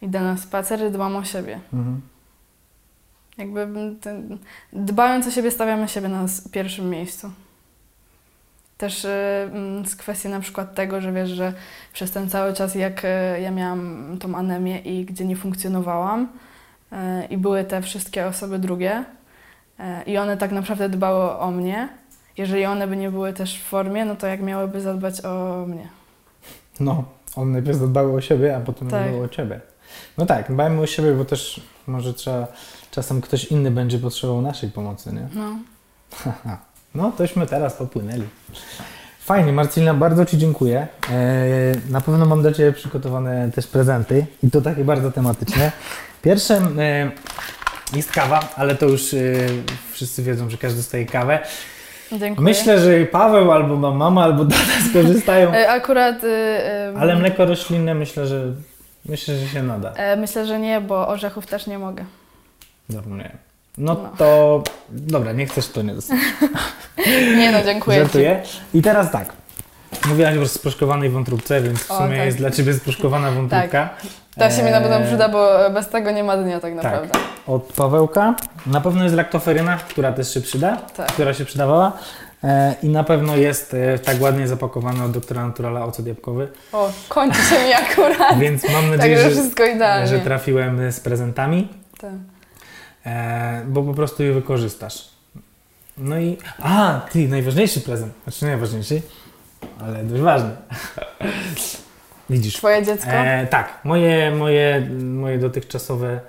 idę 0.03 0.21
na 0.21 0.37
spacery, 0.37 0.91
dbam 0.91 1.17
o 1.17 1.25
siebie. 1.25 1.61
Mhm. 1.73 2.01
Jakby 3.39 3.67
ten, 4.01 4.39
dbając 4.73 5.27
o 5.27 5.31
siebie, 5.31 5.51
stawiamy 5.51 5.89
siebie 5.89 6.09
na 6.09 6.27
pierwszym 6.53 6.91
miejscu. 6.91 7.31
Też 8.79 9.05
y, 9.05 9.09
z 9.87 9.97
kwestii 9.97 10.29
na 10.29 10.41
przykład 10.41 10.75
tego, 10.75 11.01
że 11.01 11.13
wiesz, 11.13 11.31
że 11.31 11.53
przez 11.93 12.11
ten 12.11 12.31
cały 12.31 12.53
czas, 12.53 12.75
jak 12.75 13.05
y, 13.05 13.09
ja 13.41 13.51
miałam 13.51 14.17
tą 14.21 14.35
anemię 14.35 14.79
i 14.79 15.05
gdzie 15.05 15.25
nie 15.25 15.37
funkcjonowałam 15.37 16.29
y, 16.93 16.97
i 17.31 17.39
były 17.39 17.65
te 17.65 17.83
wszystkie 17.83 18.27
osoby 18.27 18.59
drugie, 18.59 19.05
i 20.07 20.19
one 20.19 20.37
tak 20.37 20.53
naprawdę 20.53 20.89
dbały 20.89 21.39
o 21.39 21.51
mnie. 21.51 21.89
Jeżeli 22.37 22.67
one 22.67 22.87
by 22.87 22.97
nie 22.97 23.11
były 23.11 23.33
też 23.33 23.59
w 23.59 23.63
formie, 23.63 24.05
no 24.05 24.17
to 24.17 24.27
jak 24.27 24.43
miałyby 24.43 24.81
zadbać 24.81 25.25
o 25.25 25.65
mnie? 25.69 25.89
No, 26.85 27.05
one 27.37 27.53
najpierw 27.53 27.79
zadbały 27.79 28.13
o 28.13 28.21
siebie, 28.21 28.57
a 28.57 28.61
potem 28.61 28.89
Tak. 28.89 29.03
zadbały 29.03 29.25
o 29.25 29.29
ciebie. 29.29 29.61
No 30.19 30.27
tak, 30.27 30.53
dbajmy 30.53 30.81
o 30.81 30.87
siebie, 30.87 31.13
bo 31.13 31.25
też 31.25 31.61
może 31.87 32.15
trzeba, 32.15 32.47
czasem 32.91 33.21
ktoś 33.21 33.45
inny 33.45 33.71
będzie 33.71 33.99
potrzebował 33.99 34.43
naszej 34.43 34.71
pomocy, 34.71 35.13
nie? 35.13 35.29
No. 35.35 35.57
No, 36.95 37.13
tośmy 37.19 37.47
teraz 37.47 37.75
popłynęli. 37.75 38.23
Fajnie, 39.21 39.53
Marcelina, 39.53 39.95
bardzo 39.95 40.27
Ci 40.27 40.39
dziękuję. 40.39 40.87
Eee, 41.11 41.75
na 41.91 42.01
pewno 42.01 42.27
mam 42.27 42.43
dla 42.43 42.53
Ciebie 42.53 42.73
przygotowane 42.73 43.51
też 43.51 43.67
prezenty 43.67 44.27
i 44.43 44.51
to 44.51 44.61
takie 44.61 44.85
bardzo 44.85 45.13
tematyczne. 45.13 45.73
Pierwszym 46.23 46.81
e, 46.81 47.11
jest 47.97 48.13
kawa, 48.13 48.49
ale 48.57 48.75
to 48.75 48.87
już 48.87 49.15
e, 49.15 49.19
wszyscy 49.93 50.23
wiedzą, 50.23 50.51
że 50.51 50.59
każdy 50.59 50.77
dostaje 50.79 51.07
kawę. 51.07 51.39
Dziękuję. 52.19 52.45
Myślę, 52.45 52.79
że 52.81 53.01
i 53.01 53.07
Paweł 53.07 53.53
albo 53.53 53.77
ma 53.77 53.91
mama, 53.91 54.25
albo 54.25 54.45
tata 54.55 54.63
skorzystają, 54.91 55.53
E, 55.53 55.71
Akurat... 55.71 56.25
y, 56.25 56.29
ale 57.01 57.17
mleko 57.17 57.45
roślinne 57.45 57.95
myślę, 57.95 58.27
że 58.27 58.43
myślę, 59.07 59.37
że 59.37 59.47
się 59.49 59.63
nada. 59.63 59.93
e, 59.93 60.17
Myślę, 60.17 60.47
że 60.47 60.59
nie, 60.59 60.81
bo 60.81 61.09
orzechów 61.09 61.47
też 61.47 61.67
nie 61.67 61.79
mogę. 61.79 62.05
Zapomniałem. 62.89 63.37
No 63.79 63.95
No. 63.95 64.11
to 64.19 64.63
dobra, 64.91 65.33
nie 65.33 65.47
chcesz, 65.47 65.69
to 65.69 65.83
nie 65.83 65.95
dostać. 65.95 66.19
Nie 67.39 67.53
no, 67.53 67.59
dziękuję. 67.65 67.99
Żartuję. 67.99 68.43
I 68.75 68.83
teraz 68.83 69.11
tak. 69.11 69.33
Mówiłaś 70.09 70.37
o 70.37 70.49
sproszkowanej 70.49 71.11
wątróbce, 71.11 71.61
więc 71.63 71.79
w 71.83 71.91
O, 71.91 71.97
sumie 71.99 72.17
tak. 72.17 72.27
jest 72.27 72.39
dla 72.39 72.51
Ciebie 72.51 72.75
sproszkowana 72.75 73.31
wątróbka. 73.31 73.91
To 74.39 74.51
się 74.51 74.63
mi 74.63 74.71
na 74.71 74.81
pewno 74.81 74.97
Eee, 74.97 75.07
przyda, 75.07 75.29
bo 75.29 75.71
bez 75.71 75.89
tego 75.89 76.11
nie 76.11 76.25
ma 76.25 76.37
dnia 76.37 76.61
tak 76.61 76.75
naprawdę. 76.75 77.09
Od 77.47 77.63
Pawełka. 77.73 78.35
Na 78.67 78.81
pewno 78.81 79.03
jest 79.05 79.15
laktoferyna, 79.17 79.77
która 79.77 80.13
też 80.13 80.35
się 80.35 80.41
przyda, 80.41 80.77
Tak. 80.97 81.13
która 81.13 81.35
się 81.35 81.45
przydawała. 81.45 81.93
E, 82.45 82.75
I 82.83 82.89
na 82.89 83.05
pewno 83.05 83.37
jest 83.37 83.75
e, 83.75 83.99
tak 83.99 84.21
ładnie 84.23 84.49
zapakowana 84.49 85.05
od 85.05 85.11
doktora 85.11 85.47
Naturala 85.47 85.85
ocet 85.85 86.07
jabłkowy. 86.07 86.49
O, 86.73 86.91
kończy 87.09 87.43
się 87.43 87.55
mi 87.67 87.73
akurat. 87.73 88.39
Więc 88.39 88.69
mam 88.73 88.91
nadzieję, 88.97 89.17
Także 89.17 89.31
że, 89.35 89.41
wszystko 89.41 89.65
idealnie. 89.65 90.07
że 90.09 90.19
trafiłem 90.19 90.93
z 90.93 91.01
prezentami, 91.01 91.69
Tak. 92.01 92.11
e, 93.07 93.63
bo 93.67 93.83
po 93.83 93.95
prostu 93.95 94.23
je 94.23 94.33
wykorzystasz. 94.33 95.09
No 95.99 96.19
i. 96.19 96.39
A, 96.63 97.01
ty, 97.13 97.29
najważniejszy 97.29 97.81
prezent. 97.81 98.13
Znaczy, 98.25 98.45
nie 98.45 98.51
najważniejszy, 98.51 99.03
ale 99.81 100.05
dość 100.05 100.23
ważny. 100.23 100.51
Widzisz. 102.31 102.55
Twoje 102.57 102.83
dziecko? 102.83 103.11
E, 103.11 103.47
tak, 103.47 103.79
moje, 103.85 104.31
moje, 104.31 104.89
moje 105.05 105.39
dotychczasowe 105.39 106.21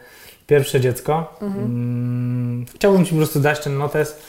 pierwsze 0.48 0.82
dziecko. 0.82 1.38
Mhm. 1.42 1.66
Mm, 1.66 2.66
chciałbym 2.76 3.06
Ci 3.06 3.12
po 3.12 3.18
prostu 3.18 3.40
dać 3.40 3.60
ten 3.64 3.78
notes. 3.78 4.20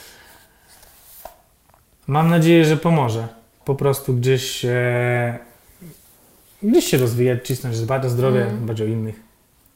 Mam 2.07 2.29
nadzieję, 2.29 2.65
że 2.65 2.77
pomoże. 2.77 3.27
Po 3.65 3.75
prostu 3.75 4.13
gdzieś, 4.13 4.65
e, 4.65 5.39
gdzieś 6.63 6.85
się 6.85 6.97
rozwijać, 6.97 7.47
cisnąć, 7.47 7.79
dbać 7.79 8.05
o 8.05 8.09
zdrowie, 8.09 8.41
Mhm. 8.41 8.63
dbać 8.65 8.81
o 8.81 8.85
innych. 8.85 9.19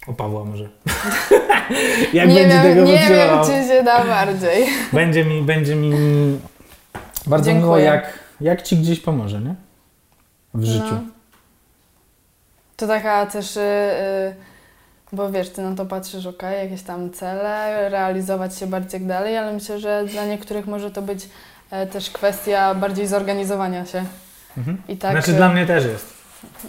O 0.08 0.14
Pawła 0.14 0.46
może. 0.46 0.70
Jak 2.14 2.28
nie 2.30 2.36
będzie 2.36 2.50
wiem, 2.50 2.64
tego 2.64 2.84
nie 2.86 3.08
wiem, 3.10 3.30
czy 3.46 3.68
się 3.68 3.84
da 3.84 4.06
bardziej. 4.06 4.68
Będzie 4.94 5.26
mi, 5.26 5.42
będzie 5.42 5.76
mi 5.76 5.92
bardzo 7.28 7.46
Dziękuję. 7.46 7.64
miło, 7.66 7.78
jak, 7.78 8.19
jak 8.42 8.62
Ci 8.62 8.78
gdzieś 8.78 9.00
pomoże, 9.00 9.42
nie? 9.42 9.56
W 10.54 10.64
życiu. 10.64 10.92
No. 10.92 11.02
To 12.78 12.88
taka 12.88 13.26
też, 13.26 13.58
y, 13.58 13.60
y, 13.60 14.36
bo 15.14 15.32
wiesz, 15.32 15.50
ty 15.50 15.62
na 15.62 15.76
to 15.76 15.86
patrzysz, 15.86 16.26
ok, 16.26 16.42
jakieś 16.42 16.82
tam 16.82 17.12
cele, 17.12 17.90
realizować 17.90 18.58
się 18.58 18.68
bardziej 18.68 19.00
jak 19.00 19.08
dalej, 19.08 19.38
ale 19.38 19.54
myślę, 19.54 19.80
że 19.80 20.06
dla 20.06 20.26
niektórych 20.26 20.68
może 20.68 20.92
to 20.92 21.02
być 21.02 21.30
e, 21.72 21.88
też 21.88 22.10
kwestia 22.10 22.76
bardziej 22.76 23.08
zorganizowania 23.08 23.86
się. 23.86 24.04
Mhm. 24.58 24.82
I 24.88 24.98
tak, 24.98 25.12
znaczy 25.12 25.32
y, 25.32 25.36
dla 25.36 25.50
mnie 25.50 25.66
też 25.66 25.86
jest. 25.86 26.19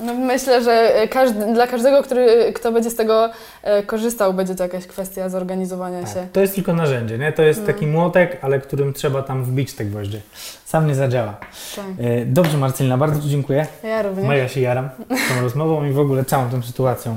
No 0.03 0.14
myślę, 0.14 0.64
że 0.64 0.93
każdy, 1.11 1.53
dla 1.55 1.66
każdego, 1.66 2.03
który, 2.03 2.53
kto 2.53 2.73
będzie 2.73 2.91
z 2.91 2.97
tego 2.97 3.31
e, 3.62 3.83
korzystał, 3.83 4.35
będzie 4.35 4.55
to 4.55 4.62
jakaś 4.62 4.87
kwestia 4.87 5.29
zorganizowania 5.29 6.07
się. 6.07 6.14
Tak. 6.14 6.31
To 6.33 6.41
jest 6.41 6.55
tylko 6.55 6.73
narzędzie, 6.73 7.18
nie? 7.18 7.33
To 7.33 7.43
jest 7.43 7.61
No. 7.61 7.66
taki 7.66 7.87
młotek, 7.87 8.39
ale 8.43 8.61
którym 8.61 8.93
trzeba 8.93 9.23
tam 9.23 9.45
wbić 9.45 9.73
te 9.75 9.85
gwoździe. 9.85 10.21
Sam 10.64 10.87
nie 10.87 10.95
zadziała. 10.95 11.37
Tak. 11.77 11.85
E, 12.01 12.25
Dobrze 12.27 12.59
Marcelina, 12.59 12.99
bardzo 12.99 13.23
Ci 13.23 13.29
dziękuję. 13.29 13.66
Ja 13.85 14.03
również. 14.03 14.27
Mega 14.27 14.49
się 14.49 14.61
jaram 14.61 14.89
tą 15.37 15.41
rozmową 15.43 15.85
i 15.85 15.93
w 15.93 15.99
ogóle 15.99 16.25
całą 16.25 16.51
tą 16.51 16.62
sytuacją. 16.62 17.16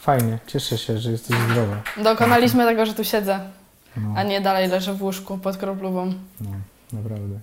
Fajnie, 0.00 0.38
cieszę 0.46 0.78
się, 0.78 0.98
że 0.98 1.10
jesteś 1.10 1.36
zdrowa. 1.50 1.76
Dokonaliśmy 1.96 2.64
tego, 2.66 2.86
że 2.86 2.94
tu 2.94 3.04
siedzę, 3.04 3.40
No, 3.96 4.02
a 4.16 4.22
nie 4.22 4.40
dalej 4.40 4.68
leżę 4.68 4.94
w 4.94 5.02
łóżku 5.02 5.38
pod 5.38 5.56
kroplową. 5.56 6.06
no 6.40 6.50
naprawdę. 6.92 7.40